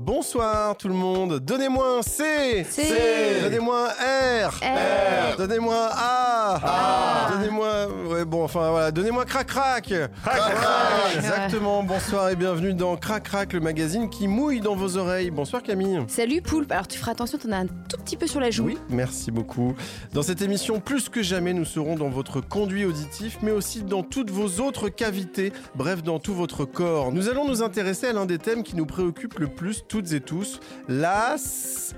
Bonsoir 0.00 0.76
tout 0.76 0.86
le 0.86 0.94
monde. 0.94 1.40
Donnez-moi 1.40 1.98
un 1.98 2.02
C. 2.02 2.64
C. 2.70 2.94
Donnez-moi 3.42 3.88
un 4.00 4.48
R. 4.48 4.52
R. 4.62 5.36
Donnez-moi 5.36 5.74
un 5.74 5.90
A. 5.92 6.60
A. 6.62 7.32
Donnez-moi. 7.32 7.88
Ouais, 8.06 8.24
bon, 8.24 8.44
enfin 8.44 8.70
voilà. 8.70 8.92
Donnez-moi 8.92 9.24
crac 9.24 9.48
crac. 9.48 9.92
Crac 10.22 10.54
crac. 10.54 11.16
Exactement. 11.16 11.82
Bonsoir 11.82 12.28
et 12.28 12.36
bienvenue 12.36 12.74
dans 12.74 12.96
Crac 12.96 13.24
crac, 13.24 13.52
le 13.52 13.58
magazine 13.58 14.08
qui 14.08 14.28
mouille 14.28 14.60
dans 14.60 14.76
vos 14.76 14.96
oreilles. 14.96 15.32
Bonsoir 15.32 15.64
Camille. 15.64 16.00
Salut 16.06 16.42
Poulpe, 16.42 16.70
alors 16.70 16.86
tu 16.86 16.96
feras 16.96 17.10
attention, 17.12 17.36
t'en 17.36 17.50
as 17.50 17.56
un 17.56 17.66
tout 17.66 17.98
petit 18.04 18.16
peu 18.16 18.28
sur 18.28 18.38
la 18.38 18.52
joue. 18.52 18.66
Oui, 18.66 18.78
merci 18.90 19.32
beaucoup. 19.32 19.74
Dans 20.12 20.22
cette 20.22 20.42
émission, 20.42 20.78
plus 20.78 21.08
que 21.08 21.24
jamais, 21.24 21.52
nous 21.52 21.64
serons 21.64 21.96
dans 21.96 22.08
votre 22.08 22.40
conduit 22.40 22.84
auditif, 22.84 23.38
mais 23.42 23.50
aussi 23.50 23.82
dans 23.82 24.04
toutes 24.04 24.30
vos 24.30 24.62
autres 24.62 24.90
cavités, 24.90 25.52
bref, 25.74 26.04
dans 26.04 26.20
tout 26.20 26.34
votre 26.34 26.64
corps. 26.64 27.10
Nous 27.10 27.28
allons 27.28 27.48
nous 27.48 27.64
intéresser 27.64 28.06
à 28.06 28.12
l'un 28.12 28.26
des 28.26 28.38
thèmes 28.38 28.62
qui 28.62 28.76
nous 28.76 28.86
préoccupe 28.86 29.40
le 29.40 29.48
plus, 29.48 29.82
toutes 29.88 30.12
et 30.12 30.20
tous, 30.20 30.60
la... 30.88 31.36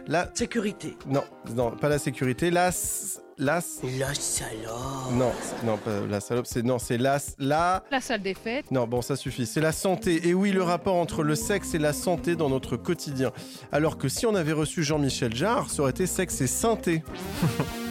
La... 0.06 0.30
Sécurité. 0.34 0.96
Non, 1.06 1.24
non, 1.54 1.72
pas 1.72 1.88
la 1.88 1.98
sécurité, 1.98 2.50
la... 2.50 2.70
La... 3.36 3.60
La 3.98 4.14
salope. 4.14 5.12
Non, 5.12 5.32
non, 5.64 5.76
pas 5.78 6.00
la 6.08 6.20
salope, 6.20 6.46
c'est... 6.46 6.62
Non, 6.62 6.78
c'est 6.78 6.98
la... 6.98 7.18
La... 7.38 7.82
La 7.90 8.00
salle 8.00 8.22
des 8.22 8.34
fêtes. 8.34 8.70
Non, 8.70 8.86
bon, 8.86 9.02
ça 9.02 9.16
suffit. 9.16 9.46
C'est 9.46 9.60
la 9.60 9.72
santé. 9.72 10.28
Et 10.28 10.34
oui, 10.34 10.52
le 10.52 10.62
rapport 10.62 10.96
entre 10.96 11.22
le 11.22 11.34
sexe 11.34 11.74
et 11.74 11.78
la 11.78 11.92
santé 11.92 12.36
dans 12.36 12.48
notre 12.48 12.76
quotidien. 12.76 13.32
Alors 13.72 13.98
que 13.98 14.08
si 14.08 14.26
on 14.26 14.34
avait 14.34 14.52
reçu 14.52 14.82
Jean-Michel 14.82 15.34
Jarre, 15.34 15.70
ça 15.70 15.82
aurait 15.82 15.90
été 15.90 16.06
sexe 16.06 16.40
et 16.40 16.46
santé. 16.46 17.02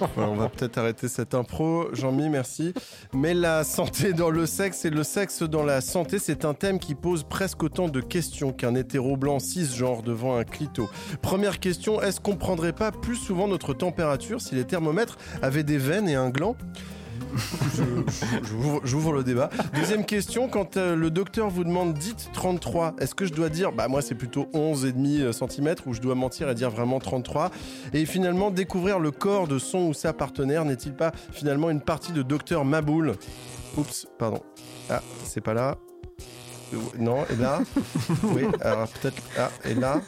On 0.16 0.34
va 0.34 0.48
peut-être 0.48 0.78
arrêter 0.78 1.08
cette 1.08 1.34
impro, 1.34 1.88
Jean-Mi, 1.92 2.28
merci. 2.28 2.72
Mais 3.12 3.34
la 3.34 3.64
santé 3.64 4.12
dans 4.12 4.30
le 4.30 4.46
sexe 4.46 4.84
et 4.84 4.90
le 4.90 5.02
sexe 5.02 5.42
dans 5.42 5.62
la 5.62 5.80
santé, 5.80 6.18
c'est 6.18 6.44
un 6.44 6.54
thème 6.54 6.78
qui 6.78 6.94
pose 6.94 7.24
presque 7.24 7.62
autant 7.62 7.88
de 7.88 8.00
questions 8.00 8.52
qu'un 8.52 8.74
hétéro 8.74 9.16
blanc 9.16 9.38
cisgenre 9.38 10.02
devant 10.02 10.36
un 10.36 10.44
clito. 10.44 10.88
Première 11.22 11.60
question, 11.60 12.00
est-ce 12.00 12.20
qu'on 12.20 12.36
prendrait 12.36 12.72
pas 12.72 12.92
plus 12.92 13.16
souvent 13.16 13.48
notre 13.48 13.74
température 13.74 14.40
si 14.40 14.54
les 14.54 14.64
thermomètres 14.64 15.18
avaient 15.42 15.64
des 15.64 15.78
veines 15.78 16.08
et 16.08 16.14
un 16.14 16.30
gland? 16.30 16.56
J'ouvre 18.84 19.12
le 19.12 19.22
débat. 19.22 19.50
Deuxième 19.74 20.04
question, 20.04 20.48
quand 20.48 20.76
euh, 20.76 20.96
le 20.96 21.10
docteur 21.10 21.50
vous 21.50 21.64
demande 21.64 21.94
dites 21.94 22.30
33, 22.32 22.96
est-ce 22.98 23.14
que 23.14 23.24
je 23.26 23.32
dois 23.32 23.48
dire 23.48 23.72
bah 23.72 23.88
moi 23.88 24.02
c'est 24.02 24.14
plutôt 24.14 24.48
11,5 24.54 25.32
cm 25.32 25.74
ou 25.86 25.94
je 25.94 26.00
dois 26.00 26.14
mentir 26.14 26.48
et 26.48 26.54
dire 26.54 26.70
vraiment 26.70 26.98
33 26.98 27.50
Et 27.92 28.06
finalement 28.06 28.50
découvrir 28.50 28.98
le 28.98 29.10
corps 29.10 29.48
de 29.48 29.58
son 29.58 29.88
ou 29.88 29.94
sa 29.94 30.12
partenaire 30.12 30.64
n'est-il 30.64 30.94
pas 30.94 31.12
finalement 31.32 31.70
une 31.70 31.80
partie 31.80 32.12
de 32.12 32.22
docteur 32.22 32.64
Maboul? 32.64 33.14
Oups, 33.76 34.06
pardon. 34.18 34.42
Ah, 34.88 35.02
c'est 35.24 35.40
pas 35.40 35.54
là. 35.54 35.76
Euh, 36.72 36.76
Non, 36.98 37.24
et 37.30 37.36
là 37.36 37.60
Oui, 38.22 38.42
alors 38.60 38.88
peut-être. 38.88 39.22
Ah, 39.38 39.50
et 39.64 39.74
là 39.74 40.00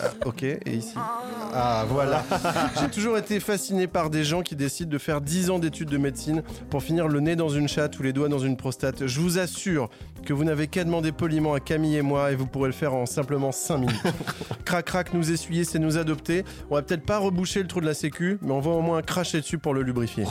Ah, 0.00 0.10
Ok, 0.26 0.42
et 0.42 0.60
ici 0.66 0.94
Ah, 1.54 1.84
voilà 1.88 2.24
J'ai 2.80 2.88
toujours 2.88 3.18
été 3.18 3.40
fasciné 3.40 3.86
par 3.86 4.10
des 4.10 4.24
gens 4.24 4.42
qui 4.42 4.56
décident 4.56 4.90
de 4.90 4.98
faire 4.98 5.20
10 5.20 5.50
ans 5.50 5.58
d'études 5.58 5.88
de 5.88 5.98
médecine 5.98 6.42
pour 6.70 6.82
finir 6.82 7.08
le 7.08 7.20
nez 7.20 7.36
dans 7.36 7.48
une 7.48 7.68
chatte 7.68 7.98
ou 7.98 8.02
les 8.02 8.12
doigts 8.12 8.28
dans 8.28 8.38
une 8.38 8.56
prostate. 8.56 9.06
Je 9.06 9.20
vous 9.20 9.38
assure 9.38 9.88
que 10.24 10.32
vous 10.32 10.44
n'avez 10.44 10.66
qu'à 10.68 10.84
demander 10.84 11.12
poliment 11.12 11.54
à 11.54 11.60
Camille 11.60 11.96
et 11.96 12.02
moi 12.02 12.32
et 12.32 12.36
vous 12.36 12.46
pourrez 12.46 12.68
le 12.68 12.74
faire 12.74 12.94
en 12.94 13.06
simplement 13.06 13.52
5 13.52 13.78
minutes. 13.78 14.02
crac 14.64 14.84
crac, 14.86 15.14
nous 15.14 15.32
essuyer, 15.32 15.64
c'est 15.64 15.78
nous 15.78 15.96
adopter. 15.98 16.44
On 16.70 16.74
va 16.74 16.82
peut-être 16.82 17.04
pas 17.06 17.18
reboucher 17.18 17.60
le 17.62 17.68
trou 17.68 17.80
de 17.80 17.86
la 17.86 17.94
sécu, 17.94 18.38
mais 18.42 18.52
on 18.52 18.60
va 18.60 18.70
au 18.70 18.82
moins 18.82 19.02
cracher 19.02 19.40
dessus 19.40 19.58
pour 19.58 19.74
le 19.74 19.82
lubrifier. 19.82 20.24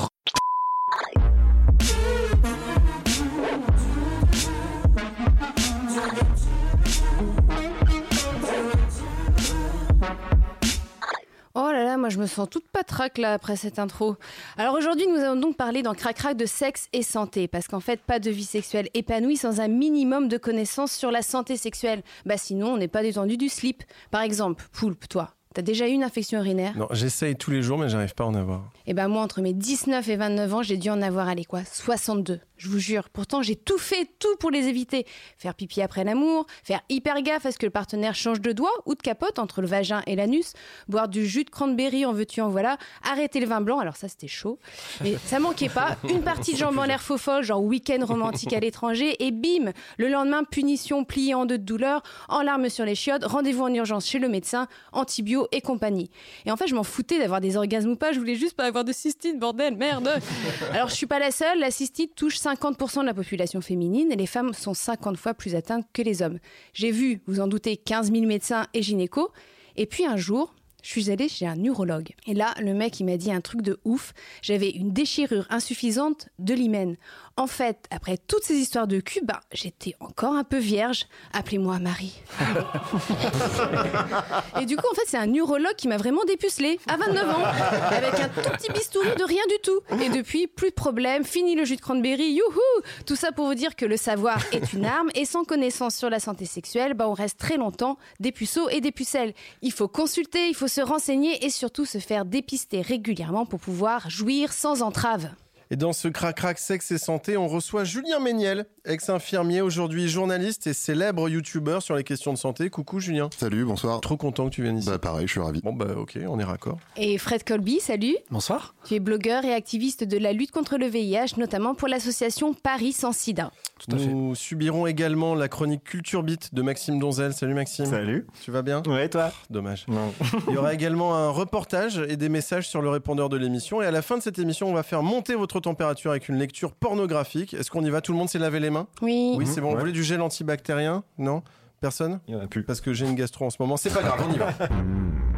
Oh 11.60 11.72
là 11.72 11.84
là, 11.84 11.98
moi 11.98 12.10
je 12.10 12.20
me 12.20 12.28
sens 12.28 12.48
toute 12.48 12.68
patraque 12.68 13.18
là 13.18 13.34
après 13.34 13.56
cette 13.56 13.80
intro. 13.80 14.16
Alors 14.58 14.76
aujourd'hui, 14.76 15.08
nous 15.08 15.18
allons 15.18 15.42
donc 15.42 15.58
parler 15.58 15.82
dans 15.82 15.96
Crac 15.96 16.18
Crac 16.18 16.38
de 16.38 16.46
sexe 16.46 16.88
et 16.94 17.02
santé, 17.02 17.48
parce 17.48 17.68
qu'en 17.68 17.80
fait, 17.80 18.00
pas 18.00 18.20
de 18.20 18.30
vie 18.30 18.44
sexuelle 18.44 18.90
épanouie 18.94 19.38
sans 19.38 19.60
un 19.60 19.68
minimum 19.68 20.28
de 20.28 20.38
connaissances 20.38 20.92
sur 20.92 21.10
la 21.10 21.24
santé 21.24 21.58
sexuelle. 21.58 22.04
Bah 22.28 22.38
sinon, 22.38 22.74
on 22.74 22.78
n'est 22.78 22.88
pas 22.88 23.02
détendu 23.02 23.38
du 23.38 23.50
slip. 23.50 23.82
Par 24.12 24.22
exemple, 24.22 24.66
Poulpe, 24.72 25.10
toi, 25.10 25.34
t'as 25.58 25.64
déjà 25.64 25.88
eu 25.88 25.92
une 25.92 26.04
infection 26.04 26.38
urinaire 26.38 26.78
Non, 26.78 26.88
j'essaye 26.92 27.36
tous 27.36 27.50
les 27.50 27.64
jours, 27.64 27.80
mais 27.80 27.90
j'arrive 27.90 28.14
pas 28.14 28.26
à 28.26 28.28
en 28.28 28.36
avoir. 28.36 28.70
Et 28.86 28.94
ben 28.94 29.08
moi, 29.08 29.24
entre 29.24 29.42
mes 29.42 29.54
19 29.54 30.08
et 30.08 30.16
29 30.16 30.54
ans, 30.54 30.62
j'ai 30.62 30.78
dû 30.78 30.92
en 30.92 31.02
avoir, 31.02 31.28
allez 31.28 31.46
quoi, 31.46 31.62
62. 31.66 32.40
Je 32.58 32.70
vous 32.70 32.80
jure. 32.80 33.10
Pourtant, 33.10 33.42
j'ai 33.42 33.56
tout 33.56 33.78
fait, 33.78 34.08
tout 34.20 34.36
pour 34.40 34.52
les 34.52 34.68
éviter. 34.68 35.06
Faire 35.38 35.56
pipi 35.56 35.82
après 35.82 36.04
l'amour, 36.04 36.46
faire 36.64 36.82
hyper 36.90 37.22
gaffe 37.22 37.46
à 37.46 37.52
ce 37.52 37.58
que 37.58 37.66
le 37.66 37.72
partenaire 37.72 38.14
change 38.16 38.40
de 38.40 38.52
doigt 38.52 38.72
ou 38.86 38.94
de 38.94 39.02
capote 39.02 39.40
entre 39.40 39.62
le 39.62 39.68
vagin 39.68 40.04
et 40.06 40.16
l'anus, 40.16 40.54
boire 40.88 41.08
du 41.08 41.26
jus 41.26 41.44
de 41.44 41.50
cranberry 41.50 42.06
en 42.06 42.14
veux-tu 42.14 42.42
en 42.42 42.50
voilà, 42.50 42.78
arrêter 43.04 43.40
le 43.40 43.48
vin 43.48 43.62
blanc, 43.62 43.80
alors 43.80 43.96
ça 43.96 44.08
c'était 44.08 44.28
chaud. 44.28 44.60
Mais 45.04 45.16
ça 45.26 45.40
manquait 45.40 45.70
pas. 45.70 45.98
Une 46.08 46.22
partie 46.22 46.54
de 46.54 46.58
jambes 46.58 46.78
en 46.78 46.86
l'air 46.86 47.02
faux 47.02 47.18
folle, 47.18 47.44
genre 47.44 47.64
week-end 47.64 48.04
romantique 48.06 48.54
à 48.54 48.60
l'étranger, 48.60 49.24
et 49.26 49.32
bim 49.32 49.72
Le 49.98 50.08
lendemain, 50.08 50.44
punition 50.44 51.04
pliée 51.04 51.34
en 51.34 51.46
deux 51.46 51.58
de 51.58 51.64
douleur, 51.64 52.04
en 52.30 52.44
larmes 52.44 52.70
sur 52.70 52.86
les 52.86 52.96
chiottes, 52.96 53.24
rendez-vous 53.24 53.64
en 53.64 53.74
urgence 53.74 54.08
chez 54.08 54.20
le 54.20 54.30
médecin, 54.30 54.68
antibio 54.92 55.47
et 55.52 55.62
compagnie. 55.62 56.10
Et 56.46 56.52
en 56.52 56.58
fait, 56.58 56.68
je 56.68 56.76
m'en 56.76 56.84
foutais 56.84 57.20
d'avoir 57.20 57.42
des 57.42 57.58
orgasmes 57.58 57.92
ou 57.92 57.96
pas, 57.96 58.12
je 58.12 58.20
voulais 58.20 58.36
juste 58.36 58.56
pas 58.56 58.66
avoir 58.66 58.84
de 58.84 58.92
cystite, 58.92 59.40
bordel, 59.40 59.76
merde 59.76 60.10
Alors, 60.74 60.90
je 60.90 60.96
suis 60.96 61.08
pas 61.08 61.20
la 61.20 61.32
seule, 61.32 61.60
la 61.60 61.72
cystite 61.72 62.16
touche 62.16 62.38
50% 62.38 63.02
de 63.02 63.06
la 63.06 63.14
population 63.14 63.62
féminine 63.62 64.12
et 64.12 64.16
les 64.16 64.28
femmes 64.28 64.54
sont 64.54 64.74
50 64.74 65.18
fois 65.18 65.34
plus 65.34 65.56
atteintes 65.56 65.86
que 65.94 66.02
les 66.02 66.22
hommes. 66.22 66.40
J'ai 66.74 66.92
vu, 66.92 67.22
vous 67.28 67.40
en 67.40 67.48
doutez, 67.48 67.78
15 67.78 68.12
000 68.12 68.26
médecins 68.26 68.68
et 68.74 68.82
gynécos, 68.82 69.30
et 69.76 69.86
puis 69.86 70.06
un 70.06 70.18
jour, 70.18 70.54
je 70.84 70.90
suis 70.90 71.12
allée 71.12 71.28
chez 71.28 71.46
un 71.46 71.62
urologue. 71.64 72.12
Et 72.28 72.34
là, 72.34 72.54
le 72.60 72.74
mec, 72.74 73.00
il 73.00 73.06
m'a 73.06 73.18
dit 73.18 73.32
un 73.32 73.42
truc 73.42 73.62
de 73.62 73.80
ouf. 73.84 74.14
J'avais 74.42 74.70
une 74.70 74.94
déchirure 74.94 75.46
insuffisante 75.50 76.30
de 76.40 76.54
l'hymen. 76.54 76.96
En 77.40 77.46
fait, 77.46 77.86
après 77.92 78.18
toutes 78.18 78.44
ces 78.44 78.56
histoires 78.56 78.88
de 78.88 79.00
cul, 79.00 79.22
bah, 79.24 79.42
j'étais 79.54 79.96
encore 80.00 80.34
un 80.34 80.44
peu 80.44 80.58
vierge. 80.58 81.06
Appelez-moi 81.34 81.78
Marie. 81.78 82.20
Et 84.60 84.66
du 84.66 84.76
coup, 84.76 84.88
en 84.92 84.96
fait, 84.96 85.04
c'est 85.06 85.20
un 85.20 85.32
urologue 85.32 85.76
qui 85.76 85.88
m'a 85.88 85.98
vraiment 85.98 86.24
dépucelé 86.26 86.80
à 86.88 86.98
29 86.98 87.30
ans, 87.30 87.44
avec 87.92 88.20
un 88.20 88.30
tout 88.30 88.50
petit 88.58 88.72
bistouri 88.72 89.10
de 89.16 89.24
rien 89.24 89.44
du 89.50 89.60
tout. 89.62 89.80
Et 90.04 90.10
depuis, 90.10 90.48
plus 90.48 90.70
de 90.70 90.74
problème, 90.74 91.26
fini 91.26 91.54
le 91.54 91.64
jus 91.64 91.76
de 91.76 91.82
cranberry, 91.82 92.32
youhou 92.32 92.82
Tout 93.06 93.16
ça 93.16 93.32
pour 93.32 93.46
vous 93.46 93.54
dire 93.54 93.76
que 93.76 93.86
le 93.86 93.98
savoir 93.98 94.40
est 94.52 94.74
une 94.74 94.86
arme, 94.86 95.12
et 95.14 95.26
sans 95.26 95.44
connaissance 95.44 95.96
sur 95.96 96.10
la 96.10 96.20
santé 96.20 96.46
sexuelle, 96.46 96.96
bah, 96.96 97.08
on 97.08 97.14
reste 97.14 97.38
très 97.38 97.58
longtemps 97.58 98.00
des 98.20 98.32
puceaux 98.32 98.68
et 98.70 98.82
des 98.82 98.92
pucelles. 98.92 99.36
Il 99.62 99.72
faut 99.72 99.88
consulter, 99.88 100.48
il 100.48 100.56
faut 100.56 100.68
se 100.68 100.82
renseigner, 100.82 101.46
et 101.46 101.52
surtout 101.52 101.86
se 101.86 102.00
faire 102.00 102.26
dépister 102.26 102.82
régulièrement 102.82 103.46
pour 103.46 103.60
pouvoir 103.60 104.10
jouir 104.10 104.54
sans 104.54 104.82
entrave. 104.82 105.30
Et 105.70 105.76
dans 105.76 105.92
ce 105.92 106.08
crac-crac 106.08 106.60
sexe 106.60 106.92
et 106.92 106.98
santé, 106.98 107.36
on 107.36 107.50
reçoit 107.50 107.84
Julien 107.84 108.20
Méniel, 108.20 108.68
ex-infirmier, 108.86 109.60
aujourd'hui 109.60 110.08
journaliste 110.08 110.66
et 110.66 110.72
célèbre 110.72 111.28
youtubeur 111.28 111.82
sur 111.82 111.96
les 111.98 112.06
questions 112.06 112.32
de 112.32 112.38
santé. 112.38 112.70
Coucou 112.70 113.02
Julien. 113.02 113.30
Salut, 113.38 113.66
bonsoir. 113.66 114.00
Trop 114.00 114.16
content 114.16 114.46
que 114.46 114.56
tu 114.56 114.64
viennes 114.64 114.78
ici. 114.78 114.88
Bah 114.88 114.98
pareil, 114.98 115.28
je 115.28 115.32
suis 115.34 115.42
ravi. 115.42 115.60
Bon 115.62 115.74
bah 115.74 115.88
ok, 115.98 116.20
on 116.26 116.40
est 116.40 116.46
raccord. 116.46 116.80
Et 116.96 117.18
Fred 117.18 117.44
Colby, 117.44 117.82
salut 117.82 118.16
Bonsoir. 118.32 118.76
Tu 118.86 118.96
es 118.96 119.00
blogueur 119.02 119.44
et 119.44 119.54
activiste 119.54 120.06
de 120.06 120.18
la 120.18 120.32
lutte 120.32 120.52
contre 120.52 120.78
le 120.78 120.88
VIH, 120.88 121.36
notamment 121.36 121.76
pour 121.76 121.90
l'association 121.90 122.54
Paris 122.54 122.94
sans 122.94 123.12
sida. 123.12 123.52
Tout 123.78 123.96
à 123.96 124.00
fait. 124.00 124.08
Nous 124.08 124.36
subirons 124.36 124.88
également 124.88 125.36
la 125.36 125.50
chronique 125.50 125.84
Culture 125.84 126.24
Beat 126.24 126.56
de 126.56 126.62
Maxime 126.62 126.98
Donzel. 126.98 127.34
Salut 127.34 127.54
Maxime. 127.54 127.86
Salut. 127.86 128.26
Tu 128.42 128.52
vas 128.52 128.62
bien? 128.62 128.82
Ouais, 128.88 129.10
toi? 129.10 129.32
Dommage. 129.50 129.86
Non. 129.90 130.14
Il 130.48 130.54
y 130.54 130.58
aura 130.58 130.74
également 130.74 131.16
un 131.16 131.30
reportage 131.30 132.02
et 132.08 132.16
des 132.16 132.30
messages 132.30 132.70
sur 132.70 132.82
le 132.82 132.90
répondeur 132.90 133.28
de 133.30 133.38
l'émission. 133.38 133.82
Et 133.82 133.86
à 133.86 133.92
la 133.92 134.02
fin 134.02 134.18
de 134.18 134.24
cette 134.24 134.40
émission, 134.40 134.70
on 134.70 134.74
va 134.74 134.84
faire 134.84 135.04
monter 135.04 135.36
votre 135.36 135.57
température 135.62 136.12
avec 136.12 136.30
une 136.30 136.38
lecture 136.38 136.74
pornographique. 136.74 137.54
Est-ce 137.54 137.72
qu'on 137.72 137.84
y 137.84 137.90
va 137.90 138.02
Tout 138.02 138.12
le 138.12 138.18
monde 138.18 138.30
s'est 138.30 138.40
lavé 138.40 138.60
les 138.60 138.70
mains? 138.70 138.88
Oui. 139.02 139.34
Oui, 139.38 139.46
c'est 139.48 139.62
bon. 139.62 139.74
Vous 139.74 139.80
voulez 139.80 139.92
du 139.92 140.04
gel 140.04 140.22
antibactérien? 140.22 141.04
Non? 141.18 141.44
Personne? 141.80 142.20
Il 142.28 142.34
y 142.34 142.38
en 142.38 142.42
a 142.42 142.48
plus. 142.48 142.64
Parce 142.64 142.82
que 142.82 142.94
j'ai 142.94 143.06
une 143.06 143.16
gastro 143.16 143.46
en 143.46 143.50
ce 143.50 143.58
moment. 143.60 143.78
C'est 143.78 143.94
pas 143.94 144.02
grave, 144.02 144.24
on 144.28 144.34
y 144.34 144.38
va. 144.38 144.54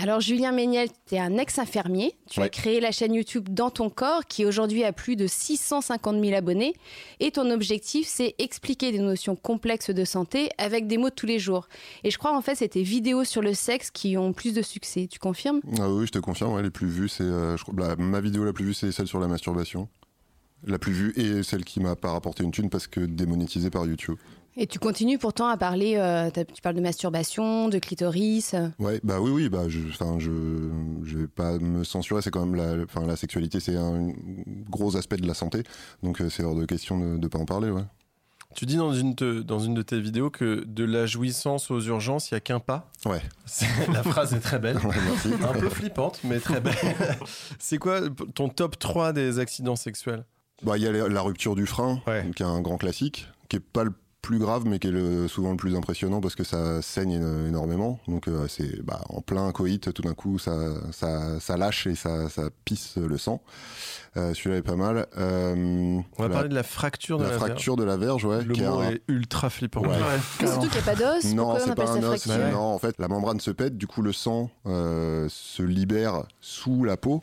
Alors 0.00 0.20
Julien 0.20 0.52
Méniel, 0.52 0.88
tu 1.08 1.16
es 1.16 1.18
un 1.18 1.36
ex-infirmier. 1.38 2.14
Tu 2.30 2.40
as 2.40 2.48
créé 2.48 2.78
la 2.78 2.92
chaîne 2.92 3.14
YouTube 3.14 3.48
Dans 3.50 3.70
ton 3.70 3.90
corps 3.90 4.26
qui 4.26 4.44
aujourd'hui 4.44 4.84
a 4.84 4.92
plus 4.92 5.16
de 5.16 5.26
650 5.26 6.22
000 6.24 6.36
abonnés. 6.36 6.74
Et 7.18 7.32
ton 7.32 7.50
objectif, 7.50 8.06
c'est 8.06 8.36
expliquer 8.38 8.92
des 8.92 9.00
notions 9.00 9.34
complexes 9.34 9.90
de 9.90 10.04
santé 10.04 10.50
avec 10.56 10.86
des 10.86 10.98
mots 10.98 11.10
de 11.10 11.14
tous 11.14 11.26
les 11.26 11.40
jours. 11.40 11.68
Et 12.04 12.12
je 12.12 12.18
crois 12.18 12.36
en 12.36 12.40
fait 12.42 12.54
c'est 12.54 12.68
tes 12.68 12.84
vidéos 12.84 13.24
sur 13.24 13.42
le 13.42 13.54
sexe 13.54 13.90
qui 13.90 14.16
ont 14.16 14.32
plus 14.32 14.54
de 14.54 14.62
succès. 14.62 15.08
Tu 15.10 15.18
confirmes? 15.18 15.60
Ah 15.80 15.90
oui, 15.90 16.06
je 16.06 16.12
te 16.12 16.18
confirme, 16.20 16.52
ouais, 16.54 16.62
les 16.62 16.70
plus 16.70 16.86
vues, 16.86 17.08
c'est. 17.08 17.24
euh, 17.24 17.56
la- 17.76 17.96
ma 17.96 18.20
vidéo 18.20 18.44
la 18.44 18.52
plus 18.52 18.66
vue, 18.66 18.74
c'est 18.74 18.92
celle 18.92 19.08
sur 19.08 19.18
la 19.18 19.26
masturbation. 19.26 19.88
La 20.64 20.78
plus 20.78 20.92
vue 20.92 21.12
et 21.16 21.42
celle 21.42 21.64
qui 21.64 21.80
m'a 21.80 21.96
pas 21.96 22.12
rapporté 22.12 22.44
une 22.44 22.50
thune 22.52 22.70
parce 22.70 22.86
que 22.86 23.00
démonétisée 23.00 23.70
par 23.70 23.84
YouTube. 23.86 24.16
Et 24.56 24.66
tu 24.66 24.78
continues 24.80 25.18
pourtant 25.18 25.46
à 25.46 25.56
parler, 25.56 25.94
euh, 25.96 26.30
tu 26.32 26.60
parles 26.62 26.74
de 26.74 26.80
masturbation, 26.80 27.68
de 27.68 27.78
clitoris. 27.78 28.54
euh. 28.54 28.68
Ouais, 28.80 29.00
bah 29.04 29.20
oui, 29.20 29.30
oui, 29.30 29.48
bah 29.48 29.68
je, 29.68 29.78
enfin, 29.88 30.16
je, 30.18 30.30
je 31.04 31.18
vais 31.18 31.26
pas 31.28 31.58
me 31.58 31.84
censurer. 31.84 32.22
C'est 32.22 32.30
quand 32.32 32.44
même 32.44 32.56
la, 32.56 32.82
enfin, 32.82 33.06
la 33.06 33.14
sexualité, 33.16 33.60
c'est 33.60 33.76
un 33.76 34.10
gros 34.68 34.96
aspect 34.96 35.16
de 35.16 35.26
la 35.28 35.34
santé, 35.34 35.62
donc 36.02 36.20
euh, 36.20 36.28
c'est 36.28 36.42
hors 36.42 36.56
de 36.56 36.64
question 36.64 36.98
de, 36.98 37.18
de 37.18 37.28
pas 37.28 37.38
en 37.38 37.44
parler, 37.44 37.70
ouais. 37.70 37.84
Tu 38.56 38.64
dis 38.66 38.76
dans 38.76 38.92
une, 38.94 39.14
te- 39.14 39.42
dans 39.42 39.58
une 39.60 39.74
de 39.74 39.82
tes 39.82 40.00
vidéos 40.00 40.30
que 40.30 40.64
de 40.66 40.82
la 40.84 41.04
jouissance 41.06 41.70
aux 41.70 41.80
urgences, 41.82 42.30
il 42.30 42.34
n'y 42.34 42.38
a 42.38 42.40
qu'un 42.40 42.60
pas. 42.60 42.90
Ouais. 43.04 43.20
La 43.92 44.02
phrase 44.02 44.32
est 44.34 44.40
très 44.40 44.58
belle. 44.58 44.78
Ouais, 44.84 44.94
merci. 45.04 45.28
Un 45.44 45.52
peu 45.52 45.68
flippante, 45.68 46.18
mais 46.24 46.40
très 46.40 46.60
belle. 46.60 46.74
C'est 47.58 47.76
quoi 47.78 48.00
ton 48.34 48.48
top 48.48 48.78
3 48.78 49.12
des 49.12 49.38
accidents 49.38 49.76
sexuels? 49.76 50.24
Bah, 50.62 50.78
il 50.78 50.82
y 50.82 50.86
a 50.86 50.92
la, 50.92 51.08
la 51.08 51.20
rupture 51.20 51.54
du 51.54 51.66
frein, 51.66 52.00
Ouais. 52.06 52.28
qui 52.34 52.42
est 52.42 52.46
un 52.46 52.60
grand 52.62 52.78
classique, 52.78 53.28
qui 53.50 53.56
est 53.56 53.60
pas 53.60 53.84
le 53.84 53.92
plus 54.22 54.38
grave, 54.38 54.64
mais 54.66 54.78
qui 54.78 54.88
est 54.88 54.92
le- 54.92 55.28
souvent 55.28 55.52
le 55.52 55.56
plus 55.56 55.76
impressionnant 55.76 56.20
parce 56.20 56.34
que 56.34 56.44
ça 56.44 56.82
saigne 56.82 57.12
éno- 57.20 57.46
énormément. 57.48 57.98
Donc 58.08 58.26
euh, 58.28 58.46
c'est 58.48 58.82
bah, 58.84 59.00
en 59.10 59.20
plein 59.20 59.50
coït, 59.52 59.92
tout 59.94 60.02
d'un 60.02 60.14
coup, 60.14 60.38
ça, 60.38 60.52
ça, 60.92 61.38
ça 61.40 61.56
lâche 61.56 61.86
et 61.86 61.94
ça, 61.94 62.28
ça 62.28 62.50
pisse 62.64 62.96
le 62.96 63.16
sang. 63.16 63.40
Euh, 64.16 64.34
Celui-là 64.34 64.56
est 64.56 64.62
pas 64.62 64.74
mal. 64.76 65.06
Euh, 65.18 65.54
On 66.18 66.22
va 66.22 66.28
la, 66.28 66.34
parler 66.34 66.48
de 66.48 66.54
la 66.54 66.62
fracture 66.64 67.18
de 67.18 67.24
la 67.24 67.30
la, 67.30 67.36
fracture 67.36 67.76
de 67.76 67.84
la 67.84 67.96
verge, 67.96 68.24
ouais. 68.24 68.42
Le 68.42 68.54
qui 68.54 68.62
est 68.62 68.68
mot 68.68 68.80
un- 68.80 68.90
est 68.90 69.02
ultra 69.06 69.50
flippant. 69.50 69.82
Ouais. 69.82 69.96
Mais 70.40 70.46
surtout 70.48 70.68
qu'il 70.68 70.82
n'y 70.82 70.88
a 70.88 70.94
pas 70.94 70.94
d'os. 70.96 71.24
Non, 71.34 71.44
Pourquoi 71.44 71.54
on 71.54 71.64
c'est 71.64 71.70
appelle 71.70 71.84
pas 71.84 71.92
ça 71.92 71.98
un 71.98 72.02
os. 72.02 72.22
fracture 72.22 72.44
Ouais. 72.44 72.50
Non, 72.52 72.58
en 72.74 72.78
fait, 72.78 72.96
la 72.98 73.08
membrane 73.08 73.38
se 73.40 73.50
pète, 73.52 73.76
du 73.78 73.86
coup, 73.86 74.02
le 74.02 74.12
sang 74.12 74.50
euh, 74.66 75.26
se 75.30 75.62
libère 75.62 76.24
sous 76.40 76.84
la 76.84 76.96
peau. 76.96 77.22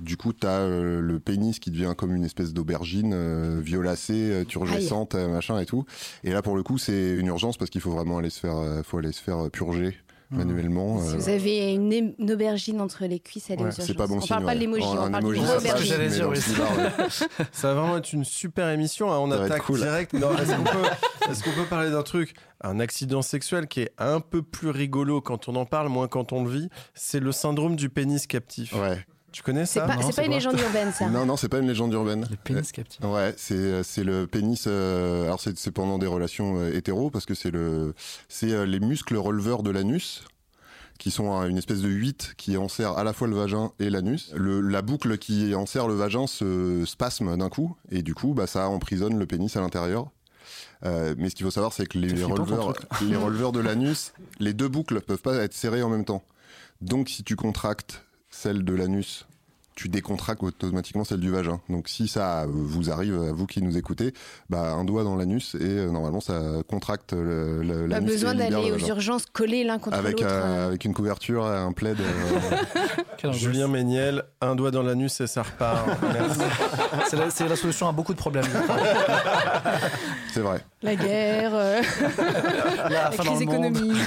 Du 0.00 0.16
coup, 0.16 0.32
tu 0.32 0.46
as 0.46 0.66
le 0.66 1.18
pénis 1.20 1.58
qui 1.58 1.70
devient 1.70 1.94
comme 1.96 2.14
une 2.14 2.24
espèce 2.24 2.52
d'aubergine 2.52 3.12
euh, 3.14 3.60
violacée, 3.62 4.30
euh, 4.32 4.44
turgescente, 4.44 5.14
euh, 5.14 5.28
machin 5.28 5.58
et 5.60 5.66
tout. 5.66 5.84
Et 6.24 6.32
là, 6.32 6.42
pour 6.42 6.56
le 6.56 6.62
coup, 6.62 6.78
c'est 6.78 7.12
une 7.14 7.26
urgence 7.26 7.56
parce 7.56 7.70
qu'il 7.70 7.80
faut 7.80 7.92
vraiment 7.92 8.18
aller 8.18 8.30
se 8.30 8.40
faire, 8.40 8.56
euh, 8.56 8.82
faut 8.82 8.98
aller 8.98 9.12
se 9.12 9.22
faire 9.22 9.50
purger 9.50 9.96
manuellement. 10.30 10.98
Si 10.98 11.14
euh, 11.14 11.18
vous 11.18 11.28
avez 11.28 11.74
une, 11.74 12.14
aubergine 12.30 12.80
entre 12.80 13.04
les 13.04 13.20
cuisses, 13.20 13.50
allez 13.50 13.64
Ouais, 13.64 13.70
c'est 13.70 13.82
urgences. 13.82 13.96
pas 13.98 14.06
bon 14.06 14.16
On 14.16 14.20
signe. 14.22 14.28
parle 14.30 14.44
pas 14.46 14.54
de 14.54 14.60
l'emoji, 14.60 14.86
Un 14.86 15.08
on 15.08 15.10
parle 15.10 15.24
emoji, 15.24 15.40
d'une 15.40 15.46
ça 17.52 17.68
va 17.68 17.74
vraiment 17.80 17.98
être 17.98 18.12
une 18.14 18.24
super 18.24 18.70
émission. 18.70 19.12
hein. 19.12 19.18
On 19.18 19.30
Ça 19.30 19.42
attaque 19.44 19.62
cool. 19.64 19.80
direct. 19.80 20.14
Est-ce 20.14 20.56
qu'on 20.56 20.64
peut, 20.64 21.30
est-ce 21.30 21.44
qu'on 21.44 21.52
peut 21.52 21.66
parler 21.68 21.90
d'un 21.90 22.02
truc 22.02 22.32
Un 22.62 22.80
accident 22.80 23.20
sexuel 23.20 23.68
qui 23.68 23.82
est 23.82 23.92
un 23.98 24.20
peu 24.20 24.40
plus 24.42 24.70
rigolo 24.70 25.20
quand 25.20 25.48
on 25.48 25.54
en 25.56 25.66
parle, 25.66 25.88
moins 25.90 26.08
quand 26.08 26.32
on 26.32 26.44
le 26.44 26.50
vit? 26.50 26.68
C'est 26.94 27.20
le 27.20 27.30
syndrome 27.32 27.76
du 27.76 27.90
pénis 27.90 28.26
captif. 28.26 28.72
Ouais. 28.74 29.04
Tu 29.32 29.42
connais 29.42 29.64
C'est 29.66 29.80
ça 29.80 29.86
pas, 29.86 29.96
non, 29.96 30.02
c'est 30.02 30.06
c'est 30.08 30.16
pas 30.16 30.22
une 30.22 30.28
quoi 30.28 30.34
légende 30.36 30.60
urbaine, 30.60 30.92
ça. 30.92 31.08
Non, 31.08 31.24
non, 31.26 31.36
c'est 31.36 31.48
pas 31.48 31.58
une 31.58 31.66
légende 31.68 31.92
urbaine. 31.92 32.26
Le 32.30 32.36
pénis 32.36 32.70
captif. 32.72 33.00
Ouais, 33.04 33.34
c'est 33.36 33.82
c'est 33.82 34.04
le 34.04 34.26
pénis. 34.26 34.64
euh, 34.66 35.24
alors 35.24 35.40
c'est 35.40 35.58
c'est 35.58 35.70
pendant 35.70 35.98
des 35.98 36.06
relations 36.06 36.58
euh, 36.58 36.74
hétéro 36.76 37.10
parce 37.10 37.24
que 37.26 37.34
c'est 37.34 37.50
le 37.50 37.94
c'est 38.28 38.52
euh, 38.52 38.66
les 38.66 38.78
muscles 38.80 39.16
releveurs 39.16 39.62
de 39.62 39.70
l'anus 39.70 40.24
qui 40.98 41.10
sont 41.10 41.40
euh, 41.40 41.48
une 41.48 41.56
espèce 41.58 41.80
de 41.80 41.88
8 41.88 42.34
qui 42.36 42.56
enserre 42.58 42.92
à 42.98 43.04
la 43.04 43.12
fois 43.12 43.26
le 43.26 43.34
vagin 43.34 43.72
et 43.80 43.88
l'anus. 43.90 44.30
Le 44.36 44.60
la 44.60 44.82
boucle 44.82 45.16
qui 45.18 45.54
enserre 45.54 45.88
le 45.88 45.94
vagin 45.94 46.26
se 46.26 46.84
spasme 46.86 47.36
d'un 47.36 47.48
coup 47.48 47.74
et 47.90 48.02
du 48.02 48.14
coup 48.14 48.34
bah 48.34 48.46
ça 48.46 48.68
emprisonne 48.68 49.18
le 49.18 49.26
pénis 49.26 49.56
à 49.56 49.60
l'intérieur. 49.60 50.08
Euh, 50.84 51.14
mais 51.16 51.30
ce 51.30 51.36
qu'il 51.36 51.44
faut 51.46 51.52
savoir, 51.52 51.72
c'est 51.72 51.86
que 51.86 51.96
les 51.96 52.24
releveurs, 52.24 52.74
les 53.08 53.16
releveurs 53.16 53.52
de 53.52 53.60
l'anus, 53.60 54.12
les 54.40 54.52
deux 54.52 54.66
boucles 54.68 55.00
peuvent 55.00 55.22
pas 55.22 55.36
être 55.36 55.54
serrées 55.54 55.82
en 55.82 55.88
même 55.88 56.04
temps. 56.04 56.24
Donc, 56.80 57.08
si 57.08 57.22
tu 57.22 57.36
contractes 57.36 58.02
celle 58.32 58.64
de 58.64 58.74
l'anus, 58.74 59.26
tu 59.74 59.88
décontractes 59.88 60.42
automatiquement 60.42 61.02
celle 61.02 61.20
du 61.20 61.30
vagin. 61.30 61.58
Donc, 61.70 61.88
si 61.88 62.06
ça 62.06 62.44
vous 62.46 62.90
arrive, 62.90 63.14
à 63.22 63.32
vous 63.32 63.46
qui 63.46 63.62
nous 63.62 63.78
écoutez, 63.78 64.12
bah, 64.50 64.72
un 64.72 64.84
doigt 64.84 65.02
dans 65.02 65.16
l'anus 65.16 65.54
et 65.54 65.60
euh, 65.62 65.90
normalement 65.90 66.20
ça 66.20 66.42
contracte 66.68 67.12
Pas 67.14 67.16
l'anus. 67.22 67.96
et 67.96 68.00
besoin 68.00 68.34
d'aller 68.34 68.68
le 68.68 68.74
aux 68.74 68.86
urgences 68.88 69.24
coller 69.24 69.64
l'un 69.64 69.78
contre 69.78 69.96
Avec, 69.96 70.20
l'autre. 70.20 70.26
euh, 70.30 70.42
euh. 70.44 70.66
avec 70.68 70.84
une 70.84 70.92
couverture, 70.92 71.46
un 71.46 71.72
plaid. 71.72 71.96
euh. 72.00 73.32
Julien 73.32 73.66
Méniel, 73.68 74.24
un 74.42 74.56
doigt 74.56 74.72
dans 74.72 74.82
l'anus 74.82 75.20
et 75.22 75.26
ça 75.26 75.42
repart. 75.42 75.88
C'est 77.08 77.16
la, 77.16 77.30
c'est 77.30 77.48
la 77.48 77.56
solution 77.56 77.88
à 77.88 77.92
beaucoup 77.92 78.12
de 78.12 78.18
problèmes. 78.18 78.44
c'est 80.34 80.40
vrai. 80.40 80.60
La 80.82 80.96
guerre, 80.96 81.52
euh, 81.54 81.80
La 82.90 83.10
crise 83.16 83.40
économique. 83.42 83.98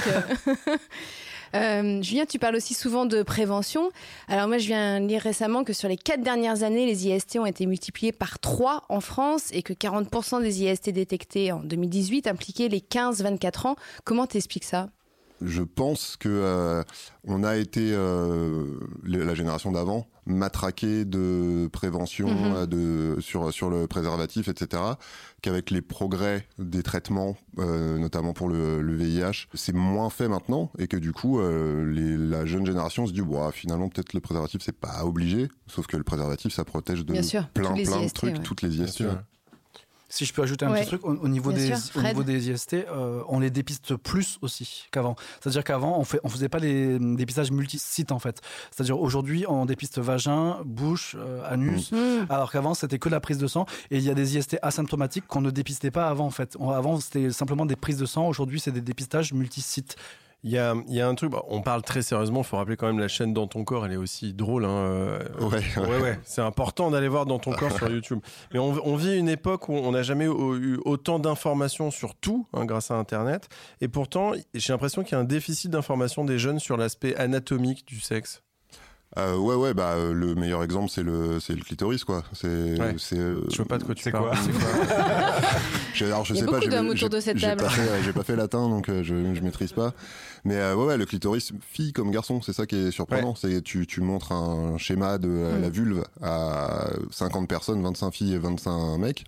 Euh, 1.56 2.02
Julien, 2.02 2.26
tu 2.26 2.38
parles 2.38 2.56
aussi 2.56 2.74
souvent 2.74 3.06
de 3.06 3.22
prévention. 3.22 3.90
Alors 4.28 4.48
moi, 4.48 4.58
je 4.58 4.66
viens 4.66 5.00
lire 5.00 5.22
récemment 5.22 5.64
que 5.64 5.72
sur 5.72 5.88
les 5.88 5.96
quatre 5.96 6.22
dernières 6.22 6.62
années, 6.62 6.86
les 6.86 7.08
IST 7.08 7.38
ont 7.38 7.46
été 7.46 7.66
multipliés 7.66 8.12
par 8.12 8.38
3 8.38 8.84
en 8.88 9.00
France 9.00 9.48
et 9.52 9.62
que 9.62 9.72
40% 9.72 10.42
des 10.42 10.62
IST 10.62 10.90
détectés 10.90 11.52
en 11.52 11.60
2018 11.60 12.26
impliquaient 12.26 12.68
les 12.68 12.80
15-24 12.80 13.68
ans. 13.68 13.76
Comment 14.04 14.26
t'expliques 14.26 14.64
ça? 14.64 14.88
Je 15.42 15.62
pense 15.62 16.16
que 16.16 16.28
euh, 16.30 16.82
on 17.24 17.44
a 17.44 17.56
été 17.56 17.90
euh, 17.92 18.78
la 19.04 19.34
génération 19.34 19.70
d'avant 19.72 20.06
matraqué 20.26 21.04
de 21.04 21.68
prévention 21.72 22.28
Mhm. 22.28 22.54
euh, 22.56 22.66
de 22.66 23.20
sur 23.20 23.52
sur 23.52 23.70
le 23.70 23.86
préservatif 23.86 24.48
etc 24.48 24.82
qu'avec 25.42 25.70
les 25.70 25.82
progrès 25.82 26.46
des 26.58 26.82
traitements 26.82 27.36
euh, 27.58 27.96
notamment 27.98 28.32
pour 28.32 28.48
le, 28.48 28.80
le 28.82 28.94
VIH 28.96 29.46
c'est 29.54 29.74
moins 29.74 30.10
fait 30.10 30.26
maintenant 30.28 30.72
et 30.78 30.88
que 30.88 30.96
du 30.96 31.12
coup 31.12 31.38
euh, 31.38 31.84
les, 31.92 32.16
la 32.16 32.44
jeune 32.44 32.66
génération 32.66 33.06
se 33.06 33.12
dit 33.12 33.22
bon 33.22 33.48
finalement 33.52 33.88
peut-être 33.88 34.14
le 34.14 34.20
préservatif 34.20 34.62
c'est 34.64 34.76
pas 34.76 35.04
obligé 35.04 35.48
sauf 35.68 35.86
que 35.86 35.96
le 35.96 36.02
préservatif 36.04 36.52
ça 36.52 36.64
protège 36.64 37.04
de 37.04 37.12
Bien 37.12 37.22
sûr, 37.22 37.48
plein 37.50 37.72
plein 37.74 38.02
de 38.02 38.08
trucs 38.12 38.36
ouais. 38.36 38.42
toutes 38.42 38.62
les 38.62 38.70
Bien 38.70 38.84
IST 38.86 38.96
sûr. 38.96 39.06
ouais. 39.10 39.16
Si 40.08 40.24
je 40.24 40.32
peux 40.32 40.42
ajouter 40.42 40.64
un 40.64 40.70
Ouais. 40.70 40.80
petit 40.80 40.86
truc, 40.88 41.04
au, 41.04 41.14
au 41.16 41.28
niveau, 41.28 41.50
Bien 41.50 41.58
des, 41.58 41.66
sûr, 41.76 41.96
au 41.96 41.98
Fred. 42.00 42.06
niveau 42.06 42.22
des 42.22 42.50
IST, 42.50 42.74
euh, 42.74 43.22
on 43.28 43.40
les 43.40 43.50
dépiste 43.50 43.96
plus 43.96 44.38
aussi 44.40 44.84
qu'avant. 44.92 45.16
C'est-à-dire 45.40 45.64
qu'avant, 45.64 45.98
on 45.98 46.04
fait, 46.04 46.20
on 46.22 46.28
faisait 46.28 46.48
pas 46.48 46.60
les 46.60 46.94
hum, 46.94 47.16
dépistages 47.16 47.50
multisites 47.50 48.12
en 48.12 48.20
fait. 48.20 48.40
C'est-à-dire 48.70 49.00
aujourd'hui, 49.00 49.44
on 49.48 49.66
dépiste 49.66 49.98
vagin, 49.98 50.58
bouche, 50.64 51.16
euh, 51.18 51.42
anus. 51.50 51.90
Hmm. 51.90 52.24
Alors 52.30 52.52
qu'avant, 52.52 52.74
c'était 52.74 52.98
que 53.00 53.08
la 53.08 53.18
prise 53.20 53.38
de 53.38 53.48
sang. 53.48 53.66
Et 53.90 53.96
il 53.98 54.04
y 54.04 54.10
a 54.10 54.14
des 54.14 54.36
IST 54.36 54.58
asymptomatiques 54.62 55.26
qu'on 55.26 55.40
ne 55.40 55.50
dépistait 55.50 55.90
pas 55.90 56.08
avant, 56.08 56.26
en 56.26 56.30
fait. 56.30 56.56
On- 56.60 56.70
avant, 56.70 57.00
c'était 57.00 57.32
simplement 57.32 57.66
des 57.66 57.76
prises 57.76 57.98
de 57.98 58.06
sang. 58.06 58.28
Aujourd'hui, 58.28 58.60
c'est 58.60 58.70
des 58.72 58.80
dépistages 58.80 59.32
multisites. 59.32 59.96
Il 60.46 60.52
y 60.52 60.58
a, 60.58 60.76
il 60.86 60.94
y 60.94 61.00
a 61.00 61.08
un 61.08 61.14
truc, 61.16 61.32
bah, 61.32 61.42
on 61.48 61.60
parle 61.60 61.82
très 61.82 62.02
sérieusement, 62.02 62.42
il 62.42 62.44
faut 62.44 62.56
rappeler 62.56 62.76
quand 62.76 62.86
même 62.86 63.00
la 63.00 63.08
chaîne 63.08 63.34
Dans 63.34 63.48
ton 63.48 63.64
corps, 63.64 63.84
elle 63.84 63.94
est 63.94 63.96
aussi 63.96 64.32
drôle. 64.32 64.64
Hein, 64.64 64.68
euh, 64.68 65.18
Ouais, 65.40 65.60
ouais, 65.76 66.00
ouais, 66.00 66.20
c'est 66.22 66.40
important 66.40 66.92
d'aller 66.92 67.08
voir 67.08 67.26
Dans 67.26 67.40
ton 67.40 67.50
corps 67.50 67.72
sur 67.72 67.90
YouTube. 67.90 68.20
Mais 68.52 68.60
on, 68.60 68.78
on 68.86 68.94
vit 68.94 69.18
une 69.18 69.28
époque 69.28 69.68
où 69.68 69.72
on 69.72 69.90
n'a 69.90 70.04
jamais 70.04 70.26
eu 70.26 70.56
eu 70.56 70.78
autant 70.84 71.18
d'informations 71.18 71.90
sur 71.90 72.14
tout 72.14 72.46
hein, 72.52 72.64
grâce 72.64 72.92
à 72.92 72.94
Internet. 72.94 73.48
Et 73.80 73.88
pourtant, 73.88 74.34
j'ai 74.54 74.72
l'impression 74.72 75.02
qu'il 75.02 75.12
y 75.12 75.14
a 75.16 75.18
un 75.18 75.24
déficit 75.24 75.68
d'information 75.72 76.24
des 76.24 76.38
jeunes 76.38 76.60
sur 76.60 76.76
l'aspect 76.76 77.16
anatomique 77.16 77.84
du 77.84 77.98
sexe. 77.98 78.44
Euh, 79.18 79.36
ouais 79.38 79.54
ouais 79.54 79.72
bah 79.72 79.92
euh, 79.96 80.12
le 80.12 80.34
meilleur 80.34 80.62
exemple 80.62 80.90
c'est 80.90 81.02
le 81.02 81.40
c'est 81.40 81.54
le 81.54 81.62
clitoris 81.62 82.04
quoi 82.04 82.22
c'est 82.34 82.78
Ouais. 82.78 82.96
c'est 82.98 83.16
euh, 83.18 83.40
Je 83.50 83.56
vois 83.56 83.64
pas 83.64 83.78
de 83.78 83.84
quoi 83.84 83.94
tu 83.94 84.10
parles. 84.10 84.24
quoi 84.28 84.34
C'est 84.36 84.52
quoi 84.52 85.40
J'ai- 85.94 86.04
Alors 86.06 86.24
je 86.26 86.34
Il 86.34 86.36
y 86.36 86.38
a 86.38 86.40
sais 86.42 86.46
pas, 86.46 86.52
beaucoup 86.52 86.64
j'ai- 86.64 86.70
d'hommes 86.76 86.86
j'ai- 86.94 87.06
autour 87.06 87.08
de 87.16 87.20
cette 87.20 87.38
j'ai 87.38 87.46
table. 87.46 87.62
pas 87.62 87.70
fait- 87.70 87.80
ouais, 87.90 88.02
J'ai 88.04 88.12
pas 88.12 88.22
fait 88.24 88.36
latin 88.36 88.68
donc 88.68 88.90
euh, 88.90 89.02
je, 89.02 89.34
je 89.34 89.40
maîtrise 89.40 89.72
pas. 89.72 89.94
Mais 90.44 90.56
euh, 90.56 90.74
ouais, 90.76 90.84
ouais, 90.84 90.96
le 90.98 91.06
clitoris, 91.06 91.52
fille 91.72 91.92
comme 91.94 92.10
garçon, 92.10 92.40
c'est 92.42 92.52
ça 92.52 92.66
qui 92.66 92.76
est 92.76 92.90
surprenant. 92.90 93.34
C'est 93.34 93.62
tu 93.62 93.86
tu 93.86 94.00
montres 94.02 94.32
un 94.32 94.76
schéma 94.78 95.16
de 95.18 95.28
euh, 95.30 95.58
Mm. 95.58 95.62
la 95.62 95.70
vulve 95.70 96.04
à 96.22 96.88
50 97.10 97.48
personnes, 97.48 97.82
25 97.82 98.12
filles 98.12 98.34
et 98.34 98.38
25 98.38 98.98
mecs. 98.98 99.24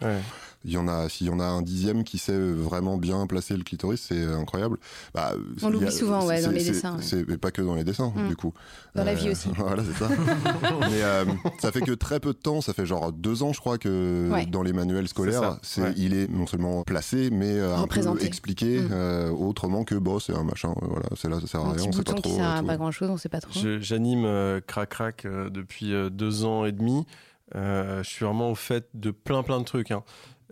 Ouais. 0.68 0.72
Il 0.72 0.74
y 0.74 0.78
en 0.78 0.88
a, 0.88 1.08
s'il 1.08 1.26
y 1.26 1.30
en 1.30 1.40
a 1.40 1.44
un 1.44 1.62
dixième 1.62 2.04
qui 2.04 2.18
sait 2.18 2.38
vraiment 2.38 2.96
bien 2.98 3.26
placer 3.26 3.56
le 3.56 3.64
clitoris, 3.64 4.00
c'est 4.08 4.24
incroyable. 4.24 4.76
Bah, 5.14 5.32
On 5.62 5.70
l'oublie 5.70 5.90
souvent, 5.92 6.26
ouais, 6.26 6.42
dans 6.42 6.50
les 6.50 6.62
dessins, 6.64 6.96
ouais. 6.98 7.24
Mais 7.26 7.38
pas 7.38 7.50
que 7.50 7.62
dans 7.62 7.74
les 7.74 7.84
dessins, 7.84 8.12
Mm. 8.14 8.28
du 8.28 8.36
coup. 8.36 8.52
Dans 8.94 9.04
la 9.04 9.14
vie 9.14 9.30
aussi. 9.30 9.48
Voilà, 9.56 9.82
c'est 9.84 9.98
ça. 9.98 10.08
Mais 10.80 11.02
euh, 11.02 11.24
ça 11.60 11.72
fait 11.72 11.80
que 11.80 11.92
très 11.92 12.20
peu 12.20 12.32
de 12.32 12.38
temps, 12.38 12.60
ça 12.60 12.72
fait 12.72 12.86
genre 12.86 13.12
deux 13.12 13.42
ans, 13.42 13.52
je 13.52 13.60
crois, 13.60 13.78
que 13.78 14.28
Ouais. 14.30 14.46
dans 14.46 14.62
les 14.62 14.72
manuels 14.72 15.08
scolaires, 15.08 15.40
ça, 15.40 15.58
c'est 15.62 15.82
ouais. 15.82 15.94
il 15.96 16.14
est 16.14 16.28
non 16.30 16.46
seulement 16.46 16.82
placé, 16.82 17.30
mais 17.30 17.52
euh, 17.58 17.76
un 17.76 17.86
peu 17.86 18.00
expliqué 18.24 18.80
Mm. 18.80 18.88
euh, 18.92 19.30
autrement 19.30 19.84
que 19.84 19.94
bon, 19.94 20.18
c'est 20.18 20.34
un 20.34 20.44
machin, 20.44 20.70
euh, 20.82 20.86
voilà, 20.88 21.06
c'est 21.16 21.28
là, 21.28 21.40
ça 21.40 21.46
sert 21.46 21.60
à 21.60 21.72
rien, 21.72 21.84
on 21.86 21.92
sait 21.92 22.02
pas 22.02 22.12
trop. 22.12 22.20
qui 22.22 22.34
sert 22.34 22.46
à 22.46 22.62
pas 22.62 22.76
grand 22.76 22.90
chose, 22.90 23.08
on 23.10 23.16
sait 23.16 23.28
pas 23.28 23.40
trop. 23.40 23.52
J'anime 23.80 24.24
euh, 24.24 24.60
Crac 24.66 24.88
Crac 24.90 25.24
euh, 25.24 25.48
depuis 25.50 25.92
euh, 25.94 26.10
deux 26.10 26.44
ans 26.44 26.64
et 26.64 26.72
demi. 26.72 27.06
Euh, 27.54 28.02
je 28.02 28.08
suis 28.08 28.24
vraiment 28.26 28.50
au 28.50 28.54
fait 28.54 28.88
de 28.94 29.10
plein 29.10 29.42
plein 29.42 29.58
de 29.58 29.64
trucs. 29.64 29.90
hein. 29.90 30.02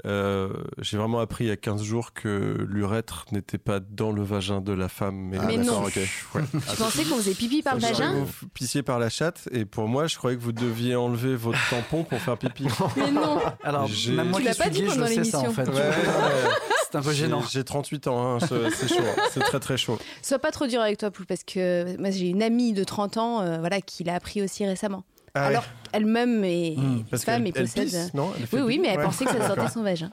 Euh, 0.04 0.50
j'ai 0.78 0.98
vraiment 0.98 1.20
appris 1.20 1.44
il 1.44 1.48
y 1.48 1.50
a 1.50 1.56
15 1.56 1.82
jours 1.82 2.12
que 2.12 2.66
l'urètre 2.68 3.24
n'était 3.32 3.56
pas 3.56 3.80
dans 3.80 4.12
le 4.12 4.22
vagin 4.22 4.60
de 4.60 4.72
la 4.72 4.88
femme. 4.88 5.16
Mais, 5.16 5.38
Mais 5.46 5.56
non. 5.56 5.84
ok. 5.84 5.96
Ouais. 6.34 6.42
Tu 6.70 6.76
pensais 6.76 7.04
qu'on 7.04 7.16
faisait 7.16 7.32
pipi 7.34 7.62
par 7.62 7.74
le 7.76 7.80
Je 7.80 7.86
vagin 7.86 8.12
Vous 8.12 8.48
pissiez 8.52 8.82
par 8.82 8.98
la 8.98 9.08
chatte 9.08 9.48
et 9.52 9.64
pour 9.64 9.88
moi, 9.88 10.06
je 10.06 10.16
croyais 10.16 10.36
que 10.36 10.42
vous 10.42 10.52
deviez 10.52 10.96
enlever 10.96 11.34
votre 11.34 11.58
tampon 11.70 12.04
pour 12.04 12.20
faire 12.20 12.36
pipi. 12.36 12.66
Mais 12.96 13.10
non 13.10 13.40
Alors, 13.62 13.86
J'ai- 13.86 14.12
même 14.12 14.28
moi 14.28 14.38
Tu 14.40 14.44
l'as 14.44 14.54
pas 14.54 14.68
dit 14.68 14.84
je 14.84 14.90
pendant 14.90 15.06
sais 15.06 15.24
ça 15.24 15.38
en 15.38 15.42
l'émission. 15.44 15.64
fait. 15.64 15.70
Ouais, 15.70 15.76
ouais. 15.78 16.50
C'est 16.90 16.98
un 16.98 17.02
peu 17.02 17.12
gênant. 17.12 17.40
J'ai 17.42 17.48
j'ai 17.60 17.64
38 17.64 18.06
ans, 18.06 18.34
hein, 18.34 18.38
je- 18.40 18.70
c'est 18.70 18.88
chaud, 18.88 18.94
hein. 19.02 19.22
c'est 19.32 19.40
très 19.40 19.58
très 19.58 19.76
chaud. 19.76 19.98
Sois 20.22 20.38
pas 20.38 20.52
trop 20.52 20.66
dur 20.68 20.80
avec 20.80 20.98
toi, 20.98 21.10
Poul, 21.10 21.26
parce 21.26 21.42
que 21.42 21.96
moi 21.98 22.10
j'ai 22.10 22.28
une 22.28 22.42
amie 22.44 22.72
de 22.74 22.84
30 22.84 23.16
ans 23.16 23.40
euh, 23.40 23.58
voilà, 23.58 23.80
qui 23.80 24.04
l'a 24.04 24.14
appris 24.14 24.40
aussi 24.40 24.64
récemment. 24.64 25.02
Ah 25.36 25.40
ouais. 25.42 25.46
Alors 25.48 25.64
elle-même 25.92 26.42
est 26.44 26.76
Hmm, 26.76 27.04
Parce 27.10 27.24
femme 27.24 27.46
et 27.46 27.52
elle 27.54 27.64
possède. 27.64 27.84
pisse, 27.84 28.12
non 28.14 28.32
Elle 28.38 28.46
oui, 28.52 28.60
oui, 28.64 28.78
mais 28.80 28.88
elle 28.88 28.98
Ouais. 28.98 29.04
pensait 29.04 29.24
que 29.24 29.30
ça 29.32 29.46
sortait 29.46 29.68
son 29.68 29.82
vagin. 29.82 30.10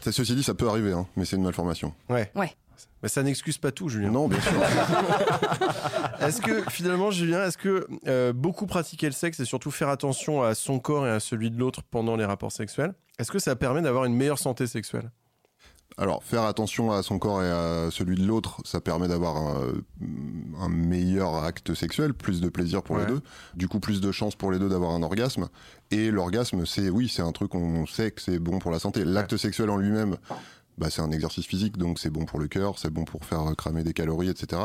Ça, 0.00 0.12
ceci 0.12 0.34
dit, 0.34 0.42
ça 0.42 0.54
peut 0.54 0.68
arriver, 0.68 0.92
hein, 0.92 1.06
mais 1.16 1.24
c'est 1.24 1.36
une 1.36 1.42
malformation. 1.42 1.92
Ouais. 2.08 2.30
Ouais. 2.34 2.52
Mais 3.02 3.08
ça 3.08 3.22
n'excuse 3.22 3.58
pas 3.58 3.72
tout, 3.72 3.88
Julien. 3.88 4.10
Non, 4.10 4.28
bien 4.28 4.40
sûr. 4.40 4.52
Est-ce 6.20 6.40
que 6.40 6.62
finalement, 6.70 7.10
Julien, 7.10 7.44
est-ce 7.44 7.58
que 7.58 7.86
euh, 8.06 8.32
beaucoup 8.32 8.66
pratiquer 8.66 9.06
le 9.06 9.12
sexe 9.12 9.40
et 9.40 9.44
surtout 9.44 9.70
faire 9.72 9.88
attention 9.88 10.42
à 10.42 10.54
son 10.54 10.78
corps 10.78 11.06
et 11.06 11.10
à 11.10 11.18
celui 11.20 11.50
de 11.50 11.58
l'autre 11.58 11.82
pendant 11.82 12.14
les 12.16 12.24
rapports 12.24 12.52
sexuels, 12.52 12.94
est-ce 13.18 13.32
que 13.32 13.38
ça 13.40 13.56
permet 13.56 13.82
d'avoir 13.82 14.04
une 14.04 14.14
meilleure 14.14 14.38
santé 14.38 14.66
sexuelle? 14.68 15.10
Alors, 15.98 16.24
faire 16.24 16.42
attention 16.44 16.90
à 16.92 17.02
son 17.02 17.18
corps 17.18 17.42
et 17.42 17.50
à 17.50 17.90
celui 17.90 18.16
de 18.16 18.24
l'autre, 18.26 18.60
ça 18.64 18.80
permet 18.80 19.08
d'avoir 19.08 19.36
un, 19.36 19.72
un 20.60 20.68
meilleur 20.68 21.34
acte 21.44 21.74
sexuel, 21.74 22.14
plus 22.14 22.40
de 22.40 22.48
plaisir 22.48 22.82
pour 22.82 22.96
Ouais. 22.96 23.02
les 23.06 23.12
deux. 23.12 23.20
Du 23.54 23.68
coup, 23.68 23.78
plus 23.80 24.00
de 24.00 24.10
chances 24.12 24.34
pour 24.34 24.50
les 24.50 24.58
deux 24.58 24.68
d'avoir 24.68 24.92
un 24.92 25.02
orgasme. 25.02 25.48
Et 25.90 26.10
l'orgasme, 26.10 26.64
c'est 26.66 26.88
oui, 26.90 27.08
c'est 27.08 27.22
un 27.22 27.32
truc 27.32 27.54
on 27.54 27.86
sait 27.86 28.10
que 28.10 28.22
c'est 28.22 28.38
bon 28.38 28.58
pour 28.58 28.70
la 28.70 28.78
santé. 28.78 29.04
L'acte 29.04 29.36
sexuel 29.36 29.68
en 29.70 29.76
lui-même, 29.76 30.16
bah, 30.78 30.88
c'est 30.90 31.02
un 31.02 31.10
exercice 31.10 31.46
physique, 31.46 31.76
donc 31.76 31.98
c'est 31.98 32.10
bon 32.10 32.24
pour 32.24 32.38
le 32.38 32.48
cœur, 32.48 32.78
c'est 32.78 32.90
bon 32.90 33.04
pour 33.04 33.24
faire 33.24 33.44
cramer 33.56 33.84
des 33.84 33.92
calories, 33.92 34.28
etc. 34.30 34.62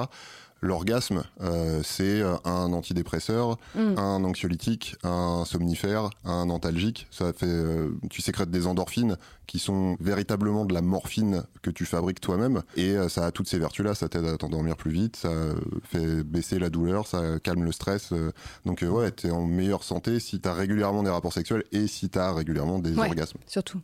L'orgasme, 0.62 1.24
euh, 1.42 1.82
c'est 1.84 2.22
un 2.46 2.74
antidépresseur, 2.74 3.58
Mm. 3.76 3.98
un 3.98 4.24
anxiolytique, 4.24 4.96
un 5.04 5.44
somnifère, 5.46 6.10
un 6.26 6.50
antalgique. 6.50 7.08
Ça 7.12 7.32
fait, 7.34 7.46
euh, 7.48 7.90
tu 8.10 8.22
sécrètes 8.22 8.50
des 8.52 8.66
endorphines 8.68 9.18
qui 9.46 9.60
sont 9.60 9.96
véritablement 10.00 10.66
de 10.66 10.74
la 10.74 10.82
morphine 10.82 11.44
que 11.62 11.70
tu 11.70 11.86
fabriques 11.86 12.20
toi-même. 12.22 12.64
Et 12.76 12.92
euh, 12.98 13.08
ça 13.10 13.26
a 13.28 13.32
toutes 13.32 13.48
ces 13.48 13.60
vertus-là. 13.60 13.96
Ça 13.96 14.10
t'aide 14.10 14.26
à 14.26 14.38
t'endormir 14.38 14.76
plus 14.78 14.92
vite, 14.92 15.16
ça 15.16 15.30
euh, 15.30 15.54
fait 15.84 16.24
baisser 16.24 16.60
la 16.60 16.70
douleur, 16.70 17.08
ça 17.08 17.40
calme 17.44 17.64
le 17.64 17.72
stress. 17.72 18.12
euh. 18.12 18.32
donc 18.66 18.84
euh, 18.84 18.88
ouais, 18.90 19.12
t'es 19.12 19.32
en 19.32 19.46
meilleure 19.46 19.84
santé 19.84 20.20
si 20.20 20.40
t'as 20.40 20.54
régulièrement 20.54 21.04
des 21.04 21.10
rapports 21.10 21.34
sexuels 21.34 21.64
et 21.72 21.88
si 21.88 22.10
t'as 22.10 22.34
régulièrement 22.34 22.80
des 22.80 22.94
Ouais. 22.96 23.08
orgasmes. 23.08 23.38
Surtout. 23.48 23.80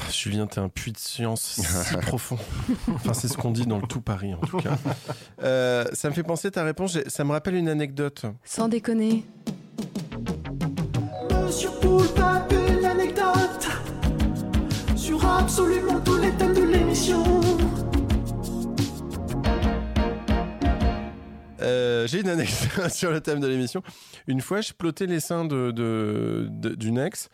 Oh, 0.00 0.10
Julien, 0.12 0.46
t'es 0.46 0.58
un 0.60 0.68
puits 0.68 0.92
de 0.92 0.98
science 0.98 1.42
si 1.60 1.96
profond. 2.02 2.38
Enfin, 2.94 3.12
c'est 3.14 3.28
ce 3.28 3.36
qu'on 3.36 3.50
dit 3.50 3.66
dans 3.66 3.78
le 3.78 3.86
tout 3.86 4.00
Paris, 4.00 4.34
en 4.34 4.40
tout 4.46 4.58
cas. 4.58 4.76
Euh, 5.42 5.84
ça 5.92 6.08
me 6.08 6.14
fait 6.14 6.22
penser 6.22 6.50
ta 6.50 6.62
réponse. 6.64 6.96
Ça 7.08 7.24
me 7.24 7.32
rappelle 7.32 7.54
une 7.56 7.68
anecdote. 7.68 8.24
Sans 8.44 8.68
déconner. 8.68 9.24
Monsieur 11.44 11.70
Poulpe 11.80 12.18
a 12.20 12.46
une 12.52 12.84
anecdote 12.84 13.68
sur 14.96 15.24
absolument 15.24 16.00
tous 16.00 16.18
les 16.18 16.30
thèmes 16.32 16.54
de 16.54 16.62
l'émission. 16.62 17.22
Euh, 21.60 22.06
j'ai 22.06 22.20
une 22.20 22.28
anecdote 22.28 22.90
sur 22.92 23.10
le 23.10 23.20
thème 23.20 23.40
de 23.40 23.46
l'émission. 23.48 23.82
Une 24.26 24.40
fois, 24.40 24.60
je 24.60 24.72
plottais 24.72 25.06
les 25.06 25.20
seins 25.20 25.44
de, 25.44 25.70
de- 25.72 26.46
de- 26.50 26.74
d'une 26.74 26.98
ex. 26.98 27.28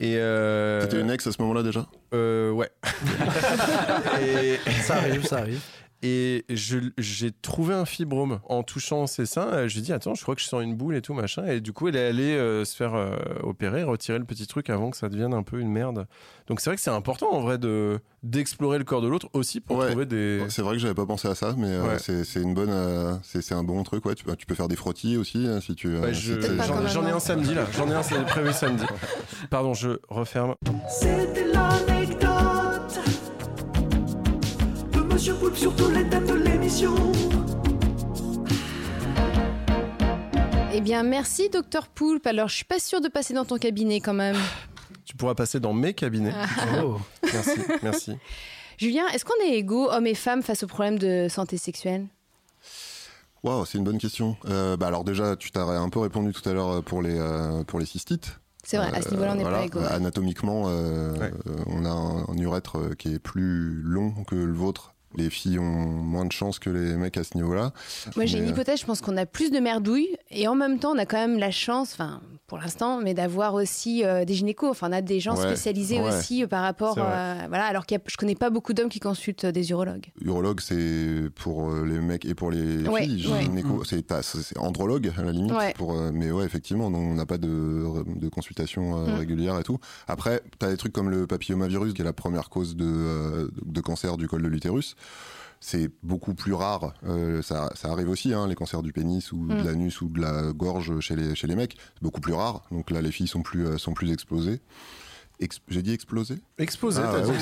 Et 0.00 0.14
euh, 0.16 0.80
T'étais 0.82 1.00
une 1.00 1.10
ex 1.10 1.26
à 1.26 1.32
ce 1.32 1.42
moment-là 1.42 1.62
déjà? 1.64 1.86
euh, 2.14 2.50
ouais. 2.52 2.70
et, 4.22 4.58
Ça 4.82 4.96
arrive, 4.96 5.24
ça 5.26 5.38
arrive. 5.38 5.60
Et 6.02 6.44
j'ai 6.48 7.30
trouvé 7.42 7.74
un 7.74 7.84
fibrome 7.84 8.40
en 8.48 8.62
touchant 8.62 9.06
ses 9.06 9.26
seins. 9.26 9.48
Euh, 9.48 9.68
Je 9.68 9.74
lui 9.74 9.80
ai 9.80 9.82
dit 9.84 9.92
attends, 9.92 10.14
je 10.14 10.22
crois 10.22 10.34
que 10.34 10.40
je 10.40 10.46
sens 10.46 10.62
une 10.62 10.74
boule 10.76 10.94
et 10.96 11.02
tout 11.02 11.14
machin. 11.14 11.44
Et 11.46 11.60
du 11.60 11.72
coup, 11.72 11.88
elle 11.88 11.96
est 11.96 12.06
allée 12.06 12.36
euh, 12.36 12.64
se 12.64 12.76
faire 12.76 12.94
euh, 12.94 13.16
opérer, 13.42 13.82
retirer 13.82 14.18
le 14.18 14.24
petit 14.24 14.46
truc 14.46 14.70
avant 14.70 14.90
que 14.90 14.96
ça 14.96 15.08
devienne 15.08 15.34
un 15.34 15.42
peu 15.42 15.58
une 15.60 15.70
merde. 15.70 16.06
Donc 16.46 16.60
c'est 16.60 16.70
vrai 16.70 16.76
que 16.76 16.82
c'est 16.82 16.90
important 16.90 17.30
en 17.32 17.40
vrai 17.40 17.58
de 17.58 17.98
d'explorer 18.22 18.78
le 18.78 18.84
corps 18.84 19.00
de 19.00 19.06
l'autre 19.08 19.28
aussi 19.32 19.60
pour 19.60 19.78
Ouais. 19.78 19.88
trouver 19.88 20.06
des. 20.06 20.42
C'est 20.48 20.62
vrai 20.62 20.74
que 20.74 20.80
j'avais 20.80 20.94
pas 20.94 21.06
pensé 21.06 21.28
à 21.28 21.34
ça, 21.34 21.54
mais 21.56 21.68
euh, 21.68 21.82
Ouais. 21.88 21.98
c'est 22.24 22.40
une 22.42 22.54
bonne, 22.54 22.70
euh, 22.70 23.14
c'est 23.22 23.52
un 23.52 23.62
bon 23.64 23.82
truc. 23.84 24.04
Ouais, 24.06 24.14
tu 24.14 24.24
peux, 24.24 24.34
tu 24.36 24.46
peux 24.46 24.54
faire 24.54 24.68
des 24.68 24.76
frottis 24.76 25.16
aussi 25.16 25.46
hein, 25.46 25.60
si 25.60 25.74
tu. 25.74 25.88
euh, 25.88 26.12
je- 26.12 26.34
pas 26.56 26.64
j'en, 26.88 27.06
ai 27.06 27.10
un 27.10 27.20
samedi 27.20 27.54
là, 27.54 27.64
j'en 27.76 27.88
ai 27.90 27.94
un 27.94 28.02
prévu 28.24 28.52
samedi. 28.52 28.84
Pardon, 29.50 29.74
je 29.74 29.98
referme. 30.08 30.54
C'était 30.88 31.44
Monsieur 35.18 35.34
Poulpe 35.34 35.56
sur 35.56 35.74
tous 35.74 35.90
les 35.90 36.08
thèmes 36.08 36.28
de 36.28 36.34
l'émission. 36.34 36.94
Eh 40.72 40.80
bien, 40.80 41.02
merci, 41.02 41.48
docteur 41.48 41.88
Poulpe. 41.88 42.24
Alors, 42.28 42.46
je 42.46 42.54
suis 42.54 42.64
pas 42.64 42.78
sûre 42.78 43.00
de 43.00 43.08
passer 43.08 43.34
dans 43.34 43.44
ton 43.44 43.58
cabinet 43.58 43.98
quand 44.00 44.14
même. 44.14 44.36
Tu 45.04 45.16
pourras 45.16 45.34
passer 45.34 45.58
dans 45.58 45.72
mes 45.72 45.92
cabinets. 45.92 46.32
Oh. 46.84 46.98
Merci, 47.32 47.60
merci. 47.82 48.12
Julien, 48.78 49.08
est-ce 49.08 49.24
qu'on 49.24 49.34
est 49.44 49.54
égaux, 49.56 49.90
hommes 49.90 50.06
et 50.06 50.14
femmes, 50.14 50.44
face 50.44 50.62
aux 50.62 50.68
problèmes 50.68 51.00
de 51.00 51.26
santé 51.28 51.56
sexuelle? 51.56 52.06
Waouh, 53.42 53.64
c'est 53.66 53.78
une 53.78 53.82
bonne 53.84 53.98
question. 53.98 54.36
Euh, 54.48 54.76
bah 54.76 54.86
alors 54.86 55.02
déjà, 55.02 55.34
tu 55.34 55.50
t'as 55.50 55.64
un 55.64 55.88
peu 55.88 55.98
répondu 55.98 56.32
tout 56.32 56.48
à 56.48 56.52
l'heure 56.52 56.74
euh, 56.74 56.80
pour 56.80 57.02
les 57.02 57.18
euh, 57.18 57.64
pour 57.64 57.80
les 57.80 57.86
cystites. 57.86 58.38
C'est 58.62 58.76
vrai, 58.76 58.92
à 58.96 59.02
ce 59.02 59.10
niveau-là, 59.10 59.32
on 59.32 59.34
n'est 59.34 59.42
voilà, 59.42 59.58
pas 59.58 59.64
égaux. 59.64 59.80
Anatomiquement, 59.80 60.66
euh, 60.68 61.12
Ouais. 61.18 61.32
on 61.66 61.84
a 61.84 61.90
un, 61.90 62.24
un 62.28 62.36
urètre 62.38 62.94
qui 62.96 63.14
est 63.14 63.18
plus 63.18 63.82
long 63.82 64.12
que 64.22 64.36
le 64.36 64.52
vôtre. 64.52 64.94
Les 65.18 65.30
filles 65.30 65.58
ont 65.58 65.64
moins 65.64 66.24
de 66.24 66.32
chance 66.32 66.58
que 66.58 66.70
les 66.70 66.94
mecs 66.94 67.16
à 67.16 67.24
ce 67.24 67.36
niveau-là. 67.36 67.72
Moi, 68.14 68.26
j'ai 68.26 68.38
une 68.38 68.44
euh, 68.44 68.50
hypothèse, 68.50 68.80
je 68.80 68.86
pense 68.86 69.00
qu'on 69.00 69.16
a 69.16 69.26
plus 69.26 69.50
de 69.50 69.58
merdouilles 69.58 70.16
et 70.30 70.46
en 70.46 70.54
même 70.54 70.78
temps, 70.78 70.92
on 70.92 70.98
a 70.98 71.06
quand 71.06 71.18
même 71.18 71.38
la 71.38 71.50
chance, 71.50 71.92
enfin, 71.92 72.20
pour 72.48 72.56
l'instant, 72.58 72.98
mais 73.00 73.12
d'avoir 73.12 73.52
aussi 73.54 74.04
euh, 74.04 74.24
des 74.24 74.32
gynécos. 74.32 74.70
Enfin, 74.70 74.88
on 74.88 74.92
a 74.92 75.02
des 75.02 75.20
gens 75.20 75.36
Ouais, 75.36 75.42
spécialisés 75.46 76.00
ouais. 76.00 76.08
aussi 76.08 76.42
euh, 76.42 76.46
par 76.46 76.62
rapport. 76.62 76.96
Euh, 76.98 77.34
voilà, 77.48 77.66
alors 77.66 77.84
que 77.86 77.94
je 78.06 78.16
connais 78.16 78.34
pas 78.34 78.48
beaucoup 78.48 78.72
d'hommes 78.72 78.88
qui 78.88 79.00
consultent 79.00 79.44
euh, 79.44 79.52
des 79.52 79.70
urologues. 79.70 80.06
Urologue, 80.22 80.60
c'est 80.62 81.28
pour 81.34 81.70
euh, 81.70 81.84
les 81.84 82.00
mecs 82.00 82.24
et 82.24 82.34
pour 82.34 82.50
les 82.50 82.88
Ouais, 82.88 83.02
filles. 83.02 83.26
ouais. 83.28 83.42
Gynéco, 83.42 83.84
c'est 83.84 84.00
t'as- 84.06 84.22
c'est 84.22 84.56
andrologue 84.58 85.12
à 85.18 85.22
la 85.22 85.30
limite. 85.30 85.52
Ouais. 85.52 85.74
Pour, 85.74 85.92
euh, 85.92 86.10
mais 86.12 86.30
ouais, 86.32 86.46
effectivement, 86.46 86.90
donc 86.90 87.02
on 87.02 87.14
n'a 87.14 87.26
pas 87.26 87.36
de, 87.38 87.84
de 88.16 88.28
consultation 88.30 88.96
euh, 88.98 89.12
Mm. 89.14 89.18
régulière 89.18 89.58
et 89.58 89.62
tout. 89.62 89.78
Après, 90.08 90.40
t'as 90.58 90.70
des 90.70 90.78
trucs 90.78 90.94
comme 90.94 91.10
le 91.10 91.26
papillomavirus, 91.26 91.92
qui 91.92 92.00
est 92.00 92.04
la 92.04 92.14
première 92.14 92.48
cause 92.48 92.76
de, 92.76 92.86
euh, 92.88 93.48
de 93.62 93.80
cancer 93.82 94.16
du 94.16 94.26
col 94.26 94.40
de 94.42 94.48
l'utérus. 94.48 94.96
C'est 95.60 95.90
beaucoup 96.02 96.34
plus 96.34 96.52
rare. 96.54 96.94
Euh, 97.04 97.42
ça, 97.42 97.70
ça 97.74 97.90
arrive 97.90 98.08
aussi, 98.08 98.32
hein, 98.32 98.46
les 98.46 98.54
cancers 98.54 98.82
du 98.82 98.92
pénis 98.92 99.32
ou 99.32 99.38
Mm. 99.42 99.48
de 99.58 99.62
l'anus 99.64 100.00
ou 100.02 100.08
de 100.08 100.20
la 100.20 100.52
gorge 100.52 101.00
chez 101.00 101.16
les, 101.16 101.34
chez 101.34 101.46
les 101.46 101.56
mecs. 101.56 101.76
C'est 101.94 102.02
beaucoup 102.02 102.20
plus 102.20 102.32
rare. 102.34 102.64
Donc 102.70 102.90
là, 102.90 103.00
les 103.02 103.10
filles 103.12 103.26
sont 103.28 103.42
plus, 103.42 103.66
euh, 103.66 103.78
sont 103.78 103.92
plus 103.92 104.12
explosées. 104.12 104.60
Ex- 105.40 105.60
J'ai 105.68 105.82
dit 105.82 105.92
explosé 105.92 106.36
Exposé, 106.58 107.00
Ah, 107.04 107.10
t'as 107.12 107.26
ouais, 107.26 107.36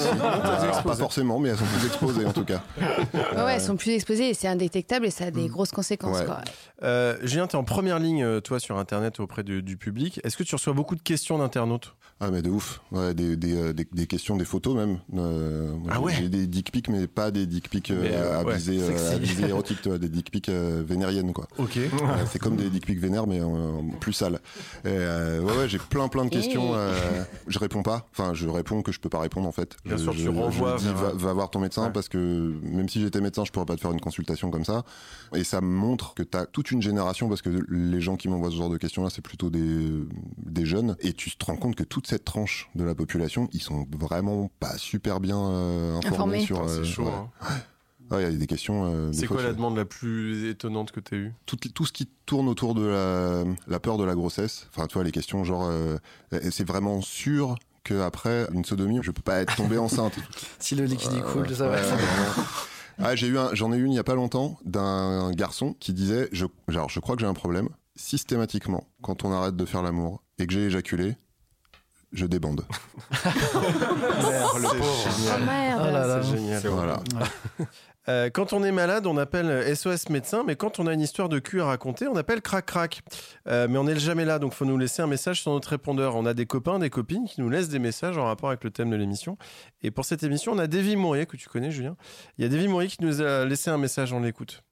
Alors, 0.62 0.82
Pas 0.82 0.96
forcément, 0.96 1.38
mais 1.38 1.48
elles 1.50 1.56
sont 1.56 1.64
plus 1.64 1.86
exposées 1.86 2.26
en 2.26 2.32
tout 2.32 2.44
cas. 2.44 2.62
Ouais, 3.14 3.54
elles 3.54 3.60
sont 3.60 3.76
plus 3.76 3.92
exposées 3.92 4.30
et 4.30 4.34
c'est 4.34 4.48
indétectable 4.48 5.06
et 5.06 5.10
ça 5.10 5.24
a 5.26 5.30
des 5.30 5.44
Mm. 5.44 5.48
grosses 5.48 5.70
conséquences. 5.70 6.18
Ouais. 6.18 6.26
quoi. 6.26 6.40
Euh, 6.82 7.16
Julien, 7.22 7.46
t'es 7.46 7.56
en 7.56 7.64
première 7.64 7.98
ligne, 7.98 8.22
euh, 8.22 8.40
toi, 8.40 8.60
sur 8.60 8.76
Internet 8.78 9.18
auprès 9.20 9.42
du, 9.42 9.62
du 9.62 9.76
public. 9.78 10.20
Est-ce 10.24 10.36
que 10.36 10.42
tu 10.42 10.54
reçois 10.54 10.74
beaucoup 10.74 10.94
de 10.94 11.00
questions 11.02 11.38
d'internautes? 11.38 11.94
Ah 12.18 12.30
mais 12.30 12.40
de 12.40 12.48
ouf, 12.48 12.80
ouais, 12.92 13.12
des, 13.12 13.36
des, 13.36 13.54
euh, 13.54 13.72
des, 13.74 13.86
des 13.92 14.06
questions, 14.06 14.36
des 14.38 14.46
photos 14.46 14.74
même. 14.74 14.98
Euh, 15.18 15.70
Ah 15.90 15.94
j'ai- 15.96 16.00
ouais 16.00 16.12
J'ai 16.18 16.28
des 16.30 16.46
dick 16.46 16.72
pics, 16.72 16.88
mais 16.88 17.06
pas 17.06 17.30
des 17.30 17.44
dick 17.46 17.68
pics 17.68 17.90
euh, 17.90 18.00
Mais, 18.02 18.14
à 18.16 18.42
ouais, 18.42 18.54
visée, 18.56 18.80
sexy. 18.80 19.06
à 19.14 19.18
visée 19.18 19.48
érotique, 19.48 19.82
tu 19.82 19.90
vois, 19.90 19.98
des 19.98 20.08
dick 20.08 20.30
pics 20.30 20.48
euh, 20.48 20.82
vénériennes 20.86 21.34
quoi. 21.34 21.46
Ok. 21.58 21.78
C'est 22.30 22.38
comme 22.38 22.56
des 22.56 22.70
dick 22.70 22.86
pics 22.86 22.98
vénères 23.00 23.26
mais 23.26 23.40
euh, 23.42 23.80
plus 24.00 24.14
sales. 24.14 24.40
Et, 24.84 24.88
euh, 24.88 25.40
ouais 25.42 25.56
ouais, 25.58 25.68
j'ai 25.68 25.76
plein 25.78 26.08
plein 26.08 26.24
de 26.24 26.30
questions. 26.30 26.70
Euh, 26.74 26.94
je 27.48 27.58
réponds 27.58 27.82
pas. 27.86 28.06
Enfin, 28.12 28.34
je 28.34 28.48
réponds 28.48 28.82
que 28.82 28.92
je 28.92 29.00
peux 29.00 29.08
pas 29.08 29.20
répondre 29.20 29.48
en 29.48 29.52
fait. 29.52 29.76
Bien 29.84 29.96
je, 29.96 30.02
sûr, 30.02 30.12
tu 30.12 30.18
je- 30.20 30.28
renvoies 30.28 30.76
je 30.78 30.88
dis, 30.88 30.92
va, 30.94 31.12
va 31.12 31.32
voir 31.32 31.50
ton 31.50 31.60
médecin 31.60 31.86
Ouais. 31.86 31.92
parce 31.92 32.08
que 32.08 32.18
même 32.62 32.88
si 32.88 33.00
j'étais 33.00 33.20
médecin, 33.20 33.44
je 33.44 33.52
pourrais 33.52 33.66
pas 33.66 33.76
te 33.76 33.80
faire 33.80 33.92
une 33.92 34.00
consultation 34.00 34.50
comme 34.50 34.64
ça. 34.64 34.84
Et 35.34 35.44
ça 35.44 35.60
me 35.60 35.68
montre 35.68 36.14
que 36.14 36.22
tu 36.22 36.36
as 36.36 36.46
toute 36.46 36.70
une 36.70 36.82
génération 36.82 37.28
parce 37.28 37.42
que 37.42 37.50
les 37.68 38.00
gens 38.00 38.16
qui 38.16 38.28
m'envoient 38.28 38.50
ce 38.50 38.56
genre 38.56 38.70
de 38.70 38.76
questions 38.78 39.02
là, 39.04 39.10
c'est 39.10 39.22
plutôt 39.22 39.48
des 39.50 39.90
des 40.38 40.66
jeunes 40.66 40.96
et 41.00 41.12
tu 41.12 41.30
te 41.36 41.44
rends 41.44 41.56
compte 41.56 41.76
que 41.76 41.84
toute 41.84 42.06
cette 42.06 42.24
tranche 42.24 42.68
de 42.74 42.84
la 42.84 42.94
population, 42.94 43.48
ils 43.52 43.62
sont 43.62 43.86
vraiment 43.98 44.50
pas 44.60 44.76
super 44.78 45.20
bien 45.20 45.38
euh, 45.38 45.96
informés 45.98 46.38
Informés. 46.38 46.40
sur. 46.40 46.58
Ah, 46.60 46.64
euh, 46.68 46.82
c'est 46.82 46.90
chaud. 46.90 47.04
ouais. 47.04 47.10
hein. 47.12 47.30
Ouais, 48.12 48.22
il 48.22 48.32
y 48.32 48.36
a 48.36 48.38
des 48.38 48.46
questions. 48.46 48.84
euh, 48.84 49.10
C'est 49.12 49.26
quoi 49.26 49.42
la 49.42 49.48
tu- 49.50 49.56
demande 49.56 49.76
la 49.76 49.84
plus 49.84 50.48
étonnante 50.48 50.92
que 50.92 51.00
t'as 51.00 51.16
eue? 51.16 51.32
Tout, 51.44 51.56
tout 51.56 51.84
ce 51.84 51.92
qui 51.92 52.08
tourne 52.24 52.46
autour 52.48 52.76
de 52.76 52.86
la, 52.86 53.42
la 53.66 53.80
peur 53.80 53.98
de 53.98 54.04
la 54.04 54.14
grossesse. 54.14 54.68
Enfin, 54.72 54.86
tu 54.86 54.94
vois, 54.94 55.02
les 55.02 55.10
questions 55.10 55.42
genre, 55.42 55.66
euh, 55.68 55.98
c'est 56.52 56.64
vraiment 56.64 57.00
sûr 57.00 57.56
que 57.86 58.00
après 58.00 58.48
une 58.52 58.64
sodomie, 58.64 58.98
je 59.02 59.12
peux 59.12 59.22
pas 59.22 59.38
être 59.38 59.54
tombé 59.54 59.78
enceinte. 59.78 60.14
Si 60.58 60.74
le 60.74 60.84
liquide 60.84 61.12
il 61.14 61.22
coule, 61.22 61.48
ça 61.54 61.68
va. 61.68 61.78
Ah, 62.98 63.14
j'ai 63.14 63.28
eu 63.28 63.38
un, 63.38 63.54
j'en 63.54 63.72
ai 63.72 63.76
eu 63.76 63.84
une 63.84 63.92
il 63.92 63.96
y 63.96 64.00
a 64.00 64.04
pas 64.04 64.14
longtemps 64.14 64.58
d'un 64.64 65.30
garçon 65.32 65.74
qui 65.78 65.92
disait, 65.92 66.28
je, 66.32 66.46
genre, 66.66 66.88
je 66.88 66.98
crois 66.98 67.14
que 67.14 67.20
j'ai 67.20 67.26
un 67.28 67.34
problème. 67.34 67.68
Systématiquement, 67.94 68.88
quand 69.02 69.24
on 69.24 69.32
arrête 69.32 69.54
de 69.54 69.64
faire 69.64 69.82
l'amour 69.82 70.22
et 70.38 70.46
que 70.46 70.52
j'ai 70.52 70.64
éjaculé, 70.64 71.16
je 72.12 72.26
débande. 72.26 72.64
Merde, 73.24 74.58
le 74.58 74.78
pauvre. 74.78 75.08
Oh 75.08 75.44
merde. 75.44 75.82
Oh 75.82 75.92
là 75.92 76.06
là. 76.06 76.22
C'est 76.22 76.36
génial. 76.36 76.62
Voilà. 76.66 77.00
Euh, 78.08 78.30
quand 78.30 78.52
on 78.52 78.62
est 78.62 78.72
malade, 78.72 79.06
on 79.06 79.16
appelle 79.16 79.76
SOS 79.76 80.10
médecin, 80.10 80.44
mais 80.46 80.54
quand 80.54 80.78
on 80.78 80.86
a 80.86 80.92
une 80.92 81.00
histoire 81.00 81.28
de 81.28 81.38
cul 81.38 81.60
à 81.60 81.66
raconter, 81.66 82.06
on 82.06 82.16
appelle 82.16 82.40
crac 82.40 82.66
crac. 82.66 83.02
Euh, 83.48 83.66
mais 83.68 83.78
on 83.78 83.84
n'est 83.84 83.98
jamais 83.98 84.24
là, 84.24 84.38
donc 84.38 84.52
faut 84.52 84.64
nous 84.64 84.78
laisser 84.78 85.02
un 85.02 85.06
message 85.06 85.42
sur 85.42 85.52
notre 85.52 85.68
répondeur. 85.68 86.14
On 86.14 86.26
a 86.26 86.34
des 86.34 86.46
copains, 86.46 86.78
des 86.78 86.90
copines 86.90 87.26
qui 87.26 87.40
nous 87.40 87.50
laissent 87.50 87.68
des 87.68 87.78
messages 87.78 88.16
en 88.16 88.24
rapport 88.24 88.50
avec 88.50 88.62
le 88.62 88.70
thème 88.70 88.90
de 88.90 88.96
l'émission. 88.96 89.36
Et 89.82 89.90
pour 89.90 90.04
cette 90.04 90.22
émission, 90.22 90.52
on 90.52 90.58
a 90.58 90.66
Davy 90.66 90.94
Mourier, 90.96 91.26
que 91.26 91.36
tu 91.36 91.48
connais, 91.48 91.70
Julien. 91.70 91.96
Il 92.38 92.42
y 92.42 92.46
a 92.46 92.48
Davy 92.48 92.68
Mourier 92.68 92.88
qui 92.88 93.02
nous 93.02 93.22
a 93.22 93.44
laissé 93.44 93.70
un 93.70 93.78
message, 93.78 94.12
on 94.12 94.20
l'écoute. 94.20 94.62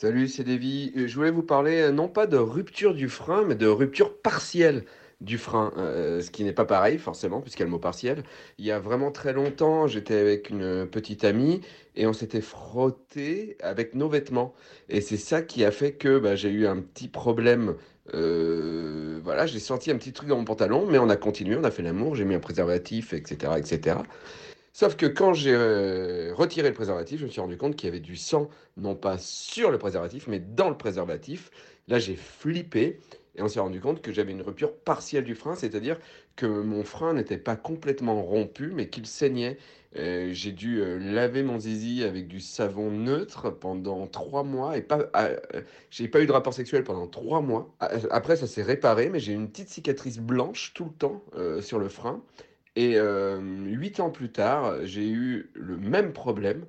Salut, 0.00 0.28
c'est 0.28 0.44
Davy. 0.44 0.92
Euh, 0.96 1.06
Je 1.06 1.14
voulais 1.16 1.30
vous 1.30 1.42
parler 1.42 1.90
non 1.92 2.08
pas 2.08 2.26
de 2.26 2.36
rupture 2.36 2.94
du 2.94 3.08
frein, 3.08 3.44
mais 3.46 3.56
de 3.56 3.66
rupture 3.66 4.16
partielle 4.22 4.84
du 5.20 5.36
frein, 5.38 5.72
euh, 5.78 6.20
ce 6.20 6.30
qui 6.30 6.44
n'est 6.44 6.52
pas 6.52 6.64
pareil 6.64 6.98
forcément, 6.98 7.40
puisqu'il 7.40 7.60
y 7.60 7.64
a 7.64 7.66
le 7.66 7.72
mot 7.72 7.78
partiel. 7.80 8.22
Il 8.58 8.64
y 8.64 8.70
a 8.70 8.78
vraiment 8.78 9.10
très 9.10 9.32
longtemps, 9.32 9.86
j'étais 9.88 10.14
avec 10.16 10.50
une 10.50 10.86
petite 10.86 11.24
amie 11.24 11.60
et 11.96 12.06
on 12.06 12.12
s'était 12.12 12.40
frotté 12.40 13.56
avec 13.60 13.94
nos 13.94 14.08
vêtements. 14.08 14.54
Et 14.88 15.00
c'est 15.00 15.16
ça 15.16 15.42
qui 15.42 15.64
a 15.64 15.72
fait 15.72 15.92
que 15.94 16.18
bah, 16.18 16.36
j'ai 16.36 16.50
eu 16.50 16.66
un 16.66 16.80
petit 16.80 17.08
problème. 17.08 17.76
euh, 18.14 19.20
voilà, 19.22 19.46
j'ai 19.46 19.58
senti 19.58 19.90
un 19.90 19.96
petit 19.98 20.12
truc 20.12 20.28
dans 20.28 20.36
mon 20.36 20.44
pantalon, 20.44 20.86
mais 20.86 20.98
on 20.98 21.08
a 21.10 21.16
continué, 21.16 21.56
on 21.56 21.64
a 21.64 21.70
fait 21.70 21.82
l'amour, 21.82 22.14
j'ai 22.14 22.24
mis 22.24 22.34
un 22.34 22.40
préservatif, 22.40 23.12
etc., 23.12 23.52
etc. 23.58 23.98
Sauf 24.72 24.96
que 24.96 25.06
quand 25.06 25.34
j'ai 25.34 25.52
euh, 25.54 26.32
retiré 26.34 26.68
le 26.68 26.74
préservatif, 26.74 27.20
je 27.20 27.24
me 27.26 27.30
suis 27.30 27.40
rendu 27.40 27.56
compte 27.56 27.74
qu'il 27.76 27.86
y 27.88 27.90
avait 27.90 28.00
du 28.00 28.16
sang, 28.16 28.48
non 28.76 28.94
pas 28.94 29.18
sur 29.18 29.70
le 29.70 29.78
préservatif, 29.78 30.26
mais 30.28 30.38
dans 30.40 30.68
le 30.70 30.76
préservatif. 30.76 31.50
Là, 31.88 31.98
j'ai 31.98 32.16
flippé 32.16 33.00
et 33.38 33.42
on 33.42 33.48
s'est 33.48 33.60
rendu 33.60 33.80
compte 33.80 34.02
que 34.02 34.12
j'avais 34.12 34.32
une 34.32 34.42
rupture 34.42 34.74
partielle 34.74 35.24
du 35.24 35.36
frein, 35.36 35.54
c'est-à-dire 35.54 35.96
que 36.36 36.46
mon 36.46 36.82
frein 36.82 37.14
n'était 37.14 37.38
pas 37.38 37.56
complètement 37.56 38.20
rompu, 38.20 38.72
mais 38.74 38.88
qu'il 38.88 39.06
saignait. 39.06 39.58
Euh, 39.96 40.30
j'ai 40.32 40.52
dû 40.52 40.80
euh, 40.82 40.98
laver 40.98 41.42
mon 41.42 41.58
zizi 41.58 42.04
avec 42.04 42.28
du 42.28 42.40
savon 42.40 42.90
neutre 42.90 43.48
pendant 43.48 44.06
trois 44.06 44.42
mois 44.42 44.76
et 44.76 44.82
pas, 44.82 45.08
ah, 45.14 45.28
euh, 45.54 45.62
j'ai 45.90 46.08
pas 46.08 46.20
eu 46.20 46.26
de 46.26 46.32
rapport 46.32 46.52
sexuel 46.52 46.84
pendant 46.84 47.06
trois 47.06 47.40
mois. 47.40 47.74
Ah, 47.80 47.90
Après, 48.10 48.36
ça 48.36 48.46
s'est 48.46 48.62
réparé, 48.62 49.08
mais 49.08 49.20
j'ai 49.20 49.32
une 49.32 49.48
petite 49.48 49.70
cicatrice 49.70 50.18
blanche 50.18 50.72
tout 50.74 50.84
le 50.84 50.90
temps 50.90 51.22
sur 51.60 51.78
le 51.78 51.88
frein. 51.88 52.22
Et 52.76 52.96
huit 52.98 53.98
ans 54.00 54.10
plus 54.10 54.30
tard, 54.30 54.84
j'ai 54.84 55.08
eu 55.08 55.50
le 55.54 55.76
même 55.76 56.12
problème. 56.12 56.64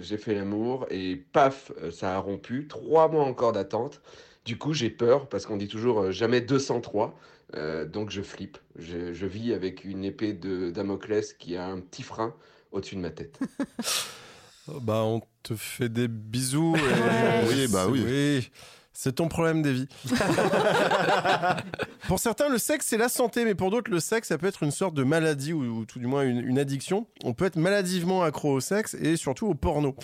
J'ai 0.00 0.16
fait 0.18 0.34
l'amour 0.34 0.86
et 0.90 1.16
paf, 1.16 1.72
ça 1.90 2.14
a 2.14 2.18
rompu. 2.18 2.66
Trois 2.68 3.08
mois 3.08 3.24
encore 3.24 3.52
d'attente. 3.52 4.00
Du 4.46 4.56
coup, 4.58 4.72
j'ai 4.72 4.88
peur 4.90 5.28
parce 5.28 5.44
qu'on 5.44 5.56
dit 5.56 5.68
toujours 5.68 6.00
euh, 6.00 6.10
jamais 6.12 6.40
203. 6.40 7.18
Euh, 7.54 7.84
donc 7.84 8.10
je 8.10 8.22
flippe. 8.22 8.58
Je, 8.78 9.12
je 9.12 9.26
vis 9.26 9.52
avec 9.52 9.84
une 9.84 10.04
épée 10.04 10.32
de 10.32 10.70
Damoclès 10.70 11.32
qui 11.34 11.56
a 11.56 11.66
un 11.66 11.80
petit 11.80 12.02
frein 12.02 12.34
au-dessus 12.72 12.96
de 12.96 13.00
ma 13.00 13.10
tête. 13.10 13.38
Bah, 14.82 15.02
on 15.04 15.22
te 15.44 15.54
fait 15.54 15.88
des 15.88 16.08
bisous. 16.08 16.74
et- 16.76 16.80
Ouais. 16.80 17.44
Oui, 17.48 17.68
bah 17.68 17.86
oui. 17.88 18.50
C'est 18.92 19.12
ton 19.14 19.28
problème, 19.28 19.62
Davy. 19.62 19.86
pour 22.08 22.18
certains, 22.18 22.48
le 22.48 22.58
sexe, 22.58 22.86
c'est 22.86 22.96
la 22.96 23.08
santé, 23.08 23.44
mais 23.44 23.54
pour 23.54 23.70
d'autres, 23.70 23.90
le 23.90 24.00
sexe, 24.00 24.28
ça 24.28 24.38
peut 24.38 24.46
être 24.46 24.62
une 24.62 24.70
sorte 24.70 24.94
de 24.94 25.04
maladie 25.04 25.52
ou, 25.52 25.62
ou 25.62 25.84
tout 25.84 25.98
du 25.98 26.06
moins 26.06 26.22
une, 26.24 26.58
addiction. 26.58 27.06
On 27.24 27.34
peut 27.34 27.44
être 27.44 27.56
maladivement 27.56 28.22
accro 28.22 28.52
au 28.52 28.60
sexe 28.60 28.94
et 28.94 29.16
surtout 29.16 29.46
au 29.46 29.54
porno. 29.54 29.94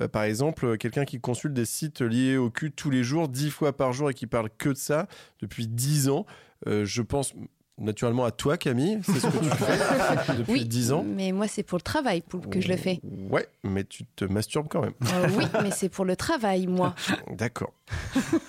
Euh, 0.00 0.08
par 0.08 0.24
exemple, 0.24 0.76
quelqu'un 0.76 1.04
qui 1.04 1.20
consulte 1.20 1.54
des 1.54 1.64
sites 1.64 2.00
liés 2.00 2.36
au 2.36 2.50
cul 2.50 2.72
tous 2.72 2.90
les 2.90 3.02
jours, 3.02 3.28
dix 3.28 3.50
fois 3.50 3.76
par 3.76 3.92
jour 3.92 4.10
et 4.10 4.14
qui 4.14 4.26
parle 4.26 4.50
que 4.58 4.70
de 4.70 4.74
ça 4.74 5.06
depuis 5.40 5.66
dix 5.66 6.08
ans. 6.08 6.26
Euh, 6.66 6.84
je 6.84 7.02
pense 7.02 7.34
naturellement 7.80 8.24
à 8.24 8.30
toi, 8.30 8.56
Camille. 8.56 9.00
C'est 9.02 9.18
ce 9.20 9.26
que 9.26 9.38
tu 9.38 9.50
fais 9.50 10.34
depuis 10.38 10.52
Oui, 10.52 10.64
dix 10.64 10.92
ans. 10.92 11.04
mais 11.04 11.32
moi 11.32 11.48
c'est 11.48 11.62
pour 11.62 11.78
le 11.78 11.82
travail 11.82 12.20
pour 12.20 12.48
que 12.48 12.60
je 12.60 12.68
le 12.68 12.76
fais. 12.76 13.00
Ouais, 13.30 13.46
mais 13.64 13.84
tu 13.84 14.04
te 14.04 14.24
masturbes 14.24 14.68
quand 14.68 14.82
même. 14.82 14.94
Euh, 15.12 15.28
oui, 15.36 15.44
mais 15.62 15.70
c'est 15.70 15.88
pour 15.88 16.04
le 16.04 16.16
travail, 16.16 16.66
moi. 16.66 16.94
D'accord. 17.30 17.72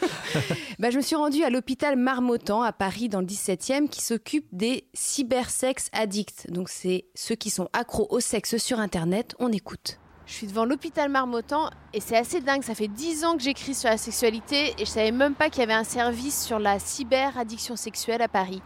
Bah, 0.80 0.90
je 0.90 0.98
me 0.98 1.02
suis 1.02 1.16
rendue 1.16 1.44
à 1.44 1.50
l'hôpital 1.50 1.96
Marmottan 1.98 2.62
à 2.62 2.72
Paris 2.72 3.10
dans 3.10 3.20
le 3.20 3.26
17e 3.26 3.88
qui 3.90 4.02
s'occupe 4.02 4.48
des 4.52 4.86
cybersex 4.94 5.90
addicts. 5.94 6.50
Donc 6.50 6.70
c'est 6.70 7.06
ceux 7.14 7.36
qui 7.36 7.50
sont 7.50 7.68
accros 7.74 8.08
au 8.10 8.20
sexe 8.20 8.58
sur 8.58 8.80
internet. 8.80 9.36
On 9.40 9.52
écoute. 9.52 10.00
Je 10.26 10.34
suis 10.34 10.48
devant 10.48 10.66
l'hôpital 10.66 11.10
Marmottan 11.10 11.70
et 11.94 12.00
c'est 12.00 12.16
assez 12.18 12.40
dingue. 12.42 12.64
Ça 12.64 12.74
fait 12.74 12.88
10 12.88 13.26
ans 13.26 13.36
que 13.38 13.44
j'écris 13.44 13.76
sur 13.76 13.90
la 13.90 13.98
sexualité 13.98 14.74
et 14.80 14.86
je 14.86 14.90
savais 14.90 15.12
même 15.12 15.36
pas 15.36 15.50
qu'il 15.50 15.60
y 15.60 15.64
avait 15.64 15.74
un 15.74 15.84
service 15.84 16.44
sur 16.46 16.58
la 16.58 16.80
cyberaddiction 16.80 17.76
sexuelle 17.76 18.22
à 18.22 18.28
Paris. 18.30 18.62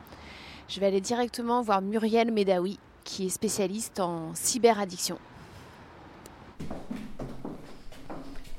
Je 0.67 0.79
vais 0.79 0.87
aller 0.87 1.01
directement 1.01 1.61
voir 1.61 1.81
Muriel 1.81 2.31
Medawi 2.31 2.79
qui 3.03 3.27
est 3.27 3.29
spécialiste 3.29 3.99
en 3.99 4.33
cyberaddiction. 4.33 5.19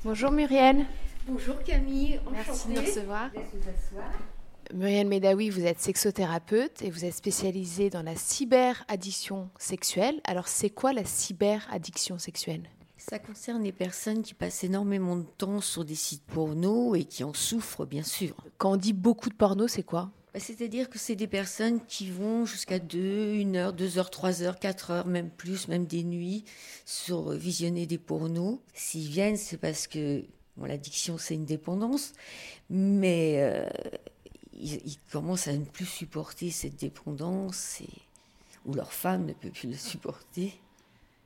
Bonjour 0.05 0.31
Muriel. 0.31 0.85
Bonjour 1.27 1.61
Camille, 1.63 2.21
Merci 2.31 2.69
de 2.69 2.73
nous 2.75 2.81
recevoir. 2.81 3.29
Vous. 3.33 4.77
Muriel 4.77 5.07
Medawi, 5.07 5.49
vous 5.49 5.65
êtes 5.65 5.79
sexothérapeute 5.79 6.81
et 6.81 6.89
vous 6.89 7.03
êtes 7.03 7.13
spécialisée 7.13 7.89
dans 7.89 8.03
la 8.03 8.15
cyberaddiction 8.15 9.49
sexuelle. 9.57 10.21
Alors, 10.23 10.47
c'est 10.47 10.69
quoi 10.69 10.93
la 10.93 11.03
cyberaddiction 11.03 12.17
sexuelle? 12.19 12.69
Ça 12.97 13.19
concerne 13.19 13.63
les 13.63 13.71
personnes 13.71 14.21
qui 14.21 14.33
passent 14.33 14.63
énormément 14.63 15.17
de 15.17 15.25
temps 15.37 15.61
sur 15.61 15.85
des 15.85 15.95
sites 15.95 16.23
porno 16.23 16.95
et 16.95 17.03
qui 17.03 17.23
en 17.23 17.33
souffrent 17.33 17.85
bien 17.85 18.03
sûr. 18.03 18.35
Quand 18.57 18.71
on 18.71 18.77
dit 18.77 18.93
beaucoup 18.93 19.29
de 19.29 19.35
porno, 19.35 19.67
c'est 19.67 19.83
quoi? 19.83 20.09
C'est-à-dire 20.39 20.89
que 20.89 20.99
c'est 20.99 21.15
des 21.15 21.27
personnes 21.27 21.83
qui 21.85 22.09
vont 22.11 22.45
jusqu'à 22.45 22.79
2, 22.79 23.33
1 23.41 23.55
heure, 23.55 23.73
2 23.73 23.97
heures, 23.97 24.09
3 24.09 24.43
heures, 24.43 24.59
4 24.59 24.91
heures, 24.91 25.07
même 25.07 25.29
plus, 25.29 25.67
même 25.67 25.85
des 25.85 26.03
nuits, 26.03 26.43
sur 26.85 27.31
euh, 27.31 27.35
visionner 27.37 27.85
des 27.85 27.97
pornos. 27.97 28.59
S'ils 28.73 29.09
viennent, 29.09 29.37
c'est 29.37 29.57
parce 29.57 29.87
que 29.87 30.23
bon, 30.57 30.65
l'addiction, 30.65 31.17
c'est 31.17 31.35
une 31.35 31.45
dépendance, 31.45 32.13
mais 32.69 33.35
euh, 33.39 33.65
ils, 34.53 34.75
ils 34.85 34.97
commencent 35.11 35.47
à 35.47 35.53
ne 35.53 35.65
plus 35.65 35.85
supporter 35.85 36.51
cette 36.51 36.75
dépendance 36.77 37.81
et, 37.81 37.89
ou 38.65 38.73
leur 38.73 38.93
femme 38.93 39.25
ne 39.25 39.33
peut 39.33 39.49
plus 39.49 39.67
le 39.69 39.75
supporter. 39.75 40.53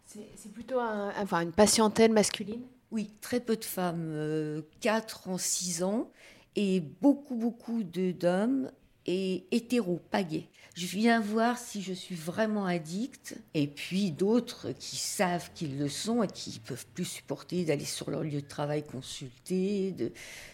C'est 0.05 0.51
plutôt 0.51 0.79
un- 0.79 1.13
enfin, 1.17 1.41
une 1.41 1.53
patientèle 1.53 2.11
masculine? 2.11 2.61
Oui, 2.91 3.09
très 3.21 3.39
peu 3.39 3.55
de 3.55 3.63
femmes, 3.63 4.61
4 4.81 5.29
en 5.29 5.37
6 5.37 5.81
ans, 5.83 6.11
et 6.57 6.81
beaucoup, 6.81 7.35
beaucoup 7.35 7.83
d'hommes, 7.83 8.69
et 9.05 9.45
gays. 9.49 10.47
Je 10.73 10.85
viens 10.85 11.19
voir 11.19 11.57
si 11.57 11.81
je 11.81 11.91
suis 11.91 12.15
vraiment 12.15 12.65
addict, 12.65 13.35
et 13.53 13.67
puis 13.67 14.11
d'autres 14.11 14.71
qui 14.71 14.95
savent 14.95 15.51
qu'ils 15.53 15.77
le 15.77 15.89
sont 15.89 16.23
et 16.23 16.27
qui 16.27 16.59
peuvent 16.59 16.85
plus 16.93 17.03
supporter 17.03 17.65
d'aller 17.65 17.83
sur 17.83 18.09
leur 18.09 18.23
lieu 18.23 18.41
de 18.41 18.47
travail 18.47 18.85
consulter, 18.85 19.93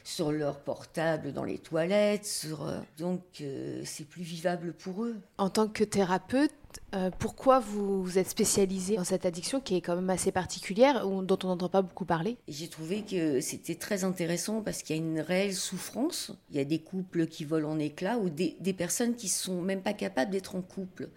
sur 0.03 0.31
leur 0.31 0.59
portable 0.59 1.33
dans 1.33 1.43
les 1.43 1.59
toilettes, 1.59 2.25
sur, 2.25 2.67
euh, 2.67 2.79
donc 2.97 3.21
euh, 3.41 3.83
c'est 3.85 4.05
plus 4.05 4.23
vivable 4.23 4.73
pour 4.73 5.03
eux. 5.03 5.17
En 5.37 5.51
tant 5.51 5.67
que 5.67 5.83
thérapeute, 5.83 6.53
euh, 6.95 7.11
pourquoi 7.19 7.59
vous, 7.59 8.03
vous 8.03 8.17
êtes 8.17 8.29
spécialisée 8.29 8.95
dans 8.95 9.03
cette 9.03 9.25
addiction 9.25 9.59
qui 9.59 9.75
est 9.75 9.81
quand 9.81 9.95
même 9.95 10.09
assez 10.09 10.31
particulière, 10.31 11.05
dont 11.05 11.39
on 11.43 11.47
n'entend 11.47 11.69
pas 11.69 11.81
beaucoup 11.81 12.05
parler? 12.05 12.37
J'ai 12.47 12.67
trouvé 12.67 13.01
que 13.01 13.41
c'était 13.41 13.75
très 13.75 14.03
intéressant 14.03 14.61
parce 14.61 14.83
qu'il 14.83 14.95
y 14.95 14.99
a 14.99 15.01
une 15.01 15.19
réelle 15.19 15.53
souffrance. 15.53 16.31
Il 16.51 16.57
y 16.57 16.59
a 16.59 16.65
des 16.65 16.79
couples 16.79 17.27
qui 17.27 17.45
volent 17.45 17.71
en 17.71 17.79
éclats 17.79 18.17
ou 18.17 18.29
des, 18.29 18.55
personnes 18.73 19.15
qui 19.15 19.27
sont 19.27 19.61
même 19.61 19.81
pas 19.81 19.93
capables 19.93 20.31
d'être 20.31 20.55
en 20.55 20.61
couple. 20.61 21.09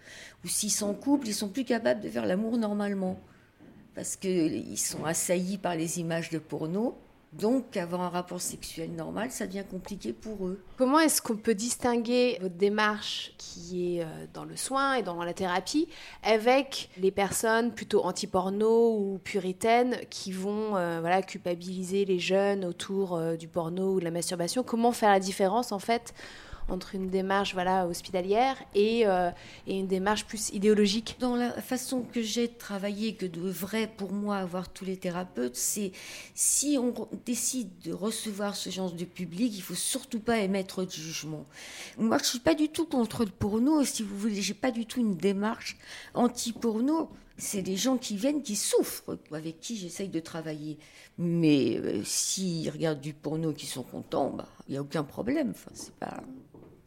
Ou 0.43 0.47
s'ils 0.47 0.71
sont 0.71 0.87
en 0.87 0.93
couple, 0.93 1.27
ils 1.27 1.33
sont 1.33 1.49
plus 1.49 1.65
capables 1.65 2.01
de 2.01 2.09
faire 2.09 2.25
l'amour 2.25 2.57
normalement. 2.57 3.19
Parce 3.95 4.15
qu'ils 4.15 4.77
sont 4.77 5.05
assaillis 5.05 5.57
par 5.57 5.75
les 5.75 5.99
images 5.99 6.29
de 6.29 6.39
porno. 6.39 6.97
Donc, 7.33 7.77
avoir 7.77 8.01
un 8.01 8.09
rapport 8.09 8.41
sexuel 8.41 8.91
normal, 8.91 9.31
ça 9.31 9.47
devient 9.47 9.63
compliqué 9.69 10.11
pour 10.11 10.47
eux. 10.47 10.61
Comment 10.77 10.99
est-ce 10.99 11.21
qu'on 11.21 11.37
peut 11.37 11.55
distinguer 11.55 12.37
votre 12.41 12.55
démarche 12.55 13.33
qui 13.37 13.97
est 13.97 14.03
euh, 14.03 14.25
dans 14.33 14.43
le 14.43 14.57
soin 14.57 14.95
et 14.95 15.03
dans 15.03 15.23
la 15.23 15.33
thérapie 15.33 15.87
avec 16.23 16.89
les 16.97 17.11
personnes 17.11 17.71
plutôt 17.71 18.03
anti-porno 18.03 18.97
ou 18.97 19.19
puritaines 19.23 19.97
qui 20.09 20.33
vont 20.33 20.75
euh, 20.75 20.99
voilà, 20.99 21.21
culpabiliser 21.21 22.03
les 22.03 22.19
jeunes 22.19 22.65
autour 22.65 23.15
euh, 23.15 23.37
du 23.37 23.47
porno 23.47 23.93
ou 23.93 23.99
de 23.99 24.05
la 24.05 24.11
masturbation? 24.11 24.61
Comment 24.61 24.91
faire 24.91 25.11
la 25.11 25.21
différence 25.21 25.71
en 25.71 25.79
fait 25.79 26.13
entre 26.71 26.95
une 26.95 27.09
démarche 27.09 27.53
voilà, 27.53 27.85
hospitalière 27.85 28.57
et, 28.73 29.05
euh, 29.05 29.29
et 29.67 29.77
une 29.79 29.87
démarche 29.87 30.25
plus 30.25 30.49
idéologique 30.49 31.17
Dans 31.19 31.35
la 31.35 31.51
façon 31.61 32.01
que 32.01 32.21
j'ai 32.21 32.47
de 32.47 32.53
travailler, 32.53 33.13
que 33.13 33.25
devraient 33.25 33.87
pour 33.87 34.11
moi 34.11 34.37
avoir 34.37 34.69
tous 34.69 34.85
les 34.85 34.97
thérapeutes, 34.97 35.55
c'est 35.55 35.91
si 36.33 36.77
on 36.79 36.93
décide 37.25 37.69
de 37.83 37.93
recevoir 37.93 38.55
ce 38.55 38.69
genre 38.69 38.91
de 38.91 39.05
public, 39.05 39.53
il 39.55 39.61
faut 39.61 39.75
surtout 39.75 40.19
pas 40.19 40.39
émettre 40.39 40.85
de 40.85 40.91
jugement. 40.91 41.45
Moi, 41.97 42.17
je 42.19 42.25
suis 42.25 42.39
pas 42.39 42.55
du 42.55 42.69
tout 42.69 42.85
contre 42.85 43.25
le 43.25 43.31
porno, 43.31 43.83
si 43.83 44.03
vous 44.03 44.17
voulez, 44.17 44.41
j'ai 44.41 44.53
pas 44.53 44.71
du 44.71 44.85
tout 44.85 44.99
une 44.99 45.15
démarche 45.15 45.77
anti-porno. 46.13 47.09
C'est 47.37 47.63
des 47.63 47.75
gens 47.75 47.97
qui 47.97 48.15
viennent, 48.17 48.43
qui 48.43 48.55
souffrent, 48.55 49.17
avec 49.31 49.59
qui 49.59 49.75
j'essaye 49.75 50.09
de 50.09 50.19
travailler. 50.19 50.77
Mais 51.17 51.77
euh, 51.77 52.03
s'ils 52.03 52.69
regardent 52.69 53.01
du 53.01 53.13
porno, 53.13 53.51
qui 53.51 53.65
sont 53.65 53.83
contents, 53.83 54.29
bah, 54.29 54.47
il 54.67 54.75
y 54.75 54.77
a 54.77 54.81
aucun 54.81 55.03
problème. 55.03 55.53
C'est 55.73 55.93
pas. 55.95 56.21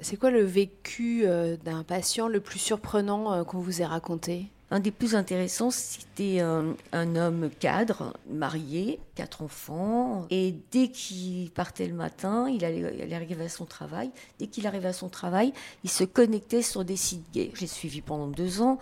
C'est 0.05 0.19
quoi 0.19 0.31
le 0.31 0.45
vécu 0.45 1.23
euh, 1.25 1.57
d'un 1.65 1.83
patient 1.83 2.29
le 2.29 2.39
plus 2.39 2.59
surprenant 2.59 3.33
euh, 3.33 3.43
qu'on 3.43 3.61
vous 3.61 3.81
ait 3.81 3.87
raconté? 3.87 4.49
Un 4.71 4.79
des 4.79 4.91
plus 4.91 5.15
intéressants, 5.15 5.71
c'était 5.71 6.41
un, 6.41 6.77
un 6.93 7.17
homme 7.17 7.49
cadre, 7.59 8.13
marié, 8.29 9.01
quatre 9.15 9.41
enfants. 9.41 10.27
Et 10.29 10.57
dès 10.73 10.89
qu'il 10.89 11.51
partait 11.53 11.87
le 11.87 11.95
matin, 11.95 12.51
il 12.51 12.67
allait, 12.67 13.07
il 13.09 13.15
arriver 13.15 13.45
à 13.47 13.49
son 13.49 13.65
travail. 13.65 14.11
Dès 14.39 14.47
qu'il 14.47 14.67
arrivait 14.67 14.89
à 14.89 14.93
son 14.93 15.09
travail, 15.09 15.55
il 15.85 15.91
se 15.91 16.05
connectait 16.05 16.61
sur 16.61 16.85
des 16.85 16.97
sites 16.97 17.25
gays. 17.33 17.51
J'ai 17.55 17.67
suivi 17.67 18.03
pendant 18.03 18.29
deux 18.29 18.61
ans 18.61 18.79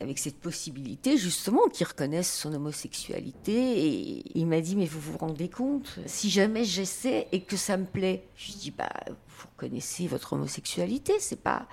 avec 0.00 0.18
cette 0.18 0.38
possibilité 0.38 1.18
justement 1.18 1.68
qu'il 1.68 1.86
reconnaisse 1.86 2.32
son 2.32 2.54
homosexualité. 2.54 3.52
Et 3.52 4.38
il 4.38 4.46
m'a 4.46 4.62
dit, 4.62 4.74
mais 4.76 4.86
vous 4.86 5.00
vous 5.00 5.18
rendez 5.18 5.50
compte, 5.50 5.98
si 6.06 6.30
jamais 6.30 6.64
j'essaie 6.64 7.28
et 7.30 7.42
que 7.42 7.58
ça 7.58 7.76
me 7.76 7.84
plaît, 7.84 8.24
je 8.36 8.52
dis, 8.52 8.70
bah, 8.70 8.88
vous 9.42 9.48
reconnaissez 9.56 10.06
votre 10.06 10.32
homosexualité, 10.32 11.14
c'est 11.18 11.42
pas... 11.42 11.66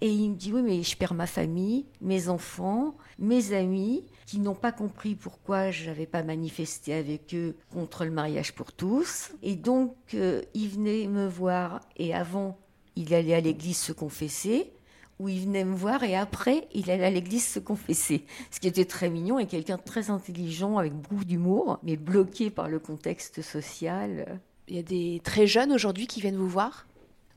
Et 0.00 0.10
il 0.10 0.30
me 0.30 0.36
dit, 0.36 0.52
oui, 0.52 0.62
mais 0.62 0.84
je 0.84 0.96
perds 0.96 1.14
ma 1.14 1.26
famille, 1.26 1.84
mes 2.00 2.28
enfants, 2.28 2.96
mes 3.18 3.52
amis, 3.52 4.04
qui 4.26 4.38
n'ont 4.38 4.54
pas 4.54 4.70
compris 4.70 5.16
pourquoi 5.16 5.72
je 5.72 5.86
n'avais 5.86 6.06
pas 6.06 6.22
manifesté 6.22 6.94
avec 6.94 7.34
eux 7.34 7.56
contre 7.72 8.04
le 8.04 8.12
mariage 8.12 8.54
pour 8.54 8.72
tous. 8.72 9.32
Et 9.42 9.56
donc, 9.56 9.96
euh, 10.14 10.42
il 10.54 10.68
venait 10.68 11.08
me 11.08 11.26
voir, 11.26 11.80
et 11.96 12.14
avant, 12.14 12.56
il 12.94 13.12
allait 13.12 13.34
à 13.34 13.40
l'église 13.40 13.78
se 13.78 13.90
confesser 13.90 14.72
où 15.18 15.28
il 15.28 15.40
venait 15.40 15.64
me 15.64 15.74
voir 15.74 16.04
et 16.04 16.16
après, 16.16 16.68
il 16.72 16.90
allait 16.90 17.06
à 17.06 17.10
l'église 17.10 17.46
se 17.46 17.58
confesser. 17.58 18.24
Ce 18.50 18.60
qui 18.60 18.68
était 18.68 18.84
très 18.84 19.10
mignon 19.10 19.38
et 19.38 19.46
quelqu'un 19.46 19.76
de 19.76 19.82
très 19.82 20.10
intelligent, 20.10 20.78
avec 20.78 20.94
beaucoup 20.94 21.24
d'humour, 21.24 21.78
mais 21.82 21.96
bloqué 21.96 22.50
par 22.50 22.68
le 22.68 22.78
contexte 22.78 23.42
social. 23.42 24.40
Il 24.68 24.76
y 24.76 24.78
a 24.78 24.82
des 24.82 25.20
très 25.24 25.46
jeunes 25.46 25.72
aujourd'hui 25.72 26.06
qui 26.06 26.20
viennent 26.20 26.36
vous 26.36 26.48
voir? 26.48 26.86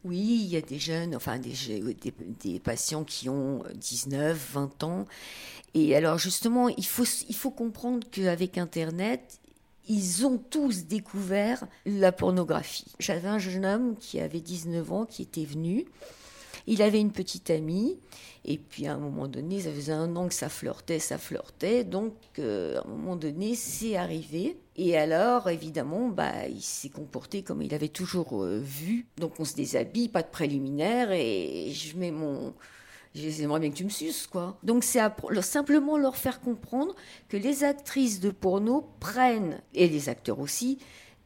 Oui, 0.03 0.41
il 0.43 0.47
y 0.47 0.57
a 0.57 0.61
des 0.61 0.79
jeunes, 0.79 1.15
enfin 1.15 1.39
des, 1.39 2.59
patients 2.59 3.03
qui 3.03 3.29
ont 3.29 3.63
19, 3.75 4.51
20 4.53 4.83
ans. 4.83 5.05
Et 5.73 5.95
alors 5.95 6.17
justement, 6.17 6.69
il 6.69 6.85
faut, 6.85 7.05
il 7.29 7.35
faut 7.35 7.51
comprendre 7.51 8.05
qu'avec 8.11 8.57
Internet, 8.57 9.39
ils 9.87 10.25
ont 10.25 10.37
tous 10.37 10.85
découvert 10.85 11.65
la 11.85 12.11
pornographie. 12.11 12.91
J'avais 12.99 13.27
un 13.27 13.39
jeune 13.39 13.65
homme 13.65 13.95
qui 13.97 14.19
avait 14.19 14.39
19 14.39 14.91
ans 14.91 15.05
qui 15.05 15.21
était 15.21 15.45
venu. 15.45 15.85
Il 16.67 16.81
avait 16.81 16.99
une 16.99 17.11
petite 17.11 17.49
amie, 17.49 17.99
et 18.45 18.57
puis 18.57 18.87
à 18.87 18.93
un 18.93 18.97
moment 18.97 19.27
donné, 19.27 19.61
ça 19.61 19.71
faisait 19.71 19.91
un 19.91 20.15
an 20.15 20.27
que 20.27 20.33
ça 20.33 20.49
flirtait, 20.49 20.99
ça 20.99 21.17
flirtait, 21.17 21.83
donc 21.83 22.13
euh, 22.39 22.79
à 22.79 22.87
un 22.87 22.89
moment 22.89 23.15
donné, 23.15 23.55
c'est 23.55 23.95
arrivé. 23.95 24.57
Et 24.77 24.97
alors, 24.97 25.49
évidemment, 25.49 26.07
bah, 26.07 26.47
il 26.47 26.61
s'est 26.61 26.89
comporté 26.89 27.43
comme 27.43 27.61
il 27.61 27.73
avait 27.73 27.89
toujours 27.89 28.43
euh, 28.43 28.59
vu. 28.59 29.05
Donc 29.17 29.39
on 29.39 29.45
se 29.45 29.55
déshabille, 29.55 30.07
pas 30.07 30.23
de 30.23 30.29
préliminaire, 30.29 31.11
et 31.11 31.71
je 31.73 31.97
mets 31.97 32.11
mon... 32.11 32.53
J'aimerais 33.13 33.59
bien 33.59 33.71
que 33.71 33.75
tu 33.75 33.83
me 33.83 33.89
suces, 33.89 34.25
quoi. 34.25 34.57
Donc 34.63 34.85
c'est 34.85 35.01
simplement 35.41 35.97
leur 35.97 36.15
faire 36.15 36.39
comprendre 36.39 36.95
que 37.27 37.35
les 37.35 37.65
actrices 37.65 38.21
de 38.21 38.29
porno 38.31 38.89
prennent, 39.01 39.61
et 39.73 39.89
les 39.89 40.07
acteurs 40.07 40.39
aussi, 40.39 40.79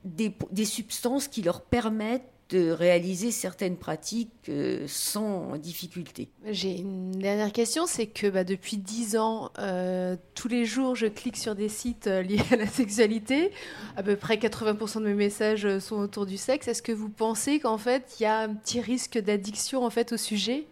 des, 0.04 0.36
des 0.52 0.66
substances 0.66 1.28
qui 1.28 1.44
leur 1.44 1.62
permettent 1.62 2.32
de 2.50 2.70
réaliser 2.70 3.32
certaines 3.32 3.76
pratiques 3.76 4.30
euh, 4.50 4.86
sans 4.88 5.58
difficulté. 5.58 6.30
J'ai 6.46 6.78
une 6.78 7.12
dernière 7.12 7.52
question, 7.52 7.88
c'est 7.88 8.06
que 8.06 8.28
bah, 8.28 8.44
depuis 8.44 8.78
dix 8.78 9.18
ans, 9.18 9.52
euh, 9.58 10.16
tous 10.36 10.48
les 10.48 10.66
jours, 10.66 10.96
je 10.96 11.08
clique 11.08 11.38
sur 11.38 11.56
des 11.56 11.70
sites 11.70 12.06
euh, 12.08 12.22
liés 12.22 12.42
à 12.52 12.56
la 12.56 12.68
sexualité. 12.68 13.52
À 13.98 14.04
peu 14.04 14.16
près 14.16 14.38
80% 14.38 15.00
de 15.00 15.06
mes 15.06 15.14
messages 15.16 15.80
sont 15.80 15.98
autour 15.98 16.28
du 16.28 16.38
sexe. 16.38 16.68
Est-ce 16.68 16.84
que 16.84 16.92
vous 16.92 17.10
pensez 17.10 17.60
qu'en 17.60 17.80
fait, 17.80 18.16
il 18.20 18.24
y 18.24 18.28
a 18.28 18.40
un 18.40 18.54
petit 18.54 18.80
risque 18.80 19.18
d'addiction 19.18 19.84
en 19.84 19.90
fait 19.90 20.14
au 20.14 20.18
sujet? 20.18 20.66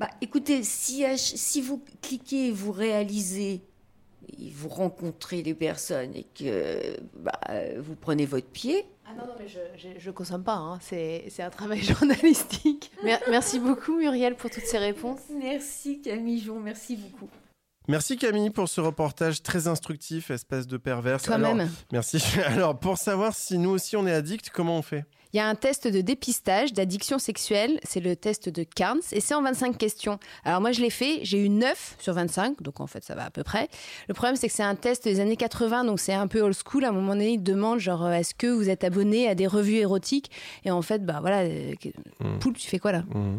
Bah, 0.00 0.10
Écoutez, 0.20 0.64
si, 0.64 1.04
si 1.16 1.60
vous 1.60 1.80
cliquez, 2.02 2.50
vous 2.50 2.72
réalisez 2.72 3.62
vous 4.52 4.68
rencontrez 4.68 5.42
les 5.42 5.54
personnes 5.54 6.14
et 6.14 6.26
que 6.34 6.96
bah, 7.16 7.40
vous 7.78 7.94
prenez 7.94 8.26
votre 8.26 8.48
pied, 8.48 8.86
ah 9.10 9.14
non, 9.16 9.26
non, 9.26 9.32
mais 9.38 9.46
je 9.48 10.06
ne 10.06 10.12
consomme 10.12 10.44
pas, 10.44 10.56
hein. 10.56 10.78
c'est 10.82 11.40
un 11.40 11.48
travail 11.48 11.82
journalistique. 11.82 12.90
merci 13.30 13.58
beaucoup 13.58 13.96
Muriel 13.96 14.34
pour 14.34 14.50
toutes 14.50 14.66
ces 14.66 14.78
réponses. 14.78 15.20
Merci 15.34 16.02
Camille 16.02 16.40
Jon, 16.42 16.60
merci 16.60 16.96
beaucoup. 16.96 17.30
Merci 17.88 18.18
Camille 18.18 18.50
pour 18.50 18.68
ce 18.68 18.82
reportage 18.82 19.42
très 19.42 19.66
instructif, 19.66 20.30
espèce 20.30 20.66
de 20.66 20.76
perverse. 20.76 21.22
Toi-même. 21.22 21.70
Merci. 21.90 22.22
Alors, 22.46 22.78
pour 22.78 22.98
savoir 22.98 23.34
si 23.34 23.56
nous 23.56 23.70
aussi 23.70 23.96
on 23.96 24.06
est 24.06 24.12
addict, 24.12 24.50
comment 24.50 24.76
on 24.76 24.82
fait? 24.82 25.06
Il 25.32 25.36
y 25.36 25.40
a 25.40 25.48
un 25.48 25.54
test 25.54 25.88
de 25.88 26.00
dépistage 26.00 26.72
d'addiction 26.72 27.18
sexuelle, 27.18 27.80
c'est 27.82 28.00
le 28.00 28.16
test 28.16 28.48
de 28.48 28.62
Carnes, 28.62 29.00
et 29.12 29.20
c'est 29.20 29.34
en 29.34 29.42
25 29.42 29.76
questions. 29.76 30.18
Alors 30.44 30.60
moi 30.60 30.72
je 30.72 30.80
l'ai 30.80 30.90
fait, 30.90 31.20
j'ai 31.22 31.44
eu 31.44 31.48
9 31.48 31.96
sur 31.98 32.14
25, 32.14 32.62
donc 32.62 32.80
en 32.80 32.86
fait 32.86 33.04
ça 33.04 33.14
va 33.14 33.24
à 33.24 33.30
peu 33.30 33.42
près. 33.42 33.68
Le 34.08 34.14
problème 34.14 34.36
c'est 34.36 34.48
que 34.48 34.54
c'est 34.54 34.62
un 34.62 34.74
test 34.74 35.04
des 35.04 35.20
années 35.20 35.36
80, 35.36 35.84
donc 35.84 36.00
c'est 36.00 36.14
un 36.14 36.26
peu 36.26 36.40
old 36.40 36.56
school. 36.56 36.84
À 36.84 36.88
un 36.88 36.92
moment 36.92 37.12
donné, 37.12 37.32
il 37.32 37.42
demande 37.42 37.78
genre 37.78 38.04
euh, 38.04 38.12
est-ce 38.12 38.34
que 38.34 38.46
vous 38.46 38.68
êtes 38.68 38.84
abonné 38.84 39.28
à 39.28 39.34
des 39.34 39.46
revues 39.46 39.76
érotiques? 39.76 40.30
Et 40.64 40.70
en 40.70 40.82
fait, 40.82 41.04
bah 41.04 41.18
voilà, 41.20 41.40
euh, 41.40 41.74
mmh. 42.20 42.38
Poule, 42.38 42.54
tu 42.54 42.68
fais 42.68 42.78
quoi 42.78 42.92
là? 42.92 43.00
Mmh. 43.00 43.38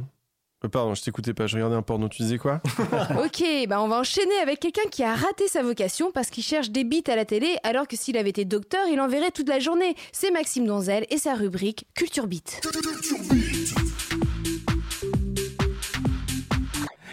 Euh, 0.65 0.67
pardon, 0.67 0.93
je 0.93 1.01
t'écoutais 1.01 1.33
pas, 1.33 1.47
je 1.47 1.55
regardais 1.55 1.75
un 1.75 1.81
porno, 1.81 2.09
tu 2.09 2.21
disais 2.21 2.37
quoi 2.37 2.61
Ok, 3.23 3.43
bah 3.67 3.81
on 3.81 3.87
va 3.87 3.99
enchaîner 3.99 4.35
avec 4.41 4.59
quelqu'un 4.59 4.89
qui 4.91 5.03
a 5.03 5.15
raté 5.15 5.47
sa 5.47 5.63
vocation 5.63 6.11
parce 6.11 6.29
qu'il 6.29 6.43
cherche 6.43 6.69
des 6.69 6.83
bites 6.83 7.09
à 7.09 7.15
la 7.15 7.25
télé 7.25 7.57
alors 7.63 7.87
que 7.87 7.95
s'il 7.95 8.17
avait 8.17 8.29
été 8.29 8.45
docteur, 8.45 8.85
il 8.91 8.99
en 8.99 9.07
verrait 9.07 9.31
toute 9.31 9.47
la 9.47 9.59
journée. 9.59 9.95
C'est 10.11 10.31
Maxime 10.31 10.65
Donzel 10.65 11.05
et 11.09 11.17
sa 11.17 11.35
rubrique 11.35 11.85
Culture 11.95 12.27
Beat. 12.27 12.61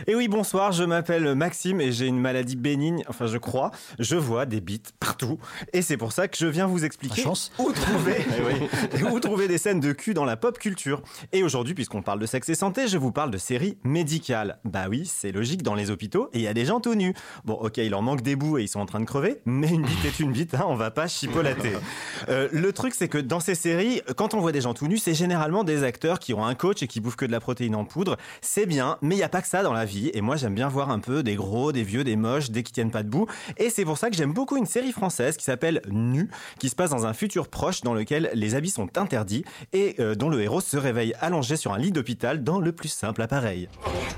Et 0.08 0.14
oui, 0.14 0.28
bonsoir, 0.28 0.70
je 0.70 0.84
m'appelle 0.84 1.34
Maxime 1.34 1.80
et 1.80 1.90
j'ai 1.90 2.06
une 2.06 2.20
maladie 2.20 2.54
bénigne, 2.54 3.02
enfin 3.08 3.26
je 3.26 3.38
crois. 3.38 3.72
Je 3.98 4.14
vois 4.14 4.46
des 4.46 4.60
bites 4.60 4.92
partout. 5.00 5.40
Et 5.72 5.82
c'est 5.82 5.96
pour 5.96 6.12
ça 6.12 6.28
que 6.28 6.36
je 6.36 6.46
viens 6.46 6.68
vous 6.68 6.84
expliquer 6.84 7.24
Où, 7.58 7.72
trouver, 7.72 8.24
eh 8.96 9.02
où 9.10 9.18
trouver 9.18 9.48
des 9.48 9.58
scènes 9.58 9.80
de 9.80 9.90
cul 9.90 10.14
dans 10.14 10.24
la 10.24 10.36
pop 10.36 10.60
culture. 10.60 11.02
Et 11.32 11.42
aujourd'hui, 11.42 11.74
puisqu'on 11.74 12.02
parle 12.02 12.20
de 12.20 12.26
sexe 12.26 12.48
et 12.50 12.54
santé, 12.54 12.86
je 12.86 12.98
vous 12.98 13.10
parle 13.10 13.32
de 13.32 13.36
séries 13.36 13.78
médicales. 13.82 14.60
Bah 14.64 14.84
oui, 14.88 15.10
c'est 15.12 15.32
logique 15.32 15.64
dans 15.64 15.74
les 15.74 15.90
hôpitaux 15.90 16.30
et 16.32 16.38
il 16.38 16.42
y 16.42 16.48
a 16.48 16.54
des 16.54 16.66
gens 16.66 16.78
tout 16.78 16.94
nus. 16.94 17.14
Bon, 17.44 17.54
ok, 17.54 17.78
il 17.78 17.94
en 17.96 18.02
manque 18.02 18.22
des 18.22 18.36
bouts 18.36 18.58
et 18.58 18.62
ils 18.62 18.68
sont 18.68 18.78
en 18.78 18.86
train 18.86 19.00
de 19.00 19.06
crever, 19.06 19.40
mais 19.44 19.70
une 19.70 19.82
bite 19.82 20.04
est 20.04 20.20
une 20.20 20.30
bite, 20.30 20.54
hein, 20.54 20.66
on 20.68 20.76
va 20.76 20.92
pas 20.92 21.08
chipolater. 21.08 21.72
Euh, 22.28 22.48
le 22.50 22.72
truc, 22.72 22.94
c'est 22.94 23.08
que 23.08 23.18
dans 23.18 23.40
ces 23.40 23.54
séries, 23.54 24.00
quand 24.16 24.34
on 24.34 24.40
voit 24.40 24.50
des 24.50 24.62
gens 24.62 24.74
tout 24.74 24.88
nus, 24.88 24.98
c'est 24.98 25.14
généralement 25.14 25.64
des 25.64 25.84
acteurs 25.84 26.18
qui 26.18 26.34
ont 26.34 26.44
un 26.44 26.54
coach 26.54 26.82
et 26.82 26.88
qui 26.88 27.00
bouffent 27.00 27.16
que 27.16 27.26
de 27.26 27.30
la 27.30 27.40
protéine 27.40 27.74
en 27.74 27.84
poudre. 27.84 28.16
C'est 28.40 28.66
bien, 28.66 28.98
mais 29.00 29.14
il 29.14 29.18
n'y 29.18 29.24
a 29.24 29.28
pas 29.28 29.42
que 29.42 29.48
ça 29.48 29.62
dans 29.62 29.72
la 29.72 29.84
vie 29.84 29.95
et 30.14 30.20
moi, 30.20 30.36
j'aime 30.36 30.54
bien 30.54 30.68
voir 30.68 30.90
un 30.90 30.98
peu 30.98 31.22
des 31.22 31.34
gros, 31.34 31.72
des 31.72 31.82
vieux, 31.82 32.04
des 32.04 32.16
moches, 32.16 32.50
des 32.50 32.62
qui 32.62 32.72
tiennent 32.72 32.90
pas 32.90 33.02
debout. 33.02 33.26
Et 33.56 33.70
c'est 33.70 33.84
pour 33.84 33.98
ça 33.98 34.10
que 34.10 34.16
j'aime 34.16 34.32
beaucoup 34.32 34.56
une 34.56 34.66
série 34.66 34.92
française 34.92 35.36
qui 35.36 35.44
s'appelle 35.44 35.82
Nu, 35.90 36.30
qui 36.58 36.68
se 36.68 36.76
passe 36.76 36.90
dans 36.90 37.06
un 37.06 37.12
futur 37.12 37.48
proche 37.48 37.80
dans 37.82 37.94
lequel 37.94 38.30
les 38.34 38.54
habits 38.54 38.70
sont 38.70 38.96
interdits 38.98 39.44
et 39.72 39.96
euh, 40.00 40.14
dont 40.14 40.28
le 40.28 40.40
héros 40.42 40.60
se 40.60 40.76
réveille 40.76 41.14
allongé 41.20 41.56
sur 41.56 41.72
un 41.72 41.78
lit 41.78 41.92
d'hôpital 41.92 42.44
dans 42.44 42.60
le 42.60 42.72
plus 42.72 42.88
simple 42.88 43.22
appareil. 43.22 43.68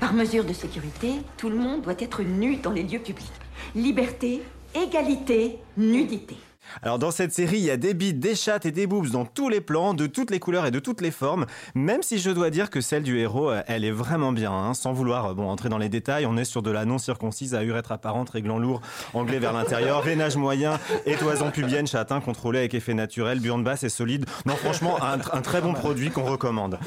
Par 0.01 0.13
mesure 0.13 0.45
de 0.45 0.53
sécurité, 0.53 1.13
tout 1.37 1.49
le 1.49 1.57
monde 1.57 1.83
doit 1.83 1.95
être 1.99 2.23
nu 2.23 2.57
dans 2.57 2.73
les 2.73 2.83
lieux 2.83 3.01
publics. 3.01 3.33
Liberté, 3.75 4.43
égalité, 4.75 5.59
nudité. 5.77 6.37
Alors 6.83 6.99
dans 6.99 7.11
cette 7.11 7.33
série, 7.33 7.59
il 7.59 7.65
y 7.65 7.71
a 7.71 7.77
des 7.77 7.95
bites, 7.95 8.21
des 8.21 8.35
chattes 8.35 8.67
et 8.67 8.71
des 8.71 8.87
boobs 8.87 9.11
dans 9.11 9.25
tous 9.25 9.49
les 9.49 9.61
plans, 9.61 9.95
de 9.95 10.07
toutes 10.07 10.31
les 10.31 10.39
couleurs 10.39 10.67
et 10.67 10.71
de 10.71 10.79
toutes 10.79 11.01
les 11.01 11.11
formes. 11.11 11.47
Même 11.75 12.03
si 12.03 12.19
je 12.19 12.31
dois 12.31 12.51
dire 12.51 12.71
que 12.71 12.81
celle 12.81 13.03
du 13.03 13.19
héros, 13.19 13.51
euh, 13.51 13.63
elle 13.67 13.85
est 13.85 13.91
vraiment 13.91 14.33
bien. 14.33 14.53
Hein. 14.53 14.75
Sans 14.75 14.93
vouloir 14.93 15.27
euh, 15.27 15.43
entrer 15.43 15.69
dans 15.69 15.79
les 15.79 15.89
détails, 15.89 16.27
on 16.27 16.37
est 16.37 16.45
sur 16.45 16.63
de 16.63 16.71
la 16.71 16.85
non 16.85 16.99
circoncise 16.99 17.55
à 17.55 17.63
urètre 17.63 17.93
apparente, 17.93 18.31
réglant 18.31 18.59
lourd, 18.59 18.81
anglais 19.15 19.39
vers 19.39 19.53
l'intérieur, 19.53 20.03
veinage 20.03 20.37
moyen, 20.37 20.79
étoison 21.07 21.51
pubienne, 21.51 21.87
châtain 21.87 22.21
contrôlé 22.21 22.59
avec 22.61 22.75
effet 22.75 22.95
naturel, 22.95 23.41
burne 23.41 23.65
basse 23.65 23.83
et 23.85 23.89
solide. 23.89 24.27
Non 24.47 24.57
franchement, 24.57 24.99
un, 25.03 25.19
très 25.41 25.61
bon 25.61 25.73
produit 25.73 26.11
qu'on 26.11 26.25
recommande. 26.25 26.79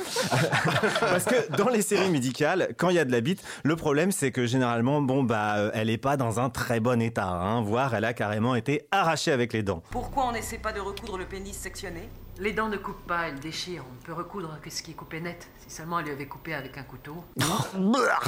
Parce 1.00 1.26
que 1.26 1.56
dans 1.56 1.70
les 1.70 1.82
séries 1.82 2.10
médicales, 2.10 2.70
quand 2.78 2.90
il 2.90 2.96
y 2.96 3.00
a 3.00 3.06
de 3.06 3.12
la 3.12 3.22
bite, 3.22 3.44
le 3.64 3.76
problème 3.76 4.12
c'est 4.12 4.32
que 4.32 4.46
généralement, 4.46 5.02
bon 5.02 5.24
bah, 5.24 5.56
euh, 5.58 5.72
elle 5.74 5.90
est 5.90 5.98
pas 5.98 6.18
dans 6.18 6.40
un 6.40 6.50
très 6.50 6.80
bon 6.80 7.02
état, 7.02 7.28
hein, 7.28 7.62
voire 7.62 7.94
elle 7.96 8.06
a 8.06 8.14
carrément 8.14 8.56
été 8.56 8.88
arrachée 8.92 9.32
avec 9.32 9.54
les 9.54 9.64
dents. 9.64 9.81
Pourquoi 9.90 10.28
on 10.28 10.32
n'essaie 10.32 10.58
pas 10.58 10.74
de 10.74 10.80
recoudre 10.80 11.18
le 11.18 11.26
pénis 11.26 11.58
sectionné? 11.58 12.10
Les 12.42 12.54
dents 12.54 12.70
ne 12.70 12.78
coupent 12.78 13.06
pas, 13.06 13.28
elles 13.28 13.40
déchirent. 13.40 13.84
On 13.88 14.04
peut 14.04 14.14
recoudre 14.14 14.58
que 14.64 14.72
ce 14.72 14.82
qui 14.82 14.92
est 14.92 14.94
coupé 14.96 15.22
net. 15.22 15.48
Si 15.60 15.76
seulement 15.76 16.00
elle 16.00 16.06
lui 16.06 16.12
avait 16.12 16.26
coupé 16.26 16.56
avec 16.56 16.76
un 16.76 16.82
couteau. 16.82 17.24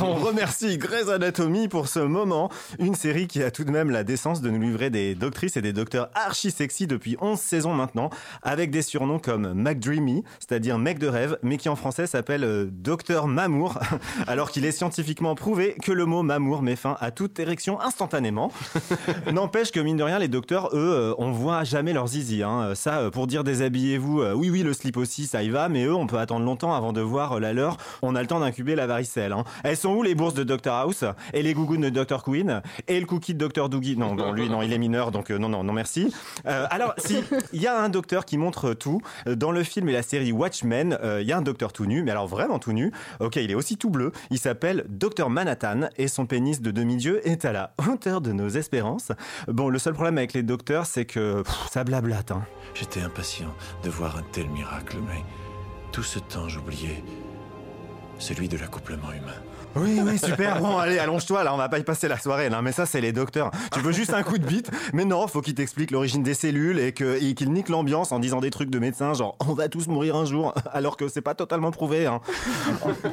on 0.04 0.13
remercie 0.13 0.78
Grey's 0.78 1.10
Anatomy 1.10 1.67
pour 1.67 1.88
ce 1.88 1.97
moment. 1.97 2.52
Une 2.78 2.93
série 2.93 3.26
qui 3.26 3.41
a 3.41 3.49
tout 3.49 3.63
de 3.63 3.71
même 3.71 3.89
la 3.89 4.04
décence 4.04 4.41
de 4.41 4.52
nous 4.52 4.62
livrer 4.62 4.91
des 4.91 5.15
doctrices 5.15 5.58
et 5.58 5.63
des 5.63 5.73
docteurs 5.73 6.12
archi 6.13 6.52
sexy 6.52 6.86
depuis 6.86 7.17
11 7.21 7.39
saisons 7.39 7.73
maintenant, 7.73 8.12
avec 8.43 8.69
des 8.69 8.84
surnoms 8.84 9.17
comme 9.17 9.52
McDreamy, 9.54 10.23
c'est-à-dire 10.38 10.78
mec 10.78 10.99
de 10.99 11.08
rêve, 11.08 11.39
mais 11.41 11.58
qui 11.58 11.67
en 11.67 11.76
français 11.76 12.06
s'appelle 12.06 12.43
euh, 12.43 12.67
Docteur 12.71 13.26
Mamour, 13.26 13.80
alors 14.28 14.52
qu'il 14.52 14.63
est 14.65 14.71
scientifiquement 14.71 15.34
prouvé 15.34 15.76
que 15.82 15.91
le 15.91 16.06
mot 16.06 16.21
Mamour 16.21 16.62
met 16.62 16.76
fin 16.76 16.97
à 16.99 17.10
toute 17.10 17.39
érection 17.39 17.82
instantanément. 17.82 18.52
N'empêche 19.34 19.71
que 19.71 19.80
mine 19.80 19.97
de 19.97 20.04
rien, 20.04 20.19
les 20.19 20.28
docteurs, 20.28 20.69
eux, 20.73 20.93
euh, 20.93 21.15
on 21.17 21.32
voit 21.32 21.63
jamais 21.63 21.93
leur 21.93 22.06
zizi. 22.06 22.43
Hein. 22.43 22.76
Ça, 22.76 22.99
euh, 22.99 23.10
pour 23.10 23.26
dire 23.26 23.43
déshabillez-vous 23.43 24.03
euh, 24.22 24.34
oui, 24.34 24.50
oui, 24.50 24.63
le 24.63 24.74
slip 24.74 24.98
aussi, 24.98 25.26
ça 25.28 25.44
y 25.44 25.50
va, 25.50 25.70
mais 25.70 25.86
eux, 25.86 25.94
on 25.96 26.08
peut 26.08 26.18
attendre 26.20 26.46
longtemps 26.46 26.74
avant 26.74 26.94
de 26.94 27.02
voir 27.02 27.34
euh, 27.34 27.39
la 27.39 27.54
leur. 27.54 27.78
On 28.02 28.16
a 28.16 28.22
le 28.22 28.28
temps 28.28 28.39
d'incuber 28.39 28.76
la 28.76 28.88
varicelle. 28.88 29.32
hein. 29.34 29.44
Elles 29.63 29.78
sont 29.78 29.89
où 29.94 30.04
les 30.04 30.16
bourses 30.16 30.34
de 30.34 30.44
Dr 30.44 30.72
House 30.72 31.04
et 31.34 31.44
les 31.44 31.54
gougounes 31.54 31.89
de 31.89 32.04
Dr 32.04 32.24
Queen 32.24 32.62
et 32.88 33.00
le 33.00 33.06
cookie 33.06 33.34
de 33.34 33.48
Dr 33.48 33.70
Doogie 33.70 33.98
Non, 33.98 34.32
lui, 34.34 34.50
non, 34.50 34.62
il 34.62 34.72
est 34.74 34.78
mineur, 34.78 35.12
donc 35.12 35.32
euh, 35.32 35.38
non, 35.38 35.50
non, 35.50 35.63
non, 35.63 35.74
merci. 35.74 36.13
Alors, 36.46 36.94
si, 36.98 37.24
il 37.54 37.62
y 37.62 37.68
a 37.68 37.80
un 37.82 37.89
docteur 37.89 38.26
qui 38.26 38.38
montre 38.38 38.74
tout. 38.74 39.02
Dans 39.26 39.52
le 39.52 39.63
film 39.63 39.89
et 39.89 39.94
la 39.94 40.02
série 40.04 40.32
Watchmen, 40.32 40.98
il 41.22 41.28
y 41.28 41.32
a 41.32 41.38
un 41.38 41.42
docteur 41.42 41.74
tout 41.74 41.86
nu, 41.86 42.04
mais 42.04 42.12
alors 42.12 42.28
vraiment 42.28 42.60
tout 42.60 42.74
nu. 42.74 42.92
Ok, 43.20 43.36
il 43.38 43.50
est 43.52 43.56
aussi 43.56 43.78
tout 43.78 43.89
bleu. 43.89 44.12
Il 44.30 44.39
s'appelle 44.39 44.86
Dr 44.89 45.30
Manhattan 45.30 45.89
et 45.98 46.08
son 46.08 46.26
pénis 46.26 46.62
de 46.62 46.72
demi-dieu 46.72 47.28
est 47.28 47.46
à 47.46 47.52
la 47.52 47.74
hauteur 47.88 48.22
de 48.22 48.32
nos 48.32 48.50
espérances. 48.50 49.12
Bon, 49.48 49.70
le 49.70 49.80
seul 49.80 49.94
problème 49.94 50.18
avec 50.18 50.34
les 50.34 50.44
docteurs, 50.44 50.86
c'est 50.86 51.06
que 51.06 51.44
ça 51.70 51.84
blablate. 51.84 52.32
Hein. 52.32 52.44
J'étais 52.74 53.02
impatient 53.02 53.54
de 53.84 53.89
voir 53.94 54.18
un 54.18 54.24
tel 54.32 54.50
miracle, 54.50 54.98
mais 55.08 55.24
tout 55.92 56.04
ce 56.04 56.20
temps 56.20 56.50
j'oubliais 56.50 57.04
celui 58.18 58.48
de 58.50 58.58
l'accouplement 58.58 59.12
humain. 59.12 59.42
Oui, 59.76 60.00
oui, 60.04 60.20
super. 60.20 60.60
Bon, 60.60 60.78
allez, 60.78 61.00
allonge-toi, 61.00 61.44
là, 61.44 61.54
on 61.54 61.58
va 61.58 61.68
pas 61.70 61.80
y 61.80 61.84
passer 61.84 62.08
la 62.08 62.20
soirée. 62.20 62.50
Non, 62.50 62.62
mais 62.62 62.72
ça, 62.72 62.86
c'est 62.86 63.02
les 63.02 63.12
docteurs. 63.12 63.52
Tu 63.72 63.80
veux 63.80 63.92
juste 63.92 64.14
un 64.14 64.22
coup 64.24 64.38
de 64.38 64.46
bite, 64.46 64.70
mais 64.94 65.04
non, 65.06 65.28
faut 65.28 65.42
qu'ils 65.42 65.56
t'expliquent 65.56 65.92
l'origine 65.92 66.22
des 66.24 66.34
cellules 66.34 66.80
et 66.80 66.94
qu'ils 66.94 67.52
niquent 67.52 67.70
l'ambiance 67.70 68.12
en 68.12 68.20
disant 68.20 68.40
des 68.40 68.52
trucs 68.52 68.70
de 68.70 68.80
médecins, 68.80 69.14
genre 69.14 69.36
on 69.48 69.54
va 69.54 69.70
tous 69.70 69.88
mourir 69.88 70.16
un 70.16 70.26
jour, 70.26 70.54
alors 70.72 70.98
que 70.98 71.08
c'est 71.08 71.22
pas 71.22 71.34
totalement 71.36 71.72
prouvé. 71.72 72.06
hein. 72.06 72.22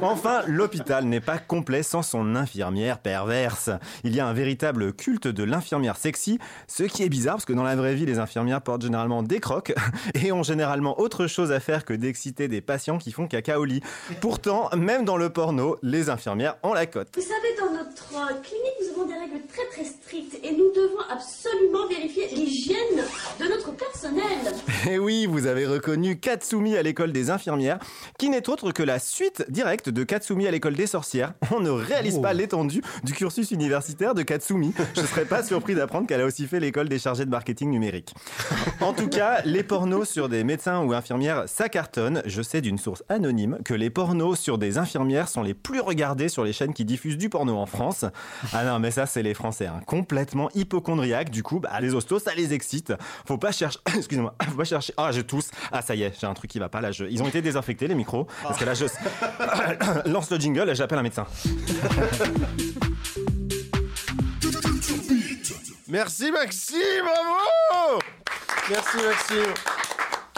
Enfin, 0.01 0.41
l'hôpital 0.47 1.05
n'est 1.05 1.19
pas 1.19 1.37
complet 1.37 1.83
sans 1.83 2.03
son 2.03 2.35
infirmière 2.35 2.99
perverse. 2.99 3.69
Il 4.03 4.15
y 4.15 4.19
a 4.19 4.27
un 4.27 4.33
véritable 4.33 4.93
culte 4.93 5.27
de 5.27 5.43
l'infirmière 5.43 5.97
sexy, 5.97 6.39
ce 6.67 6.83
qui 6.83 7.03
est 7.03 7.09
bizarre 7.09 7.35
parce 7.35 7.45
que 7.45 7.53
dans 7.53 7.63
la 7.63 7.75
vraie 7.75 7.95
vie, 7.95 8.05
les 8.05 8.19
infirmières 8.19 8.61
portent 8.61 8.83
généralement 8.83 9.23
des 9.23 9.39
crocs 9.39 9.73
et 10.13 10.31
ont 10.31 10.43
généralement 10.43 10.99
autre 10.99 11.27
chose 11.27 11.51
à 11.51 11.59
faire 11.59 11.85
que 11.85 11.93
d'exciter 11.93 12.47
des 12.47 12.61
patients 12.61 12.97
qui 12.97 13.11
font 13.11 13.27
caca 13.27 13.59
au 13.59 13.65
lit. 13.65 13.81
Pourtant, 14.19 14.69
même 14.75 15.05
dans 15.05 15.17
le 15.17 15.29
porno, 15.29 15.77
les 15.81 16.09
infirmières 16.09 16.50
ont 16.63 16.73
la 16.73 16.85
cote. 16.85 17.09
Vous 17.15 17.21
savez, 17.21 17.55
dans 17.59 17.71
notre 17.71 18.13
euh, 18.13 18.33
clinique, 18.41 18.73
nous 18.81 18.89
avons 18.93 19.07
des 19.07 19.17
règles 19.17 19.45
très 19.47 19.65
très 19.71 19.85
strictes 19.85 20.37
et 20.43 20.51
nous 20.51 20.71
devons 20.73 21.01
absolument 21.09 21.87
vérifier 21.87 22.27
l'hygiène 22.27 23.03
de 23.39 23.45
notre 23.45 23.71
personnel. 23.71 24.23
Et 24.89 24.99
oui, 24.99 25.25
vous 25.25 25.47
avez 25.47 25.65
reconnu 25.65 26.19
Katsumi 26.19 26.75
à 26.75 26.81
l'école 26.81 27.11
des 27.11 27.29
infirmières, 27.29 27.79
qui 28.17 28.29
n'est 28.29 28.49
autre 28.49 28.71
que 28.71 28.83
la 28.83 28.99
suite 28.99 29.45
directe 29.49 29.89
de 29.89 30.03
Katsumi 30.03 30.47
à 30.47 30.51
l'école 30.51 30.75
des 30.75 30.87
sorcières. 30.87 31.33
On 31.51 31.59
ne 31.59 31.69
réalise 31.69 32.19
pas 32.19 32.33
l'étendue 32.33 32.81
du 33.03 33.13
cursus 33.13 33.51
universitaire 33.51 34.15
de 34.15 34.23
Katsumi. 34.23 34.73
Je 34.95 35.01
ne 35.01 35.05
serais 35.05 35.25
pas 35.25 35.43
surpris 35.43 35.75
d'apprendre 35.75 36.07
qu'elle 36.07 36.21
a 36.21 36.25
aussi 36.25 36.47
fait 36.47 36.59
l'école 36.59 36.89
des 36.89 36.99
chargés 36.99 37.25
de 37.25 37.29
marketing 37.29 37.69
numérique. 37.69 38.13
En 38.79 38.93
tout 38.93 39.07
cas, 39.07 39.41
les 39.45 39.63
pornos 39.63 40.09
sur 40.09 40.29
des 40.29 40.43
médecins 40.43 40.83
ou 40.83 40.93
infirmières, 40.93 41.43
ça 41.47 41.69
cartonne. 41.69 42.21
Je 42.25 42.41
sais 42.41 42.61
d'une 42.61 42.77
source 42.77 43.03
anonyme 43.09 43.59
que 43.63 43.73
les 43.73 43.89
pornos 43.89 44.39
sur 44.39 44.57
des 44.57 44.77
infirmières 44.77 45.29
sont 45.29 45.43
les 45.43 45.53
plus 45.53 45.79
regardés 45.79 46.29
sur 46.29 46.40
les 46.43 46.53
chaînes 46.53 46.73
qui 46.73 46.85
diffusent 46.85 47.17
du 47.17 47.29
porno 47.29 47.57
en 47.57 47.65
France. 47.65 48.05
Ah 48.53 48.63
non, 48.63 48.79
mais 48.79 48.91
ça, 48.91 49.05
c'est 49.05 49.23
les 49.23 49.33
Français, 49.33 49.67
hein. 49.67 49.81
complètement 49.85 50.49
hypochondriaques. 50.55 51.29
Du 51.29 51.43
coup, 51.43 51.59
bah, 51.59 51.79
les 51.79 51.93
hostos, 51.93 52.23
ça 52.23 52.33
les 52.35 52.53
excite. 52.53 52.93
Faut 53.25 53.37
pas 53.37 53.51
chercher. 53.51 53.79
Excusez-moi, 53.95 54.35
faut 54.49 54.57
pas 54.57 54.65
chercher. 54.65 54.93
Ah, 54.97 55.11
je 55.11 55.21
tousse. 55.21 55.51
Ah, 55.71 55.81
ça 55.81 55.95
y 55.95 56.03
est, 56.03 56.19
j'ai 56.19 56.27
un 56.27 56.33
truc 56.33 56.51
qui 56.51 56.59
va 56.59 56.69
pas. 56.69 56.81
Là, 56.81 56.91
je... 56.91 57.05
ils 57.05 57.21
ont 57.23 57.27
été 57.27 57.41
désinfectés 57.41 57.87
les 57.87 57.95
micros. 57.95 58.27
Parce 58.43 58.57
que 58.57 58.65
là, 58.65 58.73
je 58.73 58.85
lance 60.09 60.29
le 60.31 60.39
jingle 60.39 60.69
et 60.69 60.75
j'appelle 60.75 60.99
un 60.99 61.03
médecin. 61.03 61.25
Merci 65.87 66.31
Maxime, 66.31 67.03
bravo 67.03 67.99
Merci 68.69 68.97
Maxime. 69.05 69.53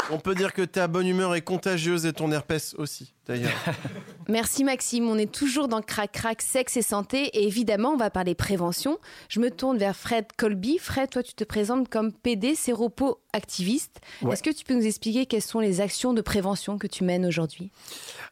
On 0.09 0.17
peut 0.17 0.33
dire 0.33 0.51
que 0.51 0.63
ta 0.63 0.87
bonne 0.87 1.05
humeur 1.07 1.35
est 1.35 1.41
contagieuse 1.41 2.07
et 2.07 2.13
ton 2.13 2.31
herpès 2.31 2.73
aussi, 2.79 3.13
d'ailleurs. 3.27 3.51
Merci 4.27 4.63
Maxime, 4.63 5.07
on 5.07 5.17
est 5.17 5.31
toujours 5.31 5.67
dans 5.67 5.81
Crac 5.81 6.11
Crac, 6.11 6.41
sexe 6.41 6.77
et 6.77 6.81
santé 6.81 7.25
et 7.37 7.45
évidemment 7.45 7.89
on 7.89 7.97
va 7.97 8.09
parler 8.09 8.35
prévention. 8.35 8.97
Je 9.29 9.39
me 9.39 9.51
tourne 9.51 9.77
vers 9.77 9.95
Fred 9.95 10.25
Colby. 10.37 10.77
Fred, 10.77 11.09
toi 11.09 11.23
tu 11.23 11.33
te 11.33 11.43
présentes 11.43 11.89
comme 11.89 12.11
PD 12.11 12.55
séropo 12.55 13.19
activiste. 13.33 13.99
Ouais. 14.21 14.33
Est-ce 14.33 14.43
que 14.43 14.51
tu 14.51 14.63
peux 14.63 14.75
nous 14.75 14.85
expliquer 14.85 15.25
quelles 15.25 15.41
sont 15.41 15.59
les 15.59 15.81
actions 15.81 16.13
de 16.13 16.21
prévention 16.21 16.77
que 16.77 16.87
tu 16.87 17.03
mènes 17.03 17.25
aujourd'hui? 17.25 17.71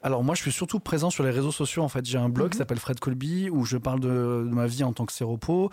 Alors 0.02 0.24
moi, 0.24 0.36
je 0.36 0.42
suis 0.42 0.52
surtout 0.52 0.80
présent 0.80 1.10
sur 1.10 1.24
les 1.24 1.32
réseaux 1.32 1.52
sociaux. 1.52 1.84
En 1.84 1.90
fait, 1.90 2.06
j'ai 2.06 2.18
un 2.18 2.30
blog 2.30 2.52
qui 2.52 2.58
s'appelle 2.58 2.80
Fred 2.80 3.00
Colby 3.00 3.50
où 3.50 3.66
je 3.66 3.78
parle 3.78 4.00
de, 4.00 4.08
de 4.08 4.54
ma 4.54 4.68
vie 4.68 4.84
en 4.84 4.94
tant 4.94 5.06
que 5.06 5.14
séropo. 5.14 5.70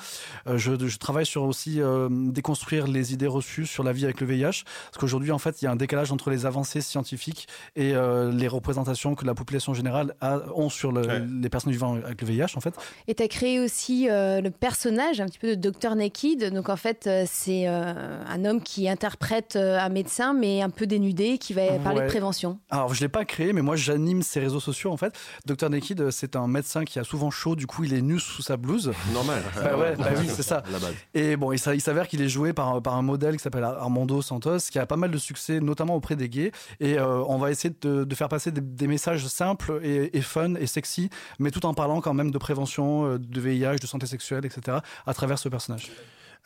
Euh, 0.46 0.56
je, 0.58 0.86
je 0.86 0.98
travaille 0.98 1.26
sur 1.26 1.44
aussi 1.44 1.80
euh, 1.80 2.08
déconstruire 2.10 2.86
les 2.86 3.12
idées 3.12 3.26
reçues 3.26 3.66
sur 3.66 3.84
la 3.84 3.92
vie 3.92 4.04
avec 4.04 4.20
le 4.20 4.26
VIH, 4.26 4.64
parce 4.86 4.98
qu'aujourd'hui, 4.98 5.30
en 5.30 5.38
fait, 5.38 5.60
il 5.60 5.66
y 5.66 5.68
a 5.68 5.70
un 5.70 5.76
décalage 5.76 6.10
entre 6.10 6.30
les 6.30 6.46
avancées 6.46 6.80
scientifiques 6.80 7.48
et 7.76 7.94
euh, 7.94 8.32
les 8.32 8.48
représentations 8.48 9.07
que 9.14 9.24
la 9.24 9.34
population 9.34 9.74
générale 9.74 10.14
a, 10.20 10.38
ont 10.54 10.68
sur 10.68 10.92
le- 10.92 11.06
Ouais. 11.06 11.22
les 11.40 11.48
personnes 11.48 11.72
vivant 11.72 11.94
avec 11.94 12.20
le 12.20 12.26
VIH, 12.26 12.56
en 12.56 12.60
fait. 12.60 12.74
Et 13.06 13.14
tu 13.14 13.22
as 13.22 13.28
créé 13.28 13.60
aussi 13.60 14.08
euh, 14.10 14.40
le 14.40 14.50
personnage 14.50 15.20
un 15.20 15.26
petit 15.26 15.38
peu 15.38 15.56
de 15.56 15.70
Dr 15.70 15.94
Naked. 15.94 16.52
Donc 16.52 16.68
en 16.68 16.76
fait, 16.76 17.06
euh, 17.06 17.24
c'est 17.26 17.68
euh, 17.68 18.22
un 18.28 18.44
homme 18.44 18.62
qui 18.62 18.88
interprète 18.88 19.56
un 19.56 19.88
médecin 19.88 20.34
mais 20.34 20.62
un 20.62 20.70
peu 20.70 20.86
dénudé 20.86 21.38
qui 21.38 21.52
va 21.54 21.62
parler 21.82 22.00
Ouais. 22.00 22.04
de 22.06 22.10
prévention. 22.10 22.58
Alors, 22.70 22.94
je 22.94 23.00
l'ai 23.00 23.08
pas 23.08 23.24
créé, 23.24 23.52
mais 23.52 23.62
moi, 23.62 23.76
j'anime 23.76 24.22
ces 24.22 24.40
réseaux 24.40 24.60
sociaux, 24.60 24.92
en 24.92 24.96
fait. 24.96 25.14
Dr 25.46 25.70
Naked, 25.70 26.10
c'est 26.10 26.36
un 26.36 26.46
médecin 26.46 26.84
qui 26.84 26.98
a 26.98 27.04
souvent 27.04 27.30
chaud, 27.30 27.56
du 27.56 27.66
coup, 27.66 27.84
il 27.84 27.94
est 27.94 28.02
nu 28.02 28.18
sous 28.20 28.42
sa 28.42 28.56
blouse. 28.56 28.92
Normal. 29.12 29.42
Bah 29.56 29.76
ouais, 29.76 29.96
bah 29.96 30.08
oui, 30.18 30.26
c'est 30.28 30.42
ça. 30.42 30.62
La 30.70 30.78
base. 30.78 30.94
Et 31.14 31.36
bon, 31.36 31.52
il 31.52 31.58
s'a- 31.58 31.74
il 31.74 31.80
s'avère 31.80 32.06
qu'il 32.08 32.20
est 32.22 32.28
joué 32.28 32.52
par, 32.52 32.80
par 32.82 32.94
un 32.96 33.02
modèle 33.02 33.36
qui 33.36 33.42
s'appelle 33.42 33.64
Armando 33.64 34.20
Santos, 34.22 34.58
qui 34.70 34.78
a 34.78 34.86
pas 34.86 34.96
mal 34.96 35.10
de 35.10 35.18
succès, 35.18 35.60
notamment 35.60 35.94
auprès 35.96 36.16
des 36.16 36.28
gays. 36.28 36.52
Et 36.80 36.98
euh, 36.98 37.22
on 37.28 37.38
va 37.38 37.50
essayer 37.50 37.74
de, 37.80 38.04
de 38.04 38.14
faire 38.14 38.28
passer 38.28 38.50
des, 38.52 38.60
des 38.60 38.86
messages 38.86 38.97
simples 38.98 39.80
et, 39.82 40.16
et 40.16 40.20
fun 40.20 40.54
et 40.54 40.66
sexy, 40.66 41.10
mais 41.38 41.50
tout 41.50 41.64
en 41.66 41.74
parlant 41.74 42.00
quand 42.00 42.14
même 42.14 42.30
de 42.30 42.38
prévention, 42.38 43.06
euh, 43.06 43.18
de 43.18 43.40
VIH, 43.40 43.76
de 43.76 43.86
santé 43.86 44.06
sexuelle, 44.06 44.44
etc., 44.44 44.78
à 45.06 45.14
travers 45.14 45.38
ce 45.38 45.48
personnage. 45.48 45.90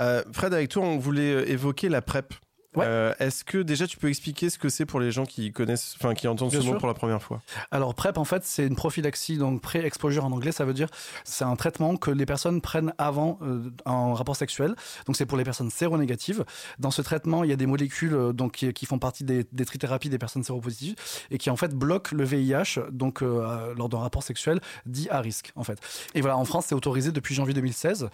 Euh, 0.00 0.22
Fred, 0.32 0.54
avec 0.54 0.68
toi, 0.70 0.82
on 0.84 0.98
voulait 0.98 1.34
euh, 1.34 1.50
évoquer 1.50 1.88
la 1.88 2.02
PrEP. 2.02 2.34
Ouais. 2.74 2.84
Euh, 2.86 3.12
Est-ce 3.18 3.44
que 3.44 3.58
déjà 3.58 3.86
tu 3.86 3.98
peux 3.98 4.08
expliquer 4.08 4.48
ce 4.48 4.58
que 4.58 4.68
c'est 4.70 4.86
pour 4.86 4.98
les 4.98 5.10
gens 5.12 5.26
qui 5.26 5.52
connaissent, 5.52 5.94
enfin 5.98 6.14
qui 6.14 6.26
entendent 6.26 6.50
Bien 6.50 6.60
ce 6.62 6.66
mot 6.66 6.78
pour 6.78 6.88
la 6.88 6.94
première 6.94 7.22
fois? 7.22 7.42
Alors 7.70 7.94
PrEP 7.94 8.16
en 8.16 8.24
fait 8.24 8.44
c'est 8.44 8.66
une 8.66 8.76
prophylaxie 8.76 9.36
donc 9.36 9.60
pré-exposure 9.60 10.24
en 10.24 10.32
anglais 10.32 10.52
ça 10.52 10.64
veut 10.64 10.72
dire 10.72 10.88
c'est 11.24 11.44
un 11.44 11.54
traitement 11.56 11.96
que 11.96 12.10
les 12.10 12.24
personnes 12.24 12.60
prennent 12.62 12.94
avant 12.96 13.38
euh, 13.42 13.70
un 13.84 14.14
rapport 14.14 14.36
sexuel. 14.36 14.74
Donc 15.06 15.16
c'est 15.16 15.26
pour 15.26 15.36
les 15.36 15.44
personnes 15.44 15.70
séronégatives. 15.70 16.44
Dans 16.78 16.90
ce 16.90 17.02
traitement 17.02 17.44
il 17.44 17.50
y 17.50 17.52
a 17.52 17.56
des 17.56 17.66
molécules 17.66 18.14
euh, 18.14 18.32
donc 18.32 18.52
qui, 18.52 18.72
qui 18.72 18.86
font 18.86 18.98
partie 18.98 19.24
des, 19.24 19.44
des 19.52 19.64
trithérapies 19.66 20.08
des 20.08 20.18
personnes 20.18 20.44
séropositives 20.44 20.94
et 21.30 21.36
qui 21.38 21.50
en 21.50 21.56
fait 21.56 21.74
bloquent 21.74 22.16
le 22.16 22.24
VIH 22.24 22.80
donc 22.90 23.22
euh, 23.22 23.74
lors 23.76 23.88
d'un 23.90 23.98
rapport 23.98 24.22
sexuel 24.22 24.60
dit 24.86 25.08
à 25.10 25.20
risque 25.20 25.52
en 25.56 25.64
fait. 25.64 25.78
Et 26.14 26.20
voilà 26.22 26.38
en 26.38 26.44
France 26.46 26.66
c'est 26.68 26.74
autorisé 26.74 27.12
depuis 27.12 27.34
janvier 27.34 27.52
2016 27.54 28.08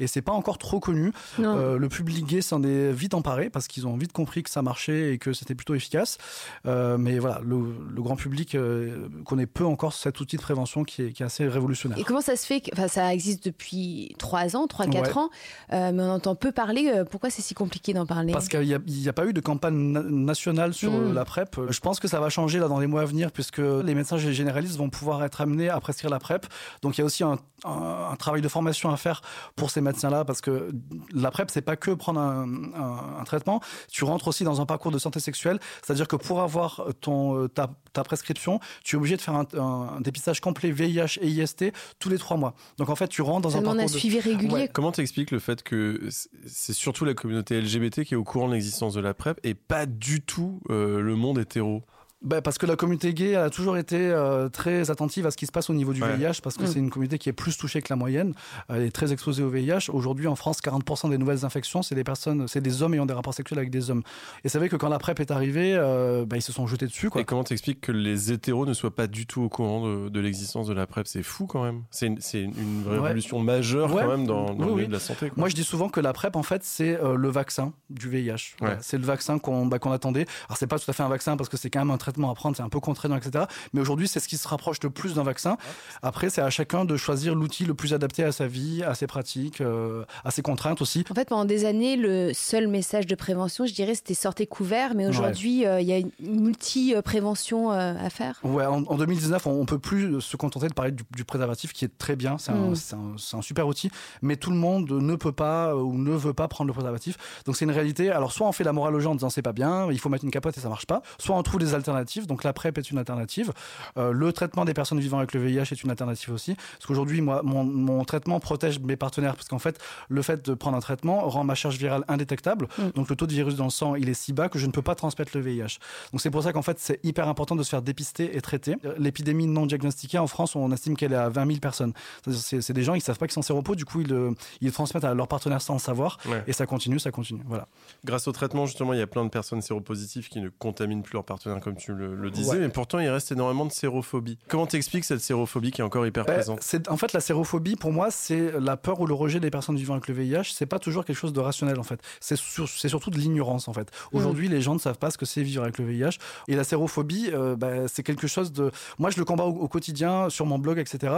et 0.00 0.06
c'est 0.08 0.22
pas 0.22 0.32
encore 0.32 0.58
trop 0.58 0.80
connu. 0.80 1.12
Euh, 1.38 1.78
le 1.78 1.88
public 1.88 2.26
gay 2.26 2.40
s'en 2.42 2.62
est 2.64 2.90
vite 2.92 3.14
emparé 3.14 3.50
parce 3.50 3.68
qu'ils 3.68 3.86
ont 3.86 3.99
vite 4.00 4.12
compris 4.12 4.42
que 4.42 4.50
ça 4.50 4.62
marchait 4.62 5.12
et 5.14 5.18
que 5.18 5.32
c'était 5.32 5.54
plutôt 5.54 5.74
efficace. 5.74 6.18
Euh, 6.66 6.98
mais 6.98 7.18
voilà, 7.18 7.40
le, 7.44 7.56
le 7.94 8.02
grand 8.02 8.16
public 8.16 8.54
euh, 8.54 9.08
connaît 9.24 9.46
peu 9.46 9.64
encore 9.64 9.92
cet 9.92 10.20
outil 10.20 10.36
de 10.36 10.42
prévention 10.42 10.84
qui 10.84 11.02
est, 11.02 11.12
qui 11.12 11.22
est 11.22 11.26
assez 11.26 11.46
révolutionnaire. 11.46 11.98
Et 11.98 12.04
comment 12.04 12.20
ça 12.20 12.36
se 12.36 12.46
fait 12.46 12.60
que, 12.60 12.70
enfin, 12.72 12.88
ça 12.88 13.12
existe 13.12 13.44
depuis 13.44 14.14
3 14.18 14.56
ans, 14.56 14.66
3-4 14.66 14.90
Ouais. 15.00 15.18
ans, 15.18 15.30
euh, 15.72 15.92
mais 15.92 16.02
on 16.02 16.10
entend 16.10 16.34
peu 16.34 16.52
parler. 16.52 16.90
pourquoi 17.10 17.30
c'est 17.30 17.42
si 17.42 17.54
compliqué 17.54 17.92
d'en 17.92 18.06
parler? 18.06 18.32
Parce 18.32 18.48
qu'il 18.48 18.60
n'y 18.86 19.08
a, 19.08 19.12
pas 19.12 19.26
eu 19.26 19.32
de 19.32 19.40
campagne 19.40 19.74
na- 19.92 20.02
nationale 20.02 20.74
sur 20.74 20.92
Mm. 20.92 21.10
euh, 21.10 21.12
la 21.12 21.24
PrEP. 21.24 21.60
Je 21.68 21.80
pense 21.80 22.00
que 22.00 22.08
ça 22.08 22.20
va 22.20 22.28
changer 22.30 22.58
là 22.58 22.68
dans 22.68 22.78
les 22.80 22.86
mois 22.86 23.02
à 23.02 23.04
venir 23.04 23.30
puisque 23.32 23.58
les 23.58 23.94
médecins 23.94 24.16
généralistes 24.18 24.76
vont 24.76 24.90
pouvoir 24.90 25.22
être 25.24 25.40
amenés 25.40 25.68
à 25.68 25.78
prescrire 25.80 26.10
la 26.10 26.18
PrEP. 26.18 26.46
Donc 26.82 26.96
il 26.96 27.00
y 27.00 27.02
a 27.02 27.04
aussi 27.04 27.22
un, 27.24 27.38
un- 27.64 28.10
un 28.12 28.16
travail 28.16 28.40
de 28.42 28.48
formation 28.48 28.90
à 28.90 28.96
faire 28.96 29.22
pour 29.56 29.70
ces 29.70 29.80
médecins-là 29.80 30.24
parce 30.24 30.40
que 30.40 30.70
la 31.12 31.30
PrEP 31.30 31.50
c'est 31.50 31.62
pas 31.62 31.76
que 31.76 31.90
prendre 31.92 32.20
un, 32.20 32.48
un- 32.74 33.20
un 33.20 33.24
traitement. 33.24 33.60
Tu 33.90 34.04
rentres 34.04 34.28
aussi 34.28 34.44
dans 34.44 34.60
un 34.60 34.66
parcours 34.66 34.90
de 34.92 34.98
santé 34.98 35.20
sexuelle, 35.20 35.58
c'est-à-dire 35.82 36.08
que 36.08 36.16
pour 36.16 36.40
avoir 36.40 36.84
ton 37.00 37.48
ta, 37.48 37.70
ta 37.92 38.02
prescription, 38.04 38.60
tu 38.84 38.96
es 38.96 38.98
obligé 38.98 39.16
de 39.16 39.22
faire 39.22 39.34
un, 39.34 40.00
dépistage 40.00 40.40
complet 40.40 40.70
VIH 40.70 41.18
et 41.20 41.28
IST 41.28 41.72
tous 41.98 42.08
les 42.08 42.18
trois 42.18 42.36
mois. 42.36 42.54
Donc 42.78 42.88
en 42.88 42.96
fait 42.96 43.08
tu 43.08 43.22
rentres 43.22 43.42
dans 43.42 43.50
Ça 43.50 43.58
un 43.58 43.62
parcours 43.62 43.80
un 43.82 43.84
de- 43.84 43.90
suivi 43.90 44.20
régulier. 44.20 44.52
Ouais. 44.52 44.68
Comment 44.72 44.92
t'expliques 44.92 45.30
le 45.30 45.38
fait 45.38 45.62
que 45.62 46.00
c'est- 46.10 46.28
c'est 46.46 46.72
surtout 46.72 47.04
la 47.04 47.14
communauté 47.14 47.60
LGBT 47.60 48.04
qui 48.04 48.14
est 48.14 48.16
au 48.16 48.24
courant 48.24 48.48
de 48.48 48.54
l'existence 48.54 48.94
de 48.94 49.00
la 49.00 49.14
PrEP 49.14 49.38
et 49.44 49.54
pas 49.54 49.86
du 49.86 50.20
tout 50.20 50.60
euh, 50.70 51.00
le 51.00 51.16
monde 51.16 51.38
hétéro? 51.38 51.82
Bah, 52.22 52.42
parce 52.42 52.58
que 52.58 52.66
la 52.66 52.76
communauté 52.76 53.14
gay 53.14 53.30
elle 53.30 53.36
a 53.38 53.48
toujours 53.50 53.78
été 53.78 53.96
euh, 53.98 54.50
très 54.50 54.90
attentive 54.90 55.24
à 55.26 55.30
ce 55.30 55.38
qui 55.38 55.46
se 55.46 55.52
passe 55.52 55.70
au 55.70 55.74
niveau 55.74 55.94
du 55.94 56.02
Ouais. 56.02 56.16
VIH, 56.16 56.40
parce 56.42 56.56
que 56.58 56.64
Mm. 56.64 56.66
c'est 56.66 56.78
une 56.78 56.90
communauté 56.90 57.16
qui 57.18 57.28
est 57.30 57.32
plus 57.32 57.56
touchée 57.56 57.80
que 57.80 57.86
la 57.90 57.96
moyenne. 57.96 58.34
Elle 58.68 58.82
est 58.82 58.90
très 58.90 59.12
exposée 59.12 59.42
au 59.42 59.48
VIH. 59.48 59.88
Aujourd'hui, 59.90 60.26
en 60.26 60.36
France, 60.36 60.60
40% 60.60 61.08
des 61.08 61.16
nouvelles 61.16 61.46
infections, 61.46 61.82
c'est 61.82 61.94
des 61.94 62.04
personnes, 62.04 62.46
c'est 62.46 62.60
des 62.60 62.82
hommes 62.82 62.92
ayant 62.92 63.06
des 63.06 63.14
rapports 63.14 63.32
sexuels 63.32 63.58
avec 63.58 63.70
des 63.70 63.90
hommes. 63.90 64.02
Et 64.44 64.50
c'est 64.50 64.58
vrai 64.58 64.68
que 64.68 64.76
quand 64.76 64.90
la 64.90 64.98
PrEP 64.98 65.20
est 65.20 65.30
arrivée, 65.30 65.74
euh, 65.74 66.26
bah, 66.26 66.36
ils 66.36 66.42
se 66.42 66.52
sont 66.52 66.66
jetés 66.66 66.86
dessus. 66.86 67.08
Quoi. 67.08 67.22
Et 67.22 67.24
comment 67.24 67.42
t'expliques 67.44 67.80
que 67.80 67.92
les 67.92 68.32
hétéros 68.32 68.66
ne 68.66 68.74
soient 68.74 68.94
pas 68.94 69.06
du 69.06 69.26
tout 69.26 69.40
au 69.42 69.48
courant 69.48 69.86
de, 69.86 70.08
de 70.10 70.20
l'existence 70.20 70.66
de 70.66 70.74
la 70.74 70.86
PrEP? 70.86 71.06
C'est 71.06 71.22
fou 71.22 71.46
quand 71.46 71.62
même. 71.64 71.84
C'est 71.90 72.06
une, 72.06 72.20
c'est 72.20 72.42
une 72.42 72.84
révolution 72.86 73.38
majeure 73.40 73.94
Ouais. 73.94 74.02
quand 74.02 74.08
même 74.08 74.26
dans, 74.26 74.46
dans 74.46 74.52
Oui, 74.52 74.58
le 74.58 74.64
milieu 74.66 74.74
oui. 74.82 74.86
de 74.88 74.92
la 74.92 75.00
santé. 75.00 75.28
quoi. 75.28 75.34
Moi, 75.38 75.48
je 75.48 75.54
dis 75.54 75.64
souvent 75.64 75.88
que 75.88 76.00
la 76.00 76.12
PrEP, 76.12 76.36
en 76.36 76.42
fait, 76.42 76.62
c'est 76.64 77.00
euh, 77.02 77.14
le 77.14 77.28
vaccin 77.30 77.72
du 77.88 78.08
VIH. 78.10 78.56
C'est 78.80 78.98
le 78.98 79.04
vaccin 79.04 79.38
qu'on 79.38 79.64
bah, 79.66 79.78
qu'on 79.78 79.92
attendait. 79.92 80.26
Alors, 80.48 80.58
c'est 80.58 80.66
pas 80.66 80.78
tout 80.78 80.90
à 80.90 80.92
fait 80.92 81.02
un 81.02 81.08
vaccin 81.08 81.36
parce 81.38 81.48
que 81.48 81.56
c'est 81.56 81.70
quand 81.70 81.80
même 81.80 81.90
un 81.90 81.96
traitement 82.10 82.30
à 82.30 82.34
prendre, 82.34 82.56
c'est 82.56 82.62
un 82.62 82.68
peu 82.68 82.80
contraignant, 82.80 83.16
etc. 83.16 83.44
Mais 83.72 83.80
aujourd'hui, 83.80 84.08
c'est 84.08 84.20
ce 84.20 84.28
qui 84.28 84.36
se 84.36 84.46
rapproche 84.48 84.78
le 84.82 84.90
plus 84.90 85.14
d'un 85.14 85.22
vaccin. 85.22 85.56
Après, 86.02 86.30
c'est 86.30 86.40
à 86.42 86.50
chacun 86.50 86.84
de 86.84 86.96
choisir 86.96 87.34
l'outil 87.34 87.64
le 87.64 87.74
plus 87.74 87.94
adapté 87.94 88.24
à 88.24 88.32
sa 88.32 88.46
vie, 88.46 88.82
à 88.82 88.94
ses 88.94 89.06
pratiques, 89.06 89.60
euh, 89.60 90.04
à 90.24 90.30
ses 90.30 90.42
contraintes 90.42 90.80
aussi. 90.82 91.04
En 91.10 91.14
fait, 91.14 91.28
pendant 91.28 91.44
des 91.44 91.64
années, 91.64 91.96
le 91.96 92.32
seul 92.34 92.68
message 92.68 93.06
de 93.06 93.14
prévention, 93.14 93.66
je 93.66 93.72
dirais, 93.74 93.94
c'était 93.94 94.14
sortez 94.14 94.46
couvert. 94.46 94.94
Mais 94.94 95.06
aujourd'hui, 95.06 95.66
euh, 95.66 95.80
il 95.80 95.86
y 95.86 95.92
a 95.92 95.98
une 95.98 96.10
multi-prévention 96.20 97.72
euh, 97.72 97.94
à 97.98 98.10
faire. 98.10 98.40
Ouais, 98.42 98.66
en, 98.66 98.82
en 98.84 98.96
2019, 98.96 99.46
on, 99.46 99.60
on 99.60 99.66
peut 99.66 99.78
plus 99.78 100.20
se 100.20 100.36
contenter 100.36 100.68
de 100.68 100.74
parler 100.74 100.92
du, 100.92 101.04
du 101.14 101.24
préservatif 101.24 101.72
qui 101.72 101.84
est 101.84 101.98
très 101.98 102.16
bien, 102.16 102.38
c'est 102.38 102.52
un, 102.52 102.70
Mm. 102.70 102.74
c'est 103.16 103.36
un- 103.36 103.42
super 103.42 103.66
outil, 103.66 103.90
mais 104.22 104.36
tout 104.36 104.50
le 104.50 104.56
monde 104.56 104.90
ne 104.90 105.16
peut 105.16 105.32
pas 105.32 105.74
ou 105.74 105.96
ne 105.96 106.12
veut 106.14 106.34
pas 106.34 106.46
prendre 106.48 106.68
le 106.68 106.74
préservatif. 106.74 107.16
Donc 107.46 107.56
c'est 107.56 107.64
une 107.64 107.70
réalité. 107.70 108.10
Alors 108.10 108.32
soit 108.32 108.46
on 108.46 108.52
fait 108.52 108.64
la 108.64 108.72
morale 108.72 108.94
aux 108.94 109.00
gens 109.00 109.12
en 109.12 109.14
disant 109.14 109.30
c'est 109.30 109.42
pas 109.42 109.52
bien, 109.52 109.90
il 109.90 109.98
faut 109.98 110.08
mettre 110.08 110.24
une 110.24 110.30
capote 110.30 110.56
et 110.56 110.60
ça 110.60 110.68
marche 110.68 110.86
pas, 110.86 111.02
soit 111.18 111.36
on 111.36 111.42
trouve 111.42 111.60
des 111.60 111.74
alternatives. 111.74 111.99
Donc 112.26 112.44
la 112.44 112.52
PrEP 112.52 112.78
est 112.78 112.90
une 112.90 112.98
alternative. 112.98 113.52
Euh, 113.98 114.12
le 114.12 114.32
traitement 114.32 114.64
des 114.64 114.74
personnes 114.74 115.00
vivant 115.00 115.18
avec 115.18 115.34
le 115.34 115.40
VIH 115.44 115.72
est 115.72 115.82
une 115.82 115.90
alternative 115.90 116.32
aussi. 116.32 116.54
Parce 116.54 116.86
qu'aujourd'hui, 116.86 117.20
moi, 117.20 117.42
mon, 117.44 117.64
mon 117.64 118.04
traitement 118.04 118.40
protège 118.40 118.78
mes 118.80 118.96
partenaires 118.96 119.34
parce 119.34 119.48
qu'en 119.48 119.58
fait, 119.58 119.78
le 120.08 120.22
fait 120.22 120.44
de 120.44 120.54
prendre 120.54 120.76
un 120.76 120.80
traitement 120.80 121.28
rend 121.28 121.44
ma 121.44 121.54
charge 121.54 121.76
virale 121.76 122.04
indétectable. 122.08 122.68
Donc 122.94 123.08
le 123.08 123.16
taux 123.16 123.26
de 123.26 123.32
virus 123.32 123.56
dans 123.56 123.64
le 123.64 123.70
sang, 123.70 123.94
il 123.94 124.08
est 124.08 124.14
si 124.14 124.32
bas 124.32 124.48
que 124.48 124.58
je 124.58 124.66
ne 124.66 124.72
peux 124.72 124.82
pas 124.82 124.94
transmettre 124.94 125.32
le 125.34 125.42
VIH. 125.42 125.78
Donc 126.12 126.20
c'est 126.20 126.30
pour 126.30 126.42
ça 126.42 126.52
qu'en 126.52 126.62
fait, 126.62 126.78
c'est 126.78 127.00
hyper 127.04 127.28
important 127.28 127.56
de 127.56 127.62
se 127.62 127.70
faire 127.70 127.82
dépister 127.82 128.36
et 128.36 128.40
traiter. 128.40 128.76
L'épidémie 128.98 129.46
non 129.46 129.66
diagnostiquée 129.66 130.18
en 130.18 130.26
France, 130.26 130.56
on 130.56 130.70
estime 130.72 130.96
qu'elle 130.96 131.12
est 131.12 131.16
à 131.16 131.28
20 131.28 131.46
000 131.46 131.58
personnes. 131.58 131.92
C'est 132.30 132.60
c'est 132.70 132.74
des 132.74 132.84
gens, 132.84 132.94
ils 132.94 133.00
savent 133.00 133.18
pas 133.18 133.26
qu'ils 133.26 133.34
sont 133.34 133.42
séropos, 133.42 133.74
du 133.74 133.84
coup, 133.84 134.00
ils 134.00 134.06
le, 134.06 134.34
ils 134.60 134.70
transmettent 134.70 135.02
à 135.02 135.12
leurs 135.12 135.26
partenaires 135.26 135.60
sans 135.60 135.72
le 135.72 135.80
savoir. 135.80 136.18
Ouais. 136.26 136.44
Et 136.46 136.52
ça 136.52 136.66
continue, 136.66 137.00
ça 137.00 137.10
continue. 137.10 137.42
Voilà. 137.46 137.66
Grâce 138.04 138.28
au 138.28 138.32
traitement, 138.32 138.64
justement, 138.66 138.92
il 138.92 139.00
y 139.00 139.02
a 139.02 139.08
plein 139.08 139.24
de 139.24 139.28
personnes 139.28 139.60
séropositives 139.60 140.28
qui 140.28 140.40
ne 140.40 140.48
contaminent 140.48 141.02
plus 141.02 141.14
leurs 141.14 141.24
partenaires, 141.24 141.60
comme 141.60 141.74
tu 141.74 141.89
le, 141.92 142.14
le 142.14 142.30
disais, 142.30 142.50
Ouais. 142.52 142.58
mais 142.58 142.68
pourtant, 142.68 142.98
il 142.98 143.08
reste 143.08 143.32
énormément 143.32 143.66
de 143.66 143.72
sérophobie. 143.72 144.38
Comment 144.48 144.66
t'expliques 144.66 145.04
cette 145.04 145.20
sérophobie 145.20 145.70
qui 145.70 145.80
est 145.80 145.84
encore 145.84 146.06
hyper 146.06 146.22
Euh, 146.28 146.32
présente 146.34 146.58
c'est- 146.62 146.88
en 146.88 146.96
fait, 146.96 147.12
la 147.12 147.20
sérophobie, 147.20 147.76
pour 147.76 147.92
moi, 147.92 148.10
c'est 148.10 148.52
la 148.60 148.76
peur 148.76 149.00
ou 149.00 149.06
le 149.06 149.14
rejet 149.14 149.40
des 149.40 149.50
personnes 149.50 149.76
vivant 149.76 149.94
avec 149.94 150.08
le 150.08 150.14
VIH. 150.14 150.52
C'est 150.54 150.66
pas 150.66 150.78
toujours 150.78 151.04
quelque 151.04 151.16
chose 151.16 151.32
de 151.32 151.40
rationnel, 151.40 151.78
en 151.78 151.82
fait. 151.82 152.00
C'est 152.20 152.36
sur- 152.36 152.68
c'est 152.68 152.88
surtout 152.88 153.10
de 153.10 153.18
l'ignorance, 153.18 153.68
en 153.68 153.72
fait. 153.72 153.90
Aujourd'hui, 154.12 154.48
les 154.48 154.60
gens 154.60 154.74
ne 154.74 154.78
savent 154.80 154.98
pas 154.98 155.10
ce 155.10 155.18
que 155.18 155.26
c'est 155.26 155.42
vivre 155.42 155.62
avec 155.62 155.78
le 155.78 155.84
VIH. 155.84 156.18
Et 156.48 156.56
la 156.56 156.64
sérophobie, 156.64 157.30
euh, 157.32 157.56
bah, 157.56 157.88
c'est 157.88 158.02
quelque 158.02 158.26
chose 158.26 158.52
de. 158.52 158.70
Moi, 158.98 159.10
je 159.10 159.18
le 159.18 159.24
combats 159.24 159.44
au, 159.44 159.50
au 159.54 159.68
quotidien, 159.68 160.28
sur 160.30 160.46
mon 160.46 160.58
blog, 160.58 160.78
etc. 160.78 161.14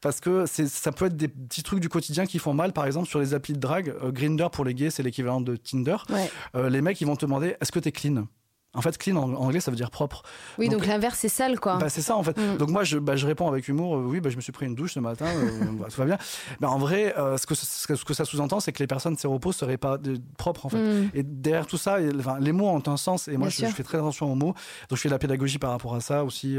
Parce 0.00 0.20
que 0.20 0.46
c'est- 0.46 0.66
ça 0.68 0.92
peut 0.92 1.06
être 1.06 1.16
des 1.16 1.28
petits 1.28 1.62
trucs 1.62 1.80
du 1.80 1.88
quotidien 1.88 2.26
qui 2.26 2.38
font 2.38 2.54
mal. 2.54 2.72
Par 2.72 2.86
exemple, 2.86 3.08
sur 3.08 3.18
les 3.20 3.34
applis 3.34 3.52
de 3.54 3.58
drague, 3.60 3.94
euh, 4.02 4.10
Grindr 4.10 4.50
pour 4.50 4.64
les 4.64 4.74
gays, 4.74 4.90
c'est 4.90 5.02
l'équivalent 5.02 5.40
de 5.40 5.56
Tinder. 5.56 5.96
Ouais. 6.10 6.30
Euh, 6.56 6.68
les 6.70 6.80
mecs, 6.82 7.00
ils 7.00 7.06
vont 7.06 7.16
te 7.16 7.24
demander 7.24 7.56
est-ce 7.60 7.72
que 7.72 7.78
t'es 7.78 7.92
clean? 7.92 8.26
En 8.72 8.82
fait, 8.82 8.96
clean 8.98 9.16
en 9.16 9.32
anglais, 9.34 9.60
ça 9.60 9.70
veut 9.70 9.76
dire 9.76 9.90
propre. 9.90 10.22
Oui, 10.58 10.68
donc, 10.68 10.86
l'inverse, 10.86 11.18
c'est 11.18 11.28
sale, 11.28 11.58
quoi. 11.58 11.76
Bah, 11.78 11.88
c'est 11.88 12.02
ça 12.02 12.16
en 12.16 12.22
fait. 12.22 12.36
Mm. 12.38 12.56
Donc 12.58 12.70
moi 12.70 12.84
je, 12.84 12.98
bah, 12.98 13.16
je 13.16 13.26
réponds 13.26 13.48
avec 13.48 13.66
humour, 13.66 13.96
euh, 13.96 14.04
oui 14.04 14.20
bah, 14.20 14.30
je 14.30 14.36
me 14.36 14.40
suis 14.40 14.52
pris 14.52 14.66
une 14.66 14.74
douche 14.74 14.94
ce 14.94 15.00
matin, 15.00 15.26
euh, 15.26 15.50
bah, 15.72 15.88
tout 15.92 15.98
va 16.00 16.04
bien. 16.04 16.18
Mais 16.60 16.66
en 16.66 16.78
vrai, 16.78 17.14
euh, 17.18 17.36
ce, 17.36 17.46
que, 17.46 17.54
ce 17.54 18.04
que- 18.04 18.14
ça 18.14 18.24
sous-entend, 18.24 18.60
c'est 18.60 18.72
que 18.72 18.78
les 18.78 18.86
personnes 18.86 19.16
séropos 19.16 19.52
seraient 19.52 19.76
pas 19.76 19.98
propres 20.38 20.66
en 20.66 20.68
fait. 20.68 20.78
Mm. 20.78 21.10
Et 21.14 21.22
derrière 21.24 21.66
tout 21.66 21.78
ça, 21.78 22.00
et- 22.00 22.10
enfin, 22.16 22.38
les 22.38 22.52
mots 22.52 22.68
ont 22.68 22.82
un 22.86 22.96
sens 22.96 23.26
et 23.28 23.36
moi 23.36 23.48
je, 23.48 23.66
fais 23.66 23.82
très 23.82 23.98
attention 23.98 24.30
aux 24.30 24.36
mots. 24.36 24.54
Donc 24.88 24.96
je 24.96 25.02
fais 25.02 25.08
de 25.08 25.14
la 25.14 25.18
pédagogie 25.18 25.58
par 25.58 25.70
rapport 25.70 25.94
à 25.94 26.00
ça 26.00 26.24
aussi. 26.24 26.56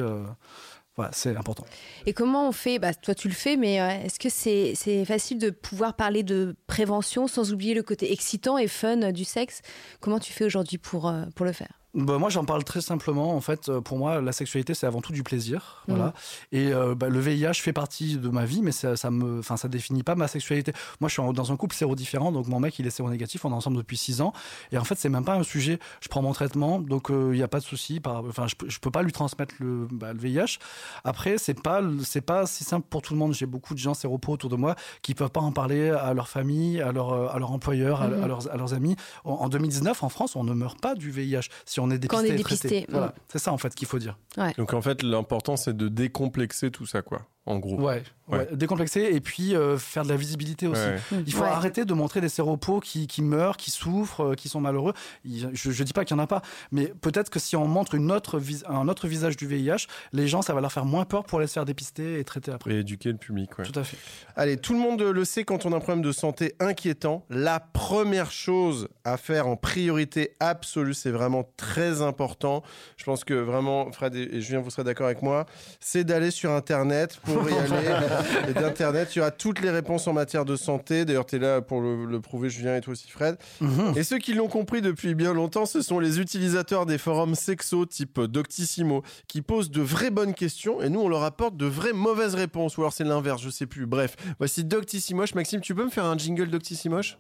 voilà, 0.98 1.12
c'est 1.14 1.36
important. 1.38 1.66
Et 2.06 2.14
comment 2.14 2.50
on 2.50 2.52
fait 2.52 2.78
bah, 2.78 2.94
Toi, 2.94 3.16
tu 3.16 3.30
le 3.30 3.34
fais, 3.34 3.56
mais 3.56 3.80
euh, 3.80 3.90
est-ce 4.06 4.20
que 4.20 4.30
c'est 4.30 4.74
c'est 4.76 5.06
facile 5.06 5.38
de 5.40 5.50
pouvoir 5.50 5.96
parler 5.96 6.24
de 6.24 6.56
prévention 6.68 7.28
sans 7.28 7.54
oublier 7.54 7.74
le 7.74 7.84
côté 7.84 8.12
excitant 8.12 8.58
et 8.58 8.68
fun 8.68 9.12
du 9.12 9.24
sexe? 9.24 9.62
Comment 10.02 10.20
tu 10.20 10.34
fais 10.34 10.44
aujourd'hui 10.44 10.78
pour, 10.78 11.08
euh, 11.08 11.24
pour 11.36 11.46
le 11.46 11.54
faire? 11.54 11.81
Bah, 11.94 12.18
moi, 12.18 12.30
j'en 12.30 12.46
parle 12.46 12.64
très 12.64 12.80
simplement. 12.80 13.36
En 13.36 13.42
fait, 13.42 13.68
euh, 13.68 13.82
pour 13.82 13.98
moi, 13.98 14.22
la 14.22 14.32
sexualité, 14.32 14.74
c'est 14.74 14.88
avant 14.88 15.02
tout 15.02 15.12
du 15.12 15.24
plaisir. 15.24 15.84
Mhm. 15.88 15.96
Voilà. 15.96 16.14
Et 16.54 16.72
euh, 16.74 16.96
bah, 16.96 17.10
le 17.10 17.20
VIH 17.20 17.56
fait 17.56 17.74
partie 17.74 18.16
de 18.18 18.30
ma 18.30 18.46
vie, 18.46 18.62
mais 18.62 18.72
ça, 18.72 18.96
ça 18.96 19.12
me, 19.12 19.40
enfin, 19.40 19.58
ça 19.58 19.68
définit 19.68 20.02
pas 20.04 20.16
ma 20.16 20.30
sexualité. 20.30 20.72
Moi, 21.02 21.10
je 21.10 21.20
suis 21.22 21.34
dans 21.34 21.52
un 21.52 21.58
couple 21.58 21.76
séro-différent, 21.76 22.32
donc 22.32 22.48
mon 22.48 22.62
mec, 22.62 22.80
il 22.80 22.88
est 22.88 22.92
séronégatif. 22.92 23.44
On 23.44 23.52
est 23.52 23.54
ensemble 23.56 23.76
depuis 23.78 23.98
6 23.98 24.22
ans. 24.22 24.32
Et 24.72 24.78
en 24.78 24.86
fait, 24.86 24.96
c'est 24.96 25.10
même 25.10 25.26
pas 25.26 25.36
un 25.36 25.44
sujet. 25.44 25.80
Je 26.02 26.08
prends 26.08 26.22
mon 26.22 26.32
traitement, 26.32 26.80
donc 26.80 27.08
il 27.10 27.32
n'y 27.32 27.44
a 27.44 27.50
pas 27.50 27.60
de 27.60 27.66
souci. 27.66 28.00
Enfin, 28.06 28.48
je, 28.48 28.56
je 28.70 28.80
peux 28.80 28.92
pas 28.92 29.04
lui 29.04 29.12
transmettre 29.12 29.56
le, 29.60 29.88
bah, 29.92 30.14
le 30.14 30.20
VIH. 30.20 30.60
Après, 31.04 31.38
c'est 31.38 31.62
pas, 31.62 31.82
c'est 32.04 32.22
pas 32.22 32.46
si 32.48 32.64
simple 32.64 32.88
pour 32.90 33.02
tout 33.02 33.14
le 33.14 33.20
monde. 33.20 33.34
J'ai 33.34 33.46
beaucoup 33.46 33.74
de 33.74 33.80
gens 33.80 33.94
séropos 33.94 34.32
autour 34.32 34.50
de 34.50 34.56
moi 34.56 34.76
qui 35.02 35.14
peuvent 35.14 35.30
pas 35.30 35.42
en 35.42 35.52
parler 35.52 35.90
à 35.90 36.14
leur 36.14 36.30
famille, 36.30 36.82
à 36.82 36.94
leur, 36.94 37.12
euh, 37.12 37.28
à 37.30 37.38
leur 37.38 37.52
employeur, 37.52 38.02
à- 38.02 38.08
Mhm. 38.08 38.24
à, 38.24 38.28
leurs, 38.28 38.50
à 38.52 38.56
leurs 38.56 38.74
amis. 38.74 38.96
En, 39.26 39.32
en 39.34 39.50
2019, 39.50 40.04
en 40.04 40.10
France, 40.10 40.36
on 40.38 40.44
ne 40.46 40.54
meurt 40.54 40.80
pas 40.80 40.96
du 40.96 41.12
VIH 41.12 41.50
si 41.66 41.81
on 41.82 41.92
est 41.92 41.98
dépisté. 41.98 42.08
Quand 42.08 42.22
on 42.22 42.34
est 42.34 42.38
dépisté, 42.38 42.86
Voilà. 42.90 43.14
C'est 43.30 43.40
ça 43.40 43.52
en 43.52 43.58
fait 43.58 43.74
qu'il 43.76 43.88
faut 43.88 44.00
dire. 44.00 44.18
Donc 44.58 44.74
en 44.74 44.82
fait, 44.82 45.04
l'important, 45.04 45.58
c'est 45.58 45.76
de 45.76 45.88
décomplexer 45.88 46.72
tout 46.72 46.86
ça, 46.86 47.02
quoi, 47.02 47.28
en 47.46 47.58
gros. 47.60 47.76
Ouais, 47.80 48.04
ouais. 48.28 48.38
Ouais. 48.38 48.48
décomplexer 48.54 49.02
et 49.12 49.20
puis 49.20 49.56
euh, 49.56 49.78
faire 49.78 50.04
de 50.04 50.10
la 50.10 50.16
visibilité 50.16 50.68
aussi. 50.68 50.80
Ouais. 50.82 51.00
Il 51.26 51.34
faut 51.34 51.42
Ouais. 51.44 51.50
arrêter 51.50 51.84
de 51.86 51.94
montrer 51.94 52.22
des 52.22 52.30
séropos 52.30 52.80
qui, 52.80 53.08
qui 53.08 53.22
meurent, 53.22 53.58
qui 53.58 53.72
souffrent, 53.72 54.24
euh, 54.32 54.36
qui 54.36 54.48
sont 54.48 54.62
malheureux. 54.62 54.94
Il- 55.26 55.50
je, 55.54 55.72
je 55.72 55.84
dis 55.84 55.92
pas 55.92 56.06
qu'il 56.06 56.16
y 56.16 56.20
en 56.20 56.24
a 56.24 56.28
pas, 56.28 56.42
mais 56.72 56.94
peut-être 57.02 57.30
que 57.30 57.40
si 57.40 57.56
on 57.56 57.68
montre 57.68 57.96
une 57.96 58.12
autre 58.12 58.40
vis- 58.40 58.64
un 58.70 58.88
autre 58.88 59.08
visage 59.08 59.36
du 59.36 59.48
VIH, 59.48 59.88
les 60.14 60.28
gens, 60.28 60.42
ça 60.42 60.54
va 60.54 60.62
leur 60.62 60.72
faire 60.72 60.86
moins 60.86 61.04
peur 61.04 61.24
pour 61.26 61.40
aller 61.40 61.48
se 61.48 61.54
faire 61.54 61.66
dépister 61.66 62.20
et 62.20 62.24
traiter 62.24 62.52
après. 62.52 62.72
Et 62.74 62.80
éduquer 62.80 63.12
le 63.12 63.18
public, 63.18 63.58
ouais. 63.60 63.66
Tout 63.66 63.78
à 63.80 63.84
fait. 63.84 63.98
Allez, 64.36 64.56
tout 64.58 64.74
le 64.74 64.80
monde 64.80 65.02
le 65.02 65.26
sait 65.26 65.44
quand 65.44 65.66
on 65.66 65.74
a 65.74 65.78
un 65.78 65.80
problème 65.80 66.04
de 66.04 66.12
santé 66.12 66.54
inquiétant, 66.60 67.26
la 67.30 67.60
première 67.60 68.32
chose 68.32 68.88
à 69.04 69.18
faire 69.18 69.48
en 69.48 69.56
priorité 69.58 70.36
absolue, 70.40 70.94
c'est 70.94 71.12
vraiment 71.12 71.50
très 71.58 72.02
important. 72.02 72.64
Je 72.98 73.04
pense 73.04 73.24
que 73.24 73.34
vraiment, 73.34 73.92
Fred 73.92 74.16
et 74.16 74.22
et 74.32 74.40
Julien, 74.42 74.62
vous 74.62 74.70
serez 74.70 74.84
d'accord 74.84 75.08
avec 75.08 75.22
moi, 75.24 75.46
c'est 75.80 76.04
d'aller 76.04 76.32
sur 76.32 76.52
Internet 76.52 77.20
pour 77.24 77.31
y 77.34 77.54
aller. 77.54 78.50
et 78.50 78.54
d'Internet, 78.54 79.16
il 79.16 79.20
y 79.20 79.22
aura 79.22 79.32
toutes 79.32 79.62
les 79.62 79.70
réponses 79.70 80.08
en 80.08 80.14
matière 80.14 80.46
de 80.46 80.56
santé. 80.56 81.06
D'ailleurs, 81.06 81.26
tu 81.26 81.38
es 81.38 81.40
là 81.40 81.62
pour 81.62 81.82
le, 81.82 82.06
le 82.06 82.22
prouver, 82.22 82.50
Julien, 82.50 82.76
et 82.76 82.82
toi 82.82 82.94
aussi, 82.94 83.10
Fred. 83.10 83.38
Mhm. 83.60 83.94
Et 83.96 84.04
ceux 84.04 84.18
qui 84.18 84.34
l'ont 84.34 84.48
compris 84.48 84.82
depuis 84.82 85.16
bien 85.16 85.34
longtemps, 85.34 85.66
ce 85.66 85.82
sont 85.82 86.00
les 86.00 86.20
utilisateurs 86.20 86.86
des 86.86 86.98
forums 86.98 87.36
sexo 87.36 87.86
type 87.86 88.20
Doctissimo 88.22 89.04
qui 89.28 89.42
posent 89.42 89.72
de 89.72 89.82
vraies 89.82 90.12
bonnes 90.12 90.34
questions 90.34 90.82
et 90.82 90.90
nous 90.90 91.02
on 91.02 91.10
leur 91.10 91.24
apporte 91.24 91.58
de 91.58 91.66
vraies 91.66 91.94
mauvaises 91.94 92.36
réponses. 92.36 92.78
Ou 92.78 92.82
alors 92.82 92.94
c'est 92.94 93.04
l'inverse, 93.04 93.42
je 93.42 93.50
sais 93.50 93.66
plus. 93.66 93.86
Bref, 93.86 94.16
voici 94.38 94.64
Doctissimoche. 94.64 95.34
Maxime, 95.36 95.62
tu 95.62 95.76
peux 95.76 95.86
me 95.86 95.90
faire 95.90 96.06
un 96.06 96.18
jingle 96.18 96.50
Doctissimoche? 96.50 97.18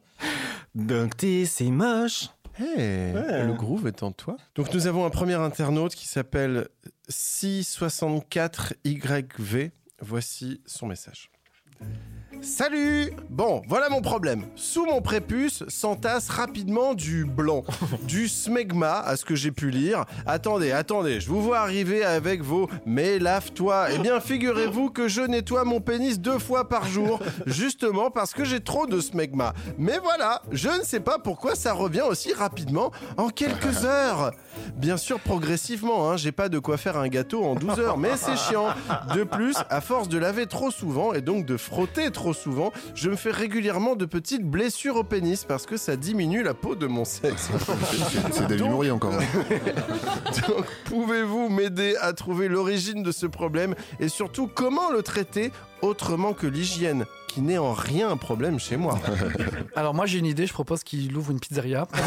Doctissimoche. 0.75 2.29
Hey, 2.59 3.13
le 3.13 3.53
groove 3.53 3.87
est 3.87 4.03
en 4.03 4.11
toi. 4.11 4.35
Donc 4.55 4.73
nous 4.73 4.87
avons 4.87 5.05
un 5.05 5.09
premier 5.09 5.35
internaute 5.35 5.95
qui 5.95 6.05
s'appelle 6.07 6.67
664YV. 7.09 9.71
Voici 10.01 10.61
son 10.65 10.87
message. 10.87 11.31
Salut 12.41 13.13
Bon, 13.29 13.61
voilà 13.67 13.89
mon 13.89 14.01
problème. 14.01 14.45
Sous 14.55 14.83
mon 14.85 14.99
prépuce 14.99 15.63
s'entasse 15.67 16.27
rapidement 16.27 16.95
du 16.95 17.23
blanc, 17.23 17.63
du 18.07 18.27
smegma, 18.27 18.99
à 18.99 19.15
ce 19.15 19.25
que 19.25 19.35
j'ai 19.35 19.51
pu 19.51 19.69
lire. 19.69 20.05
Attendez, 20.25 20.71
attendez, 20.71 21.21
je 21.21 21.29
vous 21.29 21.41
vois 21.41 21.59
arriver 21.59 22.03
avec 22.03 22.41
vos 22.41 22.67
«mais 22.85 23.19
lave-toi». 23.19 23.89
Eh 23.93 23.99
bien, 23.99 24.19
figurez-vous 24.19 24.89
que 24.89 25.07
je 25.07 25.21
nettoie 25.21 25.65
mon 25.65 25.81
pénis 25.81 26.19
deux 26.19 26.39
fois 26.39 26.67
par 26.67 26.87
jour, 26.87 27.19
justement 27.45 28.09
parce 28.09 28.33
que 28.33 28.43
j'ai 28.43 28.59
trop 28.59 28.87
de 28.87 28.99
smegma. 28.99 29.53
Mais 29.77 29.99
voilà, 29.99 30.41
je 30.51 30.69
ne 30.69 30.83
sais 30.83 30.99
pas 30.99 31.19
pourquoi 31.19 31.53
ça 31.53 31.73
revient 31.73 32.05
aussi 32.09 32.33
rapidement 32.33 32.91
en 33.17 33.29
quelques 33.29 33.85
heures. 33.85 34.31
Bien 34.77 34.97
sûr, 34.97 35.19
progressivement, 35.19 36.09
hein, 36.09 36.17
j'ai 36.17 36.31
pas 36.31 36.49
de 36.49 36.57
quoi 36.57 36.77
faire 36.77 36.97
un 36.97 37.07
gâteau 37.07 37.43
en 37.43 37.53
12 37.53 37.79
heures, 37.79 37.97
mais 37.97 38.17
c'est 38.17 38.35
chiant. 38.35 38.69
De 39.15 39.23
plus, 39.23 39.57
à 39.69 39.79
force 39.79 40.09
de 40.09 40.17
laver 40.17 40.47
trop 40.47 40.71
souvent 40.71 41.13
et 41.13 41.21
donc 41.21 41.45
de 41.45 41.55
frotter 41.55 42.09
trop 42.09 42.30
souvent, 42.33 42.71
je 42.95 43.09
me 43.09 43.15
fais 43.15 43.31
régulièrement 43.31 43.95
de 43.95 44.05
petites 44.05 44.43
blessures 44.43 44.97
au 44.97 45.03
pénis 45.03 45.43
parce 45.43 45.65
que 45.65 45.77
ça 45.77 45.95
diminue 45.95 46.43
la 46.43 46.53
peau 46.53 46.75
de 46.75 46.87
mon 46.87 47.05
sexe. 47.05 47.49
C'est 48.31 48.47
David 48.47 48.91
encore. 48.91 49.13
Donc, 50.47 50.65
pouvez-vous 50.85 51.49
m'aider 51.49 51.95
à 52.01 52.13
trouver 52.13 52.47
l'origine 52.47 53.03
de 53.03 53.11
ce 53.11 53.25
problème 53.25 53.75
et 53.99 54.09
surtout 54.09 54.47
comment 54.47 54.91
le 54.91 55.01
traiter 55.01 55.51
autrement 55.81 56.33
que 56.33 56.47
l'hygiène, 56.47 57.05
qui 57.27 57.41
n'est 57.41 57.57
en 57.57 57.73
rien 57.73 58.09
un 58.09 58.17
problème 58.17 58.59
chez 58.59 58.77
moi 58.77 58.99
Alors 59.75 59.93
moi 59.93 60.05
j'ai 60.05 60.19
une 60.19 60.25
idée, 60.25 60.45
je 60.47 60.53
propose 60.53 60.83
qu'il 60.83 61.15
ouvre 61.17 61.31
une 61.31 61.39
pizzeria. 61.39 61.87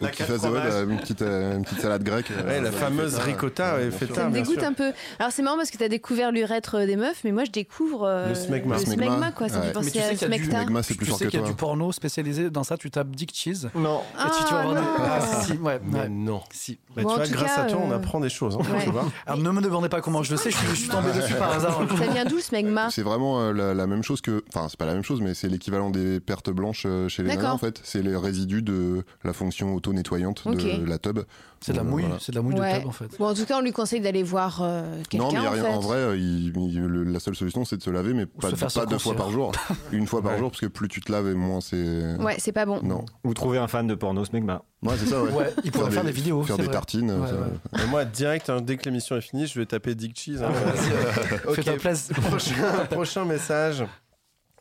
Ou 0.00 0.06
qu'il 0.08 0.24
fasse 0.26 0.42
ouais, 0.42 0.82
une, 0.90 0.98
petite, 0.98 1.22
euh, 1.22 1.56
une 1.56 1.62
petite 1.64 1.80
salade 1.80 2.02
grecque. 2.02 2.26
euh, 2.30 2.60
la 2.60 2.72
fameuse 2.72 3.12
feta, 3.12 3.22
ricotta 3.24 3.64
euh, 3.74 3.88
et 3.88 3.90
feta. 3.92 4.14
Ça 4.14 4.28
me 4.28 4.32
dégoûte 4.34 4.58
sûr. 4.58 4.64
un 4.68 4.72
peu. 4.72 4.92
Alors 5.20 5.30
c'est 5.32 5.40
marrant 5.42 5.56
parce 5.56 5.70
que 5.70 5.78
tu 5.78 5.84
as 5.84 5.88
découvert 5.88 6.32
l'urètre 6.32 6.78
des 6.84 6.96
meufs, 6.96 7.22
mais 7.24 7.30
moi 7.32 7.44
je 7.44 7.52
découvre 7.52 8.04
euh, 8.04 8.28
Le 8.28 8.34
smegma. 8.34 8.74
le 8.76 8.80
Smegma. 8.84 9.06
smegma, 9.06 9.32
quoi. 9.32 9.48
Ça 9.48 9.58
me 9.58 9.60
Ouais. 9.60 9.66
fait 9.68 9.68
Mais 9.68 9.72
penser 9.72 9.90
tu 9.92 9.98
à 9.98 10.02
sais 10.02 10.14
qu'il 10.16 10.20
y 10.22 10.24
a 10.24 10.36
du 10.36 10.44
smecta. 10.44 10.62
Smegma, 10.62 10.82
c'est 10.82 10.94
plus 10.94 11.04
Tu 11.06 11.10
fort 11.10 11.18
sais 11.20 11.26
qu'il 11.26 11.34
y 11.34 11.42
a 11.42 11.44
toi. 11.46 11.48
du 11.48 11.56
porno 11.56 11.92
spécialisé 11.92 12.50
dans 12.50 12.64
ça, 12.64 12.76
tu 12.76 12.90
tapes 12.90 13.08
Dick 13.10 13.32
Cheese. 13.34 13.68
Non. 13.74 14.00
Et 14.18 14.30
tu, 14.36 14.44
tu 14.44 14.52
vas 14.52 14.58
Ah, 14.58 14.60
avoir 14.60 14.74
des- 14.74 14.80
non. 14.80 14.86
Ah, 14.98 15.42
si, 15.44 15.52
ouais, 15.52 15.80
Mais 15.84 16.08
non. 16.08 16.42
Si. 16.50 16.78
Bah, 16.96 17.02
Bon, 17.02 17.10
tu 17.10 17.14
vois, 17.16 17.26
grâce 17.28 17.54
cas, 17.54 17.62
à 17.62 17.64
toi, 17.66 17.78
on 17.82 17.90
euh, 17.92 17.96
apprend 17.96 18.20
des 18.20 18.28
choses. 18.28 18.56
hein, 18.60 18.64
ouais. 18.74 18.84
tu 18.84 18.90
vois. 18.90 19.04
Alors 19.26 19.38
ne 19.38 19.50
me 19.50 19.60
demandez 19.62 19.88
pas 19.88 20.00
comment 20.00 20.22
je 20.24 20.32
le 20.32 20.36
sais, 20.36 20.50
je 20.50 20.56
suis, 20.56 20.66
je 20.70 20.74
suis 20.74 20.88
tombé 20.88 21.12
dessus 21.12 21.34
par 21.34 21.52
hasard. 21.52 21.63
Ça 21.70 22.06
vient 22.12 22.24
d'où 22.24 22.36
le 22.36 22.42
smegma 22.42 22.90
C'est 22.90 23.02
vraiment 23.02 23.40
euh, 23.40 23.52
la, 23.52 23.74
la 23.74 23.86
même 23.86 24.02
chose 24.02 24.20
que. 24.20 24.42
Enfin, 24.48 24.68
c'est 24.68 24.78
pas 24.78 24.86
la 24.86 24.94
même 24.94 25.02
chose, 25.04 25.20
mais 25.20 25.34
c'est 25.34 25.48
l'équivalent 25.48 25.90
des 25.90 26.20
pertes 26.20 26.50
blanches 26.50 26.84
euh, 26.86 27.08
chez 27.08 27.22
les 27.22 27.30
nanas, 27.30 27.52
en 27.52 27.58
fait. 27.58 27.80
C'est 27.84 28.02
les 28.02 28.16
résidus 28.16 28.62
de 28.62 29.04
la 29.24 29.32
fonction 29.32 29.74
auto-nettoyante 29.74 30.46
de 30.46 30.84
la 30.88 30.98
tub. 30.98 31.20
C'est 31.64 31.72
de 31.72 31.78
la 31.78 31.82
Euh, 31.82 31.86
mouille, 31.86 32.02
voilà. 32.02 32.18
c'est 32.20 32.30
de 32.32 32.36
la 32.36 32.42
mouille 32.42 32.60
Ouais. 32.60 32.72
de 32.72 32.76
table 32.76 32.88
en 32.88 32.92
fait. 32.92 33.16
Bon, 33.18 33.26
en 33.26 33.32
tout 33.32 33.46
cas, 33.46 33.56
on 33.56 33.62
lui 33.62 33.72
conseille 33.72 34.02
d'aller 34.02 34.22
voir 34.22 34.60
euh, 34.60 35.00
quelqu'un. 35.08 35.28
Non, 35.28 35.32
mais 35.32 35.42
y 35.42 35.46
a 35.46 35.48
en, 35.48 35.52
rien. 35.52 35.62
fait. 35.64 35.70
En 35.70 35.80
vrai, 35.80 35.96
euh, 35.96 36.14
il- 36.16 36.52
il- 36.54 36.82
le- 36.84 37.04
la 37.04 37.20
seule 37.20 37.34
solution, 37.34 37.64
c'est 37.64 37.78
de 37.78 37.82
se 37.82 37.88
laver, 37.88 38.12
mais 38.12 38.26
pas, 38.26 38.50
deux 38.86 38.98
fois 38.98 39.16
par 39.16 39.30
jour. 39.30 39.50
Une 39.92 40.06
fois 40.06 40.20
par 40.20 40.32
Ouais. 40.32 40.38
jour, 40.38 40.50
parce 40.50 40.60
que 40.60 40.66
plus 40.66 40.88
tu 40.88 41.00
te 41.00 41.10
laves, 41.10 41.26
et 41.28 41.34
moins 41.34 41.62
c'est. 41.62 42.16
Ouais, 42.16 42.34
c'est 42.38 42.52
pas 42.52 42.66
bon. 42.66 42.82
Non. 42.82 43.06
Vous 43.24 43.32
trouvez 43.32 43.56
un 43.56 43.66
fan 43.66 43.86
de 43.86 43.94
porno, 43.94 44.26
smegma. 44.26 44.62
Ouais, 44.82 44.92
c'est 44.98 45.06
ça, 45.06 45.22
ouais. 45.22 45.32
Ouais, 45.32 45.54
il 45.64 45.72
pourrait 45.72 45.90
faire 45.90 46.04
des 46.04 46.12
vidéos. 46.12 46.42
Faire 46.42 46.58
des 46.58 46.64
vrai. 46.64 46.72
tartines. 46.74 47.10
Ouais, 47.10 47.28
ça- 47.28 47.34
ouais. 47.34 47.82
Et 47.82 47.86
moi, 47.86 48.04
direct, 48.04 48.50
hein, 48.50 48.60
dès 48.60 48.76
que 48.76 48.84
l'émission 48.84 49.16
est 49.16 49.22
finie, 49.22 49.46
je 49.46 49.58
vais 49.58 49.64
taper 49.64 49.94
Dick 49.94 50.18
Cheese. 50.18 50.42
hein. 50.42 50.52
Ok. 51.48 51.64
Plaisir. 51.78 52.14
Prochain, 52.28 52.84
prochain 52.90 53.24
message 53.24 53.82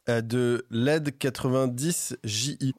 euh, 0.08 0.22
de 0.22 0.66
LED90JI. 0.72 2.72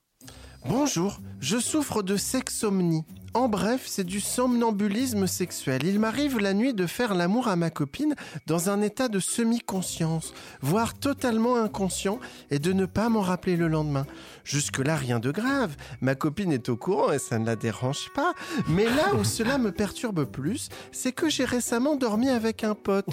Bonjour, 0.66 1.20
je 1.40 1.58
souffre 1.58 2.02
de 2.02 2.16
sexomnie. 2.16 3.02
En 3.36 3.48
bref, 3.48 3.82
c'est 3.86 4.04
du 4.04 4.20
somnambulisme 4.20 5.26
sexuel. 5.26 5.82
Il 5.82 5.98
m'arrive 5.98 6.38
la 6.38 6.54
nuit 6.54 6.72
de 6.72 6.86
faire 6.86 7.16
l'amour 7.16 7.48
à 7.48 7.56
ma 7.56 7.68
copine 7.68 8.14
dans 8.46 8.70
un 8.70 8.80
état 8.80 9.08
de 9.08 9.18
semi-conscience, 9.18 10.32
voire 10.62 10.94
totalement 10.94 11.56
inconscient, 11.56 12.20
et 12.52 12.60
de 12.60 12.72
ne 12.72 12.86
pas 12.86 13.08
m'en 13.08 13.22
rappeler 13.22 13.56
le 13.56 13.66
lendemain. 13.66 14.06
Jusque-là, 14.44 14.94
rien 14.94 15.18
de 15.18 15.32
grave. 15.32 15.74
Ma 16.00 16.14
copine 16.14 16.52
est 16.52 16.68
au 16.68 16.76
courant 16.76 17.10
et 17.10 17.18
ça 17.18 17.40
ne 17.40 17.46
la 17.46 17.56
dérange 17.56 18.08
pas. 18.14 18.34
Mais 18.68 18.84
là 18.84 19.16
où 19.18 19.24
cela 19.24 19.58
me 19.58 19.72
perturbe 19.72 20.26
plus, 20.26 20.68
c'est 20.92 21.12
que 21.12 21.28
j'ai 21.28 21.44
récemment 21.44 21.96
dormi 21.96 22.28
avec 22.28 22.62
un 22.62 22.76
pote. 22.76 23.08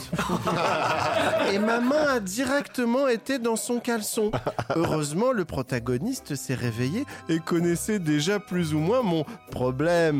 et 1.51 1.57
ma 1.57 1.79
main 1.79 2.05
a 2.07 2.19
directement 2.19 3.07
été 3.07 3.39
dans 3.39 3.55
son 3.55 3.79
caleçon. 3.79 4.29
Heureusement, 4.75 5.31
le 5.31 5.45
protagoniste 5.45 6.35
s'est 6.35 6.53
réveillé 6.53 7.05
et 7.27 7.39
connaissait 7.39 7.97
déjà 7.97 8.39
plus 8.39 8.75
ou 8.75 8.79
moins 8.79 9.01
mon 9.01 9.25
problème. 9.49 10.10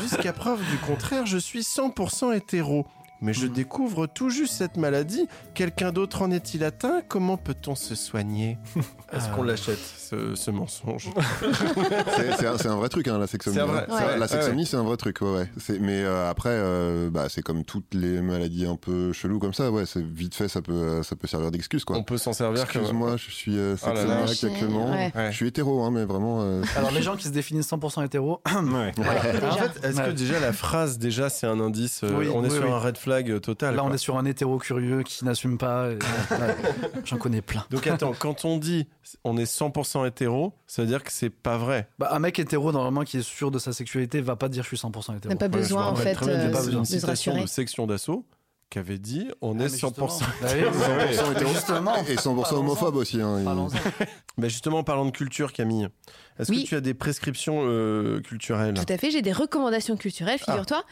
Jusqu'à 0.00 0.32
preuve 0.32 0.60
du 0.70 0.78
contraire, 0.78 1.26
je 1.26 1.38
suis 1.38 1.60
100% 1.60 2.34
hétéro. 2.34 2.86
Mais 3.22 3.32
je 3.32 3.46
découvre 3.46 4.06
tout 4.06 4.30
juste 4.30 4.54
cette 4.54 4.76
maladie. 4.76 5.26
Quelqu'un 5.54 5.92
d'autre 5.92 6.22
en 6.22 6.30
est-il 6.30 6.64
atteint? 6.64 7.02
Comment 7.08 7.36
peut-on 7.36 7.74
se 7.74 7.94
soigner? 7.94 8.58
Est-ce 9.12 9.28
qu'on 9.30 9.42
l'achète, 9.42 9.78
ce, 9.78 10.34
ce 10.34 10.50
mensonge? 10.50 11.10
C'est- 12.16 12.66
un, 12.66 12.76
vrai 12.76 12.88
truc, 12.88 13.08
hein, 13.08 13.18
la 13.18 13.26
vrai- 13.64 13.86
hein. 13.88 14.16
La 14.16 14.20
Ouais, 14.20 14.28
sexomnie, 14.28 14.66
c'est 14.66 14.76
un 14.76 14.82
vrai 14.82 14.96
truc, 14.96 15.20
ouais. 15.20 15.28
ouais. 15.30 15.48
Mais 15.80 16.02
euh, 16.02 16.28
après, 16.30 16.50
euh, 16.52 17.10
bah, 17.10 17.26
c'est 17.28 17.42
comme 17.42 17.64
toutes 17.64 17.92
les 17.94 18.20
maladies 18.20 18.66
un 18.66 18.76
peu 18.76 19.12
cheloues 19.12 19.38
comme 19.38 19.54
ça, 19.54 19.70
ouais. 19.70 19.86
C'est 19.86 20.02
vite 20.04 20.34
fait, 20.34 20.48
ça 20.48 20.62
peut, 20.62 21.02
ça 21.02 21.16
peut 21.16 21.26
servir 21.26 21.50
d'excuse, 21.50 21.84
quoi. 21.84 21.96
On 21.96 22.02
peut 22.02 22.18
s'en 22.18 22.32
servir 22.32 22.66
comme... 22.66 22.82
Excuse-moi, 22.82 23.16
je 23.16 23.30
suis 23.30 23.58
euh, 23.58 23.76
Oh 23.82 23.86
actuellement. 23.88 24.92
Je 25.30 25.36
suis 25.36 25.46
hétéro, 25.46 25.82
hein, 25.82 25.90
mais 25.90 26.04
vraiment. 26.04 26.40
euh, 26.42 26.62
Alors 26.76 26.90
les 26.90 27.02
gens 27.02 27.16
qui 27.16 27.24
se 27.24 27.30
définissent 27.30 27.70
100% 27.70 28.04
hétéro, 28.04 28.40
Ouais. 28.70 28.92
En 28.98 29.52
fait, 29.56 29.84
est-ce 29.86 30.00
que 30.00 30.10
déjà 30.10 30.38
la 30.40 30.52
phrase, 30.52 30.98
déjà, 30.98 31.28
c'est 31.30 31.46
un 31.46 31.60
indice 31.60 32.02
euh, 32.04 32.14
Oui, 32.16 32.28
On 32.32 32.44
est 32.44 32.48
oui, 32.48 32.54
sur 32.56 32.64
oui. 32.64 32.70
un 32.70 32.78
red 32.78 32.96
flag? 32.96 33.09
Euh, 33.12 33.40
total. 33.40 33.74
là 33.76 33.84
on 33.84 33.92
est 33.92 33.98
sur 33.98 34.16
un 34.18 34.24
hétéro 34.24 34.58
curieux 34.58 35.02
qui 35.02 35.24
n'assume 35.24 35.58
pas. 35.58 35.90
et- 35.90 35.94
ouais. 36.30 36.56
J'en 37.04 37.16
connais 37.18 37.42
plein. 37.42 37.64
Donc 37.70 37.86
attends, 37.86 38.12
quand 38.18 38.44
on 38.44 38.58
dit 38.58 38.86
on 39.24 39.36
est 39.36 39.44
100% 39.50 40.06
hétéro, 40.06 40.52
ça 40.66 40.82
veut 40.82 40.88
dire 40.88 41.02
que 41.04 41.12
c'est 41.12 41.30
pas 41.30 41.58
vrai. 41.58 41.88
Bah, 41.98 42.08
un 42.12 42.18
mec 42.18 42.38
hétéro 42.38 42.72
normalement 42.72 43.02
qui 43.04 43.18
est 43.18 43.22
sûr 43.22 43.50
de 43.50 43.58
sa 43.58 43.72
sexualité 43.72 44.20
va 44.20 44.36
pas 44.36 44.48
dire 44.48 44.62
je 44.62 44.68
suis 44.68 44.76
100% 44.76 45.16
hétéro. 45.16 45.28
N'a 45.32 45.36
pas 45.36 45.48
besoin 45.48 45.86
me 45.86 45.90
en 45.90 45.96
fait 45.96 46.18
bien 46.18 46.28
euh, 46.28 46.50
pas 46.52 46.60
de 46.60 46.66
besoin. 46.66 46.80
une 46.80 46.84
se 46.86 47.06
rassurer. 47.06 47.40
de 47.42 47.46
section 47.46 47.86
d'assaut 47.86 48.24
qui 48.70 48.78
avait 48.78 48.98
dit 48.98 49.28
on 49.40 49.58
Ah, 49.58 49.64
est 49.64 49.68
mais 49.72 49.76
100%. 49.76 49.80
justement. 49.80 50.08
Bah 50.42 50.48
oui, 50.54 51.16
100% 51.16 51.32
hétéro. 51.32 51.50
Justement. 51.52 51.96
Et 52.06 52.14
100% 52.14 52.22
Parlons-en. 52.24 52.56
homophobe 52.58 52.96
aussi. 52.96 53.20
Hein, 53.20 53.38
il- 53.40 53.44
Parlons-en. 53.44 53.70
Mais 54.38 54.48
justement, 54.48 54.78
en 54.78 54.84
parlant 54.84 55.06
de 55.06 55.10
culture, 55.10 55.52
Camille, 55.52 55.88
est-ce 56.38 56.52
Oui. 56.52 56.62
que 56.62 56.68
tu 56.68 56.76
as 56.76 56.80
des 56.80 56.94
prescriptions 56.94 57.62
euh, 57.64 58.20
culturelles? 58.20 58.74
Tout 58.74 58.92
à 58.92 58.96
fait, 58.96 59.10
j'ai 59.10 59.22
des 59.22 59.32
recommandations 59.32 59.96
culturelles, 59.96 60.38
figure-toi. 60.38 60.84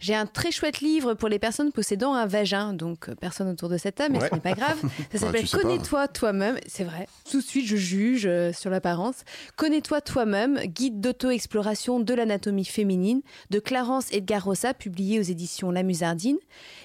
J'ai 0.00 0.14
un 0.14 0.26
très 0.26 0.50
chouette 0.50 0.80
livre 0.80 1.14
pour 1.14 1.28
les 1.28 1.38
personnes 1.38 1.72
possédant 1.72 2.14
un 2.14 2.26
vagin, 2.26 2.72
donc 2.72 3.08
euh, 3.08 3.14
personne 3.14 3.48
autour 3.48 3.68
de 3.68 3.76
cette 3.78 3.94
table, 3.96 4.12
mais 4.14 4.22
Ouais. 4.22 4.28
ce 4.28 4.34
n'est 4.34 4.40
pas 4.40 4.52
grave. 4.52 4.78
Ça 4.82 4.88
Bah, 5.12 5.18
s'appelle 5.18 5.46
pas. 5.48 5.58
Connais-toi 5.58 6.08
toi-même, 6.08 6.58
c'est 6.66 6.84
vrai. 6.84 7.08
Tout 7.30 7.40
de 7.40 7.44
suite, 7.44 7.66
je 7.66 7.76
juge 7.76 8.26
euh, 8.26 8.52
sur 8.52 8.70
l'apparence. 8.70 9.16
Connais-toi 9.56 10.00
toi-même, 10.00 10.58
guide 10.66 11.00
d'auto-exploration 11.00 12.00
de 12.00 12.14
l'anatomie 12.14 12.64
féminine 12.64 13.22
de 13.50 13.58
Clarence 13.58 14.12
Edgar 14.12 14.44
Rossa, 14.44 14.74
publié 14.74 15.18
aux 15.18 15.22
éditions 15.22 15.70
La 15.70 15.82
Musardine. 15.82 16.36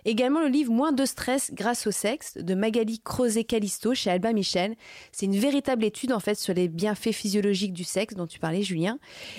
Également 0.05 0.39
le 0.41 0.47
livre 0.47 0.71
Moins 0.71 0.91
de 0.91 1.05
stress 1.05 1.51
grâce 1.53 1.87
au 1.87 1.91
sexe 1.91 2.37
de 2.37 2.53
Magali 2.55 2.99
Crozet-Calisto 3.03 3.93
chez 3.93 4.09
Albin 4.09 4.33
Michel. 4.33 4.75
C'est 5.11 5.25
une 5.25 5.37
véritable 5.37 5.83
étude 5.83 6.11
en 6.13 6.19
fait 6.19 6.35
sur 6.35 6.53
les 6.53 6.67
bienfaits 6.67 7.11
physiologiques 7.11 7.73
du 7.73 7.83
sexe 7.83 8.15
dont 8.15 8.27
tu 8.27 8.39
parlais, 8.39 8.61
Julien. 8.63 8.97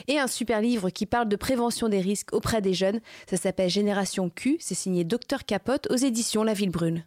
Et 0.08 0.18
un 0.18 0.26
super 0.26 0.60
livre 0.60 0.90
qui 0.90 1.06
parle 1.06 1.28
de 1.28 1.36
prévention 1.36 1.88
des 1.88 2.00
risques 2.00 2.32
auprès 2.32 2.60
des 2.60 2.74
jeunes. 2.74 3.00
Ça 3.28 3.36
s'appelle 3.36 3.61
Génération 3.68 4.30
Q. 4.30 4.56
C'est 4.60 4.74
signé 4.74 5.04
Docteur 5.04 5.44
Capote 5.44 5.88
aux 5.90 5.96
éditions 5.96 6.44
La 6.44 6.54
Ville 6.54 6.70
Brune. 6.70 7.04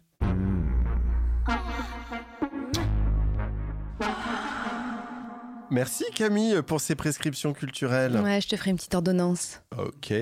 Merci 5.70 6.04
Camille 6.14 6.62
pour 6.62 6.80
ces 6.80 6.94
prescriptions 6.94 7.52
culturelles. 7.52 8.16
Ouais, 8.16 8.40
je 8.40 8.48
te 8.48 8.56
ferai 8.56 8.70
une 8.70 8.76
petite 8.76 8.94
ordonnance. 8.94 9.60
Ok. 9.76 10.12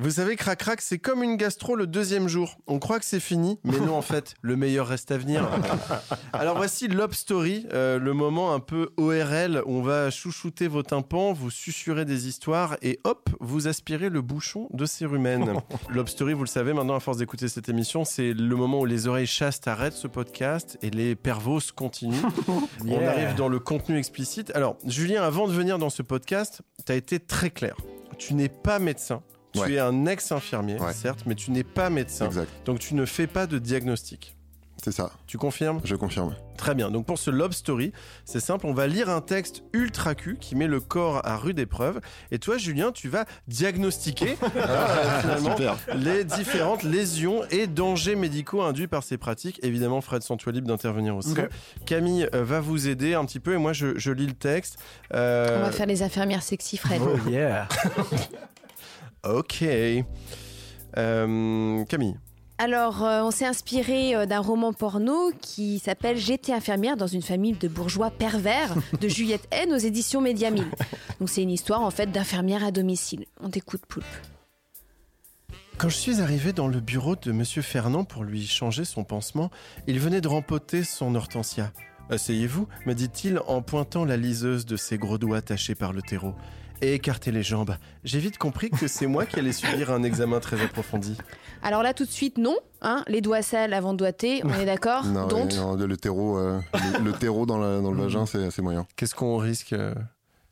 Vous 0.00 0.12
savez, 0.12 0.36
Crac 0.36 0.60
Crac, 0.60 0.80
c'est 0.80 1.00
comme 1.00 1.24
une 1.24 1.34
gastro 1.34 1.74
le 1.74 1.88
deuxième 1.88 2.28
jour. 2.28 2.56
On 2.68 2.78
croit 2.78 3.00
que 3.00 3.04
c'est 3.04 3.18
fini, 3.18 3.58
mais 3.64 3.80
non, 3.80 3.96
en 3.96 4.02
fait, 4.02 4.34
le 4.42 4.54
meilleur 4.54 4.86
reste 4.86 5.10
à 5.10 5.18
venir. 5.18 5.48
Alors 6.32 6.56
voici 6.56 6.86
Lob 6.86 7.14
Story, 7.14 7.66
euh, 7.72 7.98
le 7.98 8.12
moment 8.12 8.54
un 8.54 8.60
peu 8.60 8.90
ORL 8.96 9.60
où 9.66 9.72
on 9.78 9.82
va 9.82 10.10
chouchouter 10.10 10.68
vos 10.68 10.84
tympans, 10.84 11.32
vous 11.32 11.50
susurrer 11.50 12.04
des 12.04 12.28
histoires 12.28 12.76
et 12.80 13.00
hop, 13.02 13.28
vous 13.40 13.66
aspirez 13.66 14.08
le 14.08 14.22
bouchon 14.22 14.68
de 14.72 14.86
cérumen. 14.86 15.54
Lob 15.90 16.06
Story, 16.06 16.32
vous 16.32 16.44
le 16.44 16.48
savez 16.48 16.72
maintenant, 16.72 16.94
à 16.94 17.00
force 17.00 17.16
d'écouter 17.16 17.48
cette 17.48 17.68
émission, 17.68 18.04
c'est 18.04 18.34
le 18.34 18.54
moment 18.54 18.78
où 18.78 18.86
les 18.86 19.08
oreilles 19.08 19.26
chastes 19.26 19.66
arrêtent 19.66 19.94
ce 19.94 20.06
podcast 20.06 20.78
et 20.80 20.90
les 20.90 21.16
pervos 21.16 21.72
continuent. 21.74 22.22
On 22.86 23.04
arrive 23.04 23.34
dans 23.34 23.48
le 23.48 23.58
contenu 23.58 23.98
explicite. 23.98 24.52
Alors, 24.54 24.76
Julien, 24.86 25.24
avant 25.24 25.48
de 25.48 25.52
venir 25.52 25.80
dans 25.80 25.90
ce 25.90 26.02
podcast, 26.02 26.62
tu 26.86 26.92
as 26.92 26.94
été 26.94 27.18
très 27.18 27.50
clair. 27.50 27.74
Tu 28.16 28.34
n'es 28.34 28.48
pas 28.48 28.78
médecin. 28.78 29.22
Tu 29.52 29.60
Ouais. 29.60 29.72
es 29.72 29.78
un 29.78 30.06
ex-infirmier, 30.06 30.78
Ouais. 30.78 30.92
certes, 30.92 31.20
mais 31.26 31.34
tu 31.34 31.50
n'es 31.50 31.64
pas 31.64 31.90
médecin. 31.90 32.26
Exact. 32.26 32.48
Donc 32.66 32.78
tu 32.80 32.94
ne 32.94 33.04
fais 33.06 33.26
pas 33.26 33.46
de 33.46 33.58
diagnostic. 33.58 34.34
C'est 34.84 34.92
ça. 34.92 35.10
Tu 35.26 35.38
confirmes? 35.38 35.80
Je 35.82 35.96
confirme. 35.96 36.36
Très 36.56 36.72
bien. 36.76 36.92
Donc 36.92 37.04
pour 37.04 37.18
ce 37.18 37.30
Lob 37.32 37.52
Story, 37.52 37.92
c'est 38.24 38.38
simple, 38.38 38.64
on 38.64 38.72
va 38.72 38.86
lire 38.86 39.08
un 39.10 39.20
texte 39.20 39.64
ultra 39.72 40.14
cul 40.14 40.36
qui 40.40 40.54
met 40.54 40.68
le 40.68 40.78
corps 40.78 41.20
à 41.26 41.36
rude 41.36 41.58
épreuve. 41.58 42.00
Et 42.30 42.38
toi, 42.38 42.58
Julien, 42.58 42.92
tu 42.92 43.08
vas 43.08 43.24
diagnostiquer 43.48 44.36
euh, 44.56 45.20
finalement 45.20 45.56
les 45.96 46.22
différentes 46.22 46.84
lésions 46.84 47.42
et 47.50 47.66
dangers 47.66 48.14
médicaux 48.14 48.62
induits 48.62 48.86
par 48.86 49.02
ces 49.02 49.18
pratiques. 49.18 49.58
Évidemment, 49.64 50.00
Fred, 50.00 50.22
sens-toi 50.22 50.52
libre 50.52 50.68
d'intervenir 50.68 51.16
aussi. 51.16 51.34
Camille 51.84 52.28
euh, 52.32 52.44
va 52.44 52.60
vous 52.60 52.86
aider 52.86 53.14
un 53.14 53.24
petit 53.24 53.40
peu 53.40 53.54
et 53.54 53.58
moi, 53.58 53.72
je, 53.72 53.98
je 53.98 54.12
lis 54.12 54.26
le 54.28 54.34
texte. 54.34 54.78
Euh, 55.12 55.58
On 55.58 55.62
va 55.62 55.72
faire 55.72 55.86
les 55.86 56.04
infirmières 56.04 56.42
sexy, 56.44 56.76
Fred. 56.76 57.00
Oh 57.02 57.28
yeah. 57.28 57.66
Ok. 59.24 59.64
Euh, 60.96 61.84
Camille. 61.84 62.16
Alors, 62.60 63.04
euh, 63.04 63.22
on 63.22 63.30
s'est 63.30 63.46
inspiré 63.46 64.16
euh, 64.16 64.26
d'un 64.26 64.40
roman 64.40 64.72
porno 64.72 65.30
qui 65.40 65.78
s'appelle 65.78 66.16
J'étais 66.16 66.52
infirmière 66.52 66.96
dans 66.96 67.06
une 67.06 67.22
famille 67.22 67.52
de 67.52 67.68
bourgeois 67.68 68.10
pervers 68.10 68.74
de 69.00 69.08
Juliette 69.08 69.46
N 69.52 69.72
aux 69.72 69.78
éditions 69.78 70.20
Média 70.20 70.50
1000. 70.50 70.64
Donc, 71.20 71.28
c'est 71.28 71.42
une 71.42 71.50
histoire 71.50 71.82
en 71.82 71.90
fait 71.90 72.10
d'infirmière 72.10 72.64
à 72.64 72.72
domicile. 72.72 73.26
On 73.40 73.48
t'écoute, 73.48 73.82
Poulpe. 73.86 74.04
Quand 75.76 75.88
je 75.88 75.96
suis 75.96 76.20
arrivé 76.20 76.52
dans 76.52 76.66
le 76.66 76.80
bureau 76.80 77.14
de 77.14 77.30
Monsieur 77.30 77.62
Fernand 77.62 78.02
pour 78.02 78.24
lui 78.24 78.44
changer 78.44 78.84
son 78.84 79.04
pansement, 79.04 79.52
il 79.86 80.00
venait 80.00 80.20
de 80.20 80.26
rempoter 80.26 80.82
son 80.82 81.14
hortensia. 81.14 81.72
Asseyez-vous, 82.10 82.66
me 82.86 82.94
dit-il 82.94 83.38
en 83.46 83.62
pointant 83.62 84.04
la 84.04 84.16
liseuse 84.16 84.66
de 84.66 84.76
ses 84.76 84.98
gros 84.98 85.18
doigts 85.18 85.42
tachés 85.42 85.76
par 85.76 85.92
le 85.92 86.02
terreau. 86.02 86.34
Et 86.80 86.94
écartez 86.94 87.32
les 87.32 87.42
jambes. 87.42 87.74
J'ai 88.04 88.20
vite 88.20 88.38
compris 88.38 88.70
que 88.70 88.86
c'est 88.86 89.06
moi 89.08 89.26
qui 89.26 89.38
allais 89.38 89.52
subir 89.52 89.90
un 89.90 90.02
examen 90.04 90.38
très 90.38 90.62
approfondi. 90.62 91.16
Alors 91.62 91.82
là, 91.82 91.92
tout 91.92 92.04
de 92.04 92.10
suite, 92.10 92.38
non. 92.38 92.56
Hein 92.82 93.02
les 93.08 93.20
doigts 93.20 93.42
sales 93.42 93.74
avant 93.74 93.92
de 93.92 93.98
doigter, 93.98 94.42
on 94.44 94.54
est 94.54 94.64
d'accord? 94.64 95.04
Non, 95.04 95.26
Donc, 95.26 95.50
ouais, 95.50 95.56
non, 95.56 95.74
le 95.74 95.96
terreau, 95.96 96.38
euh, 96.38 96.60
le, 97.00 97.06
le 97.06 97.12
terreau 97.12 97.46
dans, 97.46 97.58
la- 97.58 97.80
dans 97.80 97.90
le 97.90 98.00
vagin, 98.02 98.26
c'est 98.26 98.52
c'est 98.52 98.62
moyen. 98.62 98.86
Qu'est-ce 98.94 99.16
qu'on 99.16 99.36
risque 99.38 99.72
euh, 99.72 99.92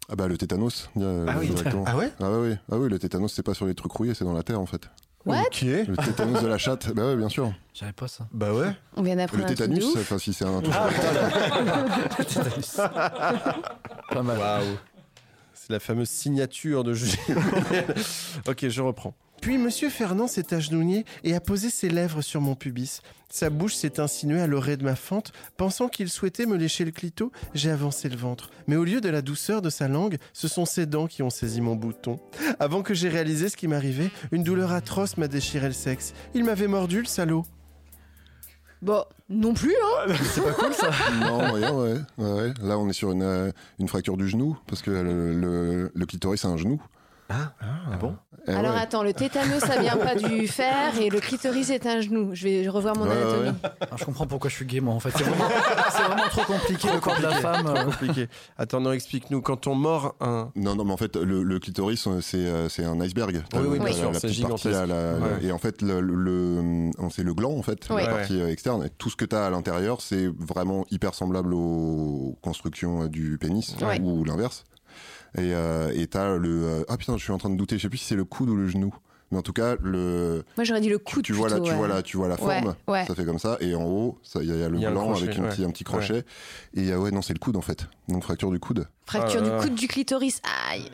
Ah 0.08 0.16
bah 0.16 0.26
le 0.26 0.36
tétanos. 0.36 0.90
euh, 0.96 1.26
Ah 1.28 1.34
oui. 1.38 1.52
Ah 1.86 1.96
ouais? 1.96 2.10
Ah 2.20 2.30
ouais. 2.40 2.58
Ah 2.72 2.76
oui, 2.78 2.88
le 2.88 2.98
tétanos 2.98 3.32
c'est 3.32 3.44
pas 3.44 3.54
sur 3.54 3.66
les 3.66 3.74
trucs 3.76 3.92
rouillés, 3.92 4.14
c'est 4.14 4.24
dans 4.24 4.32
la 4.32 4.42
terre 4.42 4.60
en 4.60 4.66
fait. 4.66 4.90
What? 5.24 5.42
Ok. 5.46 5.62
Le 5.62 5.96
tétanos 5.96 6.42
de 6.42 6.46
la 6.48 6.58
chatte, 6.58 6.92
bah 6.92 7.06
ouais, 7.06 7.16
bien 7.16 7.28
sûr. 7.28 7.52
J'avais 7.74 7.92
pas 7.92 8.08
ça. 8.08 8.26
Bah 8.32 8.52
ouais. 8.52 8.74
On 8.96 9.02
vient 9.02 9.14
Le 9.14 9.20
d'apprendre 9.20 9.44
de 9.44 9.48
tétanus, 9.48 9.86
enfin 9.96 10.18
si 10.18 10.32
c'est 10.32 10.44
un 10.44 10.60
truc. 10.60 10.74
Pas 12.76 14.22
mal. 14.22 14.38
Waouh. 14.38 14.64
C'est 15.66 15.72
la 15.72 15.80
fameuse 15.80 16.08
signature 16.08 16.84
de 16.84 16.94
Julien. 16.94 17.42
ok, 18.46 18.68
je 18.68 18.82
reprends. 18.82 19.14
Puis 19.40 19.58
Monsieur 19.58 19.90
Fernand 19.90 20.28
s'est 20.28 20.54
agenouillé 20.54 21.04
et 21.24 21.34
a 21.34 21.40
posé 21.40 21.70
ses 21.70 21.88
lèvres 21.88 22.22
sur 22.22 22.40
mon 22.40 22.54
pubis. 22.54 23.00
Sa 23.28 23.50
bouche 23.50 23.74
s'est 23.74 23.98
insinuée 23.98 24.40
à 24.40 24.46
l'oreille 24.46 24.76
de 24.76 24.84
ma 24.84 24.94
fente. 24.94 25.32
Pensant 25.56 25.88
qu'il 25.88 26.08
souhaitait 26.08 26.46
me 26.46 26.56
lécher 26.56 26.84
le 26.84 26.92
clito, 26.92 27.32
j'ai 27.52 27.72
avancé 27.72 28.08
le 28.08 28.16
ventre. 28.16 28.50
Mais 28.68 28.76
au 28.76 28.84
lieu 28.84 29.00
de 29.00 29.08
la 29.08 29.22
douceur 29.22 29.60
de 29.60 29.68
sa 29.68 29.88
langue, 29.88 30.18
ce 30.32 30.46
sont 30.46 30.66
ses 30.66 30.86
dents 30.86 31.08
qui 31.08 31.24
ont 31.24 31.30
saisi 31.30 31.60
mon 31.60 31.74
bouton. 31.74 32.20
Avant 32.60 32.82
que 32.82 32.94
j'ai 32.94 33.08
réalisé 33.08 33.48
ce 33.48 33.56
qui 33.56 33.66
m'arrivait, 33.66 34.10
une 34.30 34.44
douleur 34.44 34.70
atroce 34.70 35.16
m'a 35.16 35.26
déchiré 35.26 35.66
le 35.66 35.72
sexe. 35.72 36.14
Il 36.34 36.44
m'avait 36.44 36.68
mordu, 36.68 37.00
le 37.00 37.06
salaud. 37.06 37.44
Bon, 38.86 39.04
non 39.28 39.52
plus, 39.52 39.74
hein 39.74 40.14
C'est 40.32 40.44
pas 40.44 40.52
cool 40.52 40.72
ça 40.72 40.90
non, 41.20 41.52
ouais, 41.52 41.68
ouais, 41.68 42.00
ouais, 42.18 42.32
ouais. 42.32 42.54
Là, 42.62 42.78
on 42.78 42.88
est 42.88 42.92
sur 42.92 43.10
une, 43.10 43.24
euh, 43.24 43.50
une 43.80 43.88
fracture 43.88 44.16
du 44.16 44.28
genou 44.28 44.56
parce 44.68 44.80
que 44.80 44.92
le, 44.92 45.34
le, 45.34 45.90
le 45.92 46.06
clitoris 46.06 46.40
c'est 46.40 46.46
un 46.46 46.56
genou. 46.56 46.80
Ah, 47.28 47.52
bon 48.00 48.14
Eh 48.46 48.52
Alors 48.52 48.74
ouais. 48.74 48.80
attends, 48.80 49.02
le 49.02 49.12
tétanos, 49.12 49.60
ça 49.60 49.80
vient 49.80 49.96
pas 49.96 50.14
du 50.14 50.46
fer 50.48 50.96
et 51.00 51.08
le 51.10 51.18
clitoris 51.20 51.70
est 51.70 51.84
un 51.86 52.00
genou. 52.00 52.30
Je 52.34 52.44
vais 52.44 52.68
revoir 52.68 52.96
mon 52.96 53.04
Ouais, 53.06 53.10
anatomie. 53.12 53.48
ouais. 53.48 53.70
Ah, 53.80 53.96
Je 53.96 54.04
comprends 54.04 54.26
pourquoi 54.26 54.48
je 54.48 54.54
suis 54.54 54.64
gay 54.64 54.80
moi 54.80 54.94
en 54.94 55.00
fait. 55.00 55.10
C'est 55.16 55.24
vraiment, 55.24 55.48
c'est 55.90 56.02
vraiment 56.02 56.28
trop 56.28 56.44
compliqué 56.52 56.88
le 56.92 57.00
corps 57.00 57.16
de 57.18 57.22
la 57.24 57.32
femme. 57.32 57.66
euh. 57.66 57.84
Compliqué. 57.84 58.28
Attends, 58.58 58.80
non, 58.80 58.92
explique-nous. 58.92 59.42
Quand 59.42 59.66
on 59.66 59.74
mord 59.74 60.14
un. 60.20 60.50
Non, 60.54 60.76
non, 60.76 60.84
mais 60.84 60.92
en 60.92 60.96
fait, 60.96 61.16
le, 61.16 61.42
le 61.42 61.58
clitoris, 61.58 62.06
euh, 62.06 62.20
c'est 62.20 62.36
euh, 62.38 62.68
c'est 62.68 62.84
un 62.84 63.00
iceberg. 63.00 63.42
Oui, 63.54 63.60
oui, 63.68 63.78
bien 63.78 63.86
La- 63.88 63.92
sûr, 63.92 64.12
la 64.12 64.20
c'est 64.20 64.28
petite 64.28 64.46
partie, 64.48 64.68
là, 64.68 64.84
gigantesque. 64.86 65.40
la-. 65.42 65.48
Et 65.48 65.52
en 65.52 65.58
fait, 65.58 65.82
le, 65.82 66.00
le- 66.00 66.14
le- 66.14 66.90
c'est 67.10 67.24
le 67.24 67.34
gland, 67.34 67.52
en 67.56 67.62
fait, 67.62 67.88
Ouais. 67.90 68.04
la 68.04 68.08
partie 68.14 68.40
euh, 68.40 68.48
externe. 68.52 68.84
Et 68.84 68.90
tout 68.90 69.10
ce 69.10 69.16
que 69.16 69.24
tu 69.24 69.34
as 69.34 69.46
à 69.46 69.50
l'intérieur, 69.50 70.00
c'est 70.00 70.28
vraiment 70.38 70.84
hyper 70.92 71.14
semblable 71.14 71.54
aux 71.54 72.38
constructions 72.42 73.02
euh, 73.02 73.08
du 73.08 73.36
pénis 73.38 73.74
Ouais. 73.82 74.00
ou 74.00 74.22
l'inverse. 74.24 74.64
Et 75.36 75.54
euh, 75.54 75.90
et 75.94 76.06
t'as 76.06 76.36
le. 76.36 76.48
euh, 76.64 76.84
Ah 76.88 76.96
putain, 76.96 77.16
je 77.16 77.22
suis 77.22 77.32
en 77.32 77.38
train 77.38 77.50
de 77.50 77.56
douter. 77.56 77.76
Je 77.78 77.82
sais 77.82 77.88
plus 77.88 77.98
si 77.98 78.06
c'est 78.06 78.16
le 78.16 78.24
coude 78.24 78.48
ou 78.48 78.56
le 78.56 78.68
genou. 78.68 78.94
Mais 79.32 79.38
en 79.38 79.42
tout 79.42 79.52
cas, 79.52 79.74
le. 79.82 80.44
Moi, 80.56 80.62
j'aurais 80.64 80.80
dit 80.80 80.88
le 80.88 80.98
Tu, 80.98 81.04
coude 81.04 81.24
tu 81.24 81.32
vois 81.32 81.48
là, 81.48 81.56
plutôt, 81.56 81.70
tu 81.70 81.74
vois 81.76 81.88
là, 81.88 82.02
tu 82.02 82.16
vois 82.16 82.28
la 82.28 82.36
forme. 82.36 82.76
ouais. 82.86 83.04
Ça 83.06 83.14
fait 83.16 83.24
comme 83.24 83.40
ça. 83.40 83.56
Et 83.60 83.74
en 83.74 83.82
haut, 83.84 84.18
ça- 84.22 84.40
il 84.40 84.48
y, 84.48 84.52
a- 84.52 84.54
il 84.54 84.60
y 84.60 84.64
a 84.64 84.68
le 84.68 84.76
Il 84.76 84.82
y 84.82 84.86
a 84.86 84.90
un 84.90 84.92
blanc 84.92 85.06
crochet, 85.10 85.24
avec 85.24 85.36
une 85.36 85.42
ouais. 85.44 85.50
petit, 85.50 85.64
un 85.64 85.70
petit 85.70 85.82
crochet. 85.84 86.24
Et 86.74 86.92
euh, 86.92 86.98
ouais, 86.98 87.10
non, 87.10 87.22
c'est 87.22 87.32
le 87.34 87.40
coude 87.40 87.56
en 87.56 87.60
fait. 87.60 87.88
Donc 88.08 88.22
fracture 88.22 88.50
du 88.52 88.60
coude. 88.60 88.86
Fracture 89.04 89.42
Ah 89.44 89.58
du 89.58 89.62
coude 89.66 89.74
du 89.74 89.88
clitoris. 89.88 90.40
Aïe. 90.70 90.90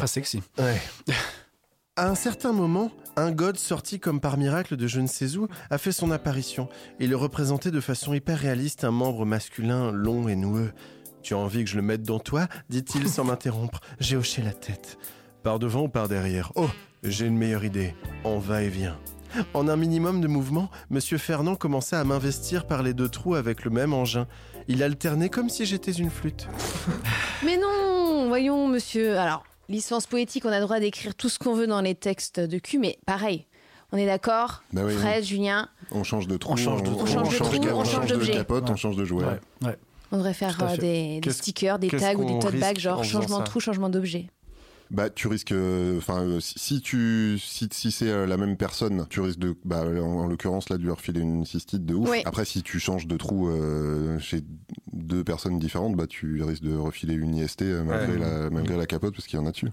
Pas 0.00 0.06
sexy. 0.08 0.42
Ouais. 0.58 0.80
À 1.98 2.10
un 2.10 2.14
certain 2.14 2.52
moment, 2.52 2.90
un 3.16 3.32
god 3.32 3.56
sorti 3.56 3.98
comme 4.00 4.20
par 4.20 4.36
miracle 4.36 4.76
de 4.76 4.86
je 4.86 5.00
ne 5.00 5.06
sais 5.06 5.36
où 5.38 5.48
a 5.70 5.78
fait 5.78 5.92
son 5.92 6.10
apparition. 6.10 6.68
Il 7.00 7.14
représentait 7.16 7.70
de 7.70 7.80
façon 7.80 8.12
hyper 8.12 8.38
réaliste 8.38 8.84
un 8.84 8.90
membre 8.90 9.24
masculin 9.24 9.92
long 9.92 10.28
et 10.28 10.36
noueux. 10.36 10.72
Tu 11.26 11.34
as 11.34 11.38
envie 11.38 11.64
que 11.64 11.70
je 11.70 11.74
le 11.74 11.82
mette 11.82 12.04
dans 12.04 12.20
toi 12.20 12.46
dit-il 12.68 13.08
sans 13.08 13.24
m'interrompre. 13.24 13.80
J'ai 13.98 14.16
hoché 14.16 14.42
la 14.42 14.52
tête. 14.52 14.96
Par 15.42 15.58
devant 15.58 15.82
ou 15.82 15.88
par 15.88 16.06
derrière? 16.06 16.52
Oh, 16.54 16.70
j'ai 17.02 17.26
une 17.26 17.36
meilleure 17.36 17.64
idée. 17.64 17.96
En 18.22 18.38
va-et-vient. 18.38 18.96
En 19.52 19.66
un 19.66 19.74
minimum 19.74 20.20
de 20.20 20.28
mouvement, 20.28 20.70
Monsieur 20.88 21.18
Fernand 21.18 21.56
commença 21.56 21.98
à 21.98 22.04
m'investir 22.04 22.64
par 22.68 22.84
les 22.84 22.94
deux 22.94 23.08
trous 23.08 23.34
avec 23.34 23.64
le 23.64 23.72
même 23.72 23.92
engin. 23.92 24.28
Il 24.68 24.84
alternait 24.84 25.28
comme 25.28 25.48
si 25.48 25.66
j'étais 25.66 25.90
une 25.90 26.10
flûte. 26.10 26.46
Mais 27.44 27.56
non, 27.56 28.28
voyons, 28.28 28.68
monsieur. 28.68 29.18
Alors, 29.18 29.42
licence 29.68 30.06
poétique, 30.06 30.44
on 30.44 30.50
a 30.50 30.60
le 30.60 30.64
droit 30.64 30.78
d'écrire 30.78 31.16
tout 31.16 31.28
ce 31.28 31.40
qu'on 31.40 31.56
veut 31.56 31.66
dans 31.66 31.80
les 31.80 31.96
textes 31.96 32.38
de 32.38 32.58
cul, 32.58 32.78
mais 32.78 33.00
pareil. 33.04 33.46
On 33.90 33.96
est 33.96 34.06
d'accord? 34.06 34.62
Bah 34.72 34.82
oui, 34.84 34.94
Fred, 34.94 35.24
Julien, 35.24 35.68
On 35.90 36.04
change 36.04 36.28
de 36.28 36.36
trou. 36.36 36.52
On 36.52 36.56
change 36.56 36.84
de 36.84 36.90
trou. 36.90 37.02
On 37.02 37.06
change 37.06 37.38
de 37.40 37.58
trou, 37.58 37.68
on 37.72 37.84
change 37.84 38.06
de 38.06 38.14
d'objet. 38.14 38.32
capote, 38.32 38.70
on 38.70 38.76
change 38.76 38.96
de 38.96 39.04
jouet. 39.04 39.24
Ouais. 39.24 39.40
ouais. 39.64 39.78
On 40.12 40.16
devrait 40.18 40.34
faire 40.34 40.56
euh, 40.62 40.76
des, 40.76 41.20
stickers, 41.30 41.78
des 41.78 41.88
tags 41.88 42.14
ou 42.14 42.24
des 42.24 42.38
tote 42.38 42.58
bags, 42.58 42.78
genre 42.78 43.02
changement 43.04 43.40
de 43.40 43.44
trou, 43.44 43.60
changement 43.60 43.88
d'objet. 43.88 44.28
Bah, 44.92 45.10
tu 45.10 45.26
risques, 45.26 45.50
euh, 45.50 45.98
enfin, 45.98 46.22
euh, 46.22 46.38
si, 46.38 46.54
si 46.60 46.80
tu, 46.80 47.40
si, 47.40 47.68
si 47.72 47.90
c'est 47.90 48.08
euh, 48.08 48.24
la 48.24 48.36
même 48.36 48.56
personne, 48.56 49.04
tu 49.10 49.20
risques 49.20 49.40
de, 49.40 49.56
bah, 49.64 49.82
en, 49.84 49.98
en 49.98 50.26
l'occurrence 50.28 50.68
là, 50.68 50.78
de 50.78 50.82
lui 50.84 50.92
refiler 50.92 51.20
une 51.20 51.44
cystite 51.44 51.84
de 51.84 51.94
ouf. 51.94 52.08
Oui. 52.08 52.22
Après, 52.24 52.44
si 52.44 52.62
tu 52.62 52.78
changes 52.78 53.08
de 53.08 53.16
trou 53.16 53.48
euh, 53.48 54.16
chez 54.20 54.42
deux 54.92 55.24
personnes 55.24 55.58
différentes, 55.58 55.96
bah, 55.96 56.06
tu 56.06 56.40
risques 56.44 56.62
de 56.62 56.76
refiler 56.76 57.14
une 57.14 57.34
IST 57.34 57.62
euh, 57.62 57.82
malgré, 57.82 58.12
Ouais. 58.12 58.18
la, 58.20 58.48
malgré 58.50 58.76
la 58.76 58.86
capote 58.86 59.12
parce 59.16 59.26
qu'il 59.26 59.40
y 59.40 59.42
en 59.42 59.46
a 59.46 59.50
dessus. 59.50 59.70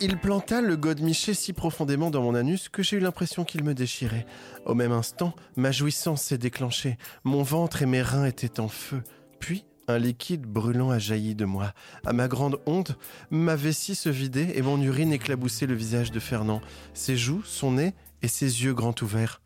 Il 0.00 0.16
planta 0.18 0.60
le 0.60 0.76
godemiché 0.76 1.34
si 1.34 1.52
profondément 1.52 2.10
dans 2.10 2.22
mon 2.22 2.34
anus 2.34 2.68
que 2.68 2.82
j'ai 2.82 2.96
eu 2.96 3.00
l'impression 3.00 3.44
qu'il 3.44 3.64
me 3.64 3.74
déchirait. 3.74 4.26
Au 4.66 4.74
même 4.74 4.92
instant, 4.92 5.34
ma 5.56 5.72
jouissance 5.72 6.22
s'est 6.22 6.38
déclenchée. 6.38 6.96
Mon 7.24 7.42
ventre 7.42 7.82
et 7.82 7.86
mes 7.86 8.02
reins 8.02 8.24
étaient 8.24 8.60
en 8.60 8.68
feu. 8.68 9.02
Puis, 9.40 9.64
un 9.88 9.98
liquide 9.98 10.46
brûlant 10.46 10.90
a 10.90 10.98
jailli 11.00 11.34
de 11.34 11.44
moi. 11.44 11.72
À 12.06 12.12
ma 12.12 12.28
grande 12.28 12.60
honte, 12.66 12.96
ma 13.30 13.56
vessie 13.56 13.96
se 13.96 14.08
vidait 14.08 14.56
et 14.56 14.62
mon 14.62 14.80
urine 14.80 15.12
éclaboussait 15.12 15.66
le 15.66 15.74
visage 15.74 16.12
de 16.12 16.20
Fernand, 16.20 16.60
ses 16.94 17.16
joues, 17.16 17.42
son 17.44 17.72
nez 17.72 17.94
et 18.22 18.28
ses 18.28 18.62
yeux 18.64 18.74
grands 18.74 18.94
ouverts. 19.02 19.41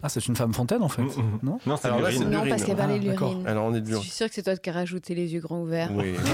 Ah, 0.00 0.08
c'est 0.08 0.24
une 0.28 0.36
femme 0.36 0.54
fontaine 0.54 0.82
en 0.82 0.88
fait. 0.88 1.02
Mm, 1.02 1.06
mm. 1.06 1.38
Non 1.42 1.58
Non, 1.66 1.76
c'est 1.76 1.88
l'urine. 1.90 2.30
Non, 2.30 2.46
parce 2.48 2.64
de 2.64 2.70
Ah, 2.70 2.86
d'accord. 2.86 3.30
l'urine. 3.32 3.46
Alors 3.48 3.64
on 3.66 3.74
est 3.74 3.80
de 3.80 3.90
Je 3.90 3.96
suis 3.96 4.10
sûre 4.10 4.28
que 4.28 4.34
c'est 4.34 4.42
toi 4.44 4.56
qui 4.56 4.70
as 4.70 4.72
rajouté 4.72 5.14
les 5.16 5.32
yeux 5.34 5.40
grands 5.40 5.60
ouverts. 5.60 5.90
Oui. 5.92 6.14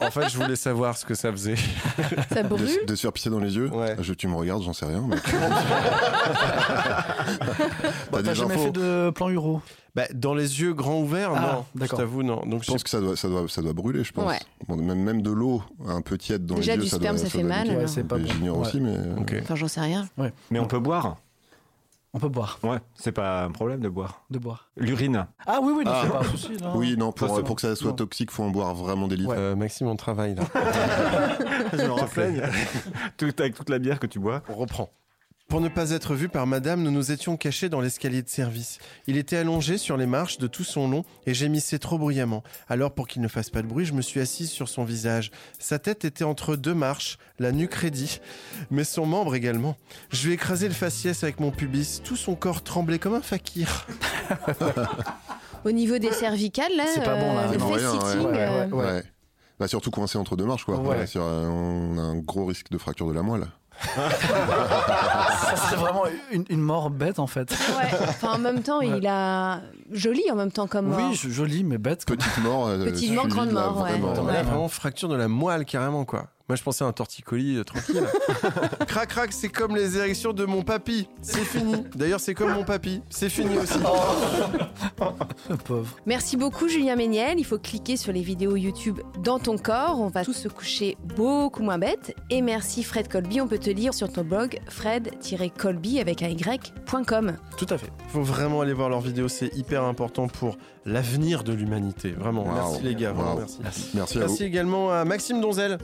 Je- 0.00 0.06
en 0.06 0.10
fait, 0.10 0.28
je 0.30 0.38
voulais 0.38 0.56
savoir 0.56 0.96
ce 0.96 1.04
que 1.04 1.14
ça 1.14 1.30
faisait. 1.32 1.56
Ça 2.32 2.42
De, 2.42 2.48
brûle 2.48 2.68
de 2.86 2.94
se 2.94 3.02
faire 3.02 3.12
pisser 3.12 3.28
dans 3.30 3.40
les 3.40 3.56
yeux. 3.56 3.68
Ouais. 3.70 3.94
Je, 4.00 4.14
tu 4.14 4.26
me 4.26 4.34
regardes, 4.36 4.62
j'en 4.62 4.72
sais 4.72 4.86
rien. 4.86 5.04
Mais... 5.06 5.16
Bah, 8.10 8.20
T'as 8.24 8.34
jamais 8.34 8.54
infos 8.54 8.64
fait 8.64 8.72
de 8.72 9.10
plan 9.10 9.28
euro 9.30 9.60
Bah, 9.94 10.04
dans 10.14 10.34
les 10.34 10.60
yeux 10.60 10.72
grands 10.74 11.00
ouverts, 11.00 11.32
Ah, 11.34 11.40
non. 11.56 11.64
Je 11.74 11.80
d'accord. 11.80 11.98
t'avoue, 11.98 12.22
non. 12.22 12.42
Donc, 12.46 12.64
Je 12.64 12.70
pense 12.72 12.82
que 12.82 12.90
ça 12.90 13.00
doit, 13.00 13.16
ça 13.16 13.28
doit, 13.28 13.44
ça 13.48 13.62
doit 13.62 13.72
brûler, 13.72 14.02
je 14.04 14.12
pense. 14.12 14.26
Ouais. 14.28 14.38
Bon, 14.66 14.76
même, 14.76 15.02
même 15.02 15.22
de 15.22 15.30
l'eau 15.30 15.62
un 15.86 16.00
peu 16.02 16.18
tiède 16.18 16.46
dans 16.46 16.56
Déjà, 16.56 16.72
les 16.72 16.78
yeux, 16.78 16.84
du 16.84 16.88
ça 16.90 16.96
sperme, 16.96 17.16
doit, 17.16 17.24
ça 17.24 17.30
fait 17.30 17.42
mal. 17.42 17.68
Ouais, 17.68 17.86
c'est 17.86 18.04
pas 18.04 18.16
Mais 18.16 18.24
bon. 18.24 18.30
J'ignore 18.32 18.58
Ouais. 18.58 18.66
aussi, 18.66 18.80
mais. 18.80 18.94
euh, 18.96 19.16
Ok. 19.18 19.34
Enfin, 19.42 19.54
j'en 19.56 19.68
sais 19.68 19.80
rien. 19.80 20.08
Mais 20.50 20.58
on 20.58 20.66
peut 20.66 20.78
boire. 20.80 21.18
On 22.12 22.18
peut 22.18 22.28
boire, 22.28 22.58
Ouais, 22.64 22.78
c'est 22.96 23.12
pas 23.12 23.44
un 23.44 23.52
problème 23.52 23.78
de 23.80 23.88
boire. 23.88 24.24
de 24.30 24.38
boire. 24.40 24.68
L'urine. 24.76 25.26
Ah 25.46 25.60
oui, 25.62 25.72
oui, 25.76 25.84
non, 25.84 25.92
Ah. 25.94 26.00
c'est 26.02 26.10
pas 26.10 26.18
un 26.18 26.24
souci. 26.24 26.52
non. 26.60 26.76
Oui, 26.76 26.96
non, 26.96 27.12
pour, 27.12 27.44
pour 27.44 27.54
que 27.54 27.62
ça 27.62 27.76
soit 27.76 27.90
Non. 27.90 27.96
toxique, 27.96 28.32
faut 28.32 28.42
en 28.42 28.50
boire 28.50 28.74
vraiment 28.74 29.06
des 29.06 29.14
litres. 29.16 29.32
Euh, 29.36 29.54
Maxime, 29.54 29.86
on 29.86 29.94
travaille 29.94 30.34
là. 30.34 30.42
Je 31.72 31.82
me 31.84 31.90
renseigne. 31.92 32.42
Tout, 33.16 33.30
avec 33.38 33.54
toute 33.54 33.70
la 33.70 33.78
bière 33.78 34.00
que 34.00 34.08
tu 34.08 34.18
bois. 34.18 34.42
On 34.48 34.54
reprend. 34.54 34.90
Pour 35.50 35.60
ne 35.60 35.68
pas 35.68 35.90
être 35.90 36.14
vu 36.14 36.28
par 36.28 36.46
madame, 36.46 36.80
nous 36.80 36.92
nous 36.92 37.10
étions 37.10 37.36
cachés 37.36 37.68
dans 37.68 37.80
l'escalier 37.80 38.22
de 38.22 38.28
service. 38.28 38.78
Il 39.08 39.16
était 39.16 39.36
allongé 39.36 39.78
sur 39.78 39.96
les 39.96 40.06
marches 40.06 40.38
de 40.38 40.46
tout 40.46 40.62
son 40.62 40.88
long 40.88 41.04
et 41.26 41.34
gémissait 41.34 41.80
trop 41.80 41.98
bruyamment. 41.98 42.44
Alors, 42.68 42.92
pour 42.92 43.08
qu'il 43.08 43.20
ne 43.20 43.26
fasse 43.26 43.50
pas 43.50 43.60
de 43.60 43.66
bruit, 43.66 43.84
je 43.84 43.92
me 43.92 44.00
suis 44.00 44.20
assise 44.20 44.48
sur 44.52 44.68
son 44.68 44.84
visage. 44.84 45.32
Sa 45.58 45.80
tête 45.80 46.04
était 46.04 46.22
entre 46.22 46.54
deux 46.54 46.72
marches, 46.72 47.18
la 47.40 47.50
nuque 47.50 47.74
raidie, 47.74 48.20
mais 48.70 48.84
son 48.84 49.06
membre 49.06 49.34
également. 49.34 49.76
Je 50.10 50.24
lui 50.24 50.30
ai 50.30 50.34
écrasé 50.34 50.68
le 50.68 50.74
faciès 50.74 51.24
avec 51.24 51.40
mon 51.40 51.50
pubis. 51.50 52.00
Tout 52.04 52.16
son 52.16 52.36
corps 52.36 52.62
tremblait 52.62 53.00
comme 53.00 53.14
un 53.14 53.20
fakir. 53.20 53.88
Au 55.64 55.72
niveau 55.72 55.98
des 55.98 56.12
cervicales, 56.12 56.70
là, 56.76 56.84
C'est 56.94 57.02
pas 57.02 57.16
bon, 57.16 57.34
là. 57.34 57.48
euh, 57.48 57.52
le 57.52 57.58
Non, 57.58 57.68
face 57.72 57.80
rien, 57.80 57.92
ouais, 57.92 58.00
sitting, 58.00 58.26
ouais, 58.26 58.38
euh, 58.38 58.66
ouais. 58.68 58.84
Ouais. 58.84 59.02
Bah, 59.58 59.66
surtout 59.66 59.90
coincé 59.90 60.16
entre 60.16 60.36
deux 60.36 60.46
marches, 60.46 60.64
quoi. 60.64 60.78
Ouais. 60.78 60.88
Ouais, 61.00 61.06
sur, 61.08 61.22
euh, 61.24 61.48
on 61.48 61.98
a 61.98 62.02
un 62.02 62.16
gros 62.16 62.46
risque 62.46 62.70
de 62.70 62.78
fracture 62.78 63.08
de 63.08 63.12
la 63.12 63.22
moelle. 63.22 63.46
Ça 63.80 65.56
serait 65.56 65.76
vraiment 65.76 66.04
une, 66.30 66.44
une 66.48 66.60
mort 66.60 66.90
bête 66.90 67.18
en 67.18 67.26
fait. 67.26 67.50
ouais. 67.50 67.98
Enfin, 68.08 68.34
en 68.34 68.38
même 68.38 68.62
temps, 68.62 68.80
Ouais. 68.80 68.98
il 68.98 69.06
a 69.06 69.60
joli 69.90 70.22
en 70.30 70.34
même 70.36 70.52
temps 70.52 70.66
comme 70.66 70.86
mort. 70.88 70.98
Oui, 71.10 71.14
joli 71.14 71.64
mais 71.64 71.78
bête. 71.78 72.04
Petite 72.06 72.38
mort. 72.42 72.68
euh, 72.68 72.84
Petite 72.84 73.12
mort, 73.12 73.28
grande 73.28 73.50
mort, 73.52 73.82
ouais. 73.82 74.32
là, 74.32 74.42
vraiment 74.42 74.68
fracture 74.68 75.08
de 75.08 75.16
la 75.16 75.28
moelle 75.28 75.64
carrément 75.64 76.04
quoi. 76.04 76.26
Moi 76.50 76.56
je 76.56 76.64
pensais 76.64 76.82
à 76.82 76.88
un 76.88 76.92
torticolis 76.92 77.58
euh, 77.58 77.62
tranquille. 77.62 78.02
crac 78.88 79.10
crac, 79.10 79.32
c'est 79.32 79.50
comme 79.50 79.76
les 79.76 79.96
érections 79.96 80.32
de 80.32 80.44
mon 80.44 80.62
papy. 80.62 81.06
C'est 81.22 81.44
fini. 81.44 81.76
D'ailleurs 81.94 82.18
c'est 82.18 82.34
comme 82.34 82.52
mon 82.52 82.64
papy. 82.64 83.02
C'est 83.08 83.28
fini 83.28 83.56
aussi. 83.56 83.78
Pauvre. 85.64 85.96
Merci 86.06 86.36
beaucoup 86.36 86.66
Julien 86.66 86.96
Méniel. 86.96 87.38
Il 87.38 87.44
faut 87.44 87.60
cliquer 87.60 87.96
sur 87.96 88.12
les 88.12 88.22
vidéos 88.22 88.56
YouTube 88.56 88.98
dans 89.20 89.38
ton 89.38 89.58
corps. 89.58 90.00
On 90.00 90.08
va 90.08 90.24
tous 90.24 90.32
se 90.32 90.48
coucher 90.48 90.96
beaucoup 91.16 91.62
moins 91.62 91.78
bête. 91.78 92.16
Et 92.30 92.42
merci 92.42 92.82
Fred 92.82 93.06
Colby. 93.06 93.40
On 93.40 93.46
peut 93.46 93.58
te 93.58 93.70
lire 93.70 93.94
sur 93.94 94.12
ton 94.12 94.24
blog 94.24 94.58
fred-colby 94.66 96.00
avec 96.00 96.24
un 96.24 96.30
y.com. 96.30 97.36
Tout 97.58 97.66
à 97.70 97.78
fait. 97.78 97.92
Faut 98.08 98.22
vraiment 98.22 98.62
aller 98.62 98.72
voir 98.72 98.88
leurs 98.88 99.02
vidéos, 99.02 99.28
c'est 99.28 99.54
hyper 99.56 99.84
important 99.84 100.26
pour 100.26 100.56
l'avenir 100.86 101.44
de 101.44 101.52
l'humanité. 101.52 102.12
Vraiment, 102.12 102.44
merci 102.52 102.82
les 102.82 102.94
gars, 102.94 103.12
vraiment 103.12 103.36
merci. 103.36 103.58
Merci 103.94 104.18
à 104.18 104.20
vous. 104.22 104.26
Merci 104.28 104.44
également 104.44 104.90
à 104.92 105.04
Maxime 105.04 105.40
Donzel 105.40 105.78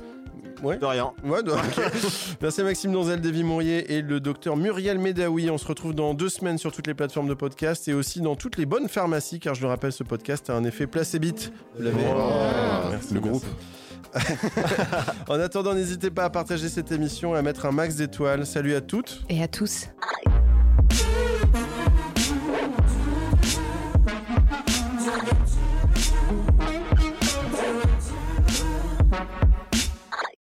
Ouais. 0.62 0.78
De 0.78 0.86
rien. 0.86 1.12
Ouais, 1.22 1.42
de-. 1.42 1.52
Merci 2.40 2.62
Maxime 2.62 2.90
Donzel, 2.90 3.20
Davy 3.20 3.44
Mourier 3.44 3.92
et 3.92 4.00
le 4.00 4.20
docteur 4.20 4.56
Muriel 4.56 4.98
Medaoui. 4.98 5.50
On 5.50 5.58
se 5.58 5.66
retrouve 5.66 5.94
dans 5.94 6.14
deux 6.14 6.30
semaines 6.30 6.56
sur 6.56 6.72
toutes 6.72 6.86
les 6.86 6.94
plateformes 6.94 7.28
de 7.28 7.34
podcast 7.34 7.86
et 7.88 7.92
aussi 7.92 8.22
dans 8.22 8.36
toutes 8.36 8.56
les 8.56 8.64
bonnes 8.64 8.88
pharmacies, 8.88 9.38
car 9.38 9.54
je 9.54 9.60
le 9.60 9.68
rappelle, 9.68 9.92
ce 9.92 10.02
podcast 10.02 10.48
a 10.48 10.54
un 10.54 10.64
effet 10.64 10.86
placébite. 10.86 11.52
Vous 11.76 11.82
l'avez 11.82 12.02
Oh, 12.08 12.88
Merci, 12.90 13.12
le 13.12 13.20
merci. 13.20 13.28
groupe. 13.40 13.44
en 15.28 15.38
attendant, 15.38 15.74
n'hésitez 15.74 16.10
pas 16.10 16.24
à 16.24 16.30
partager 16.30 16.70
cette 16.70 16.90
émission 16.90 17.34
et 17.34 17.38
à 17.38 17.42
mettre 17.42 17.66
un 17.66 17.72
max 17.72 17.96
d'étoiles. 17.96 18.46
Salut 18.46 18.74
à 18.74 18.80
toutes. 18.80 19.24
Et 19.28 19.42
à 19.42 19.48
tous. 19.48 19.88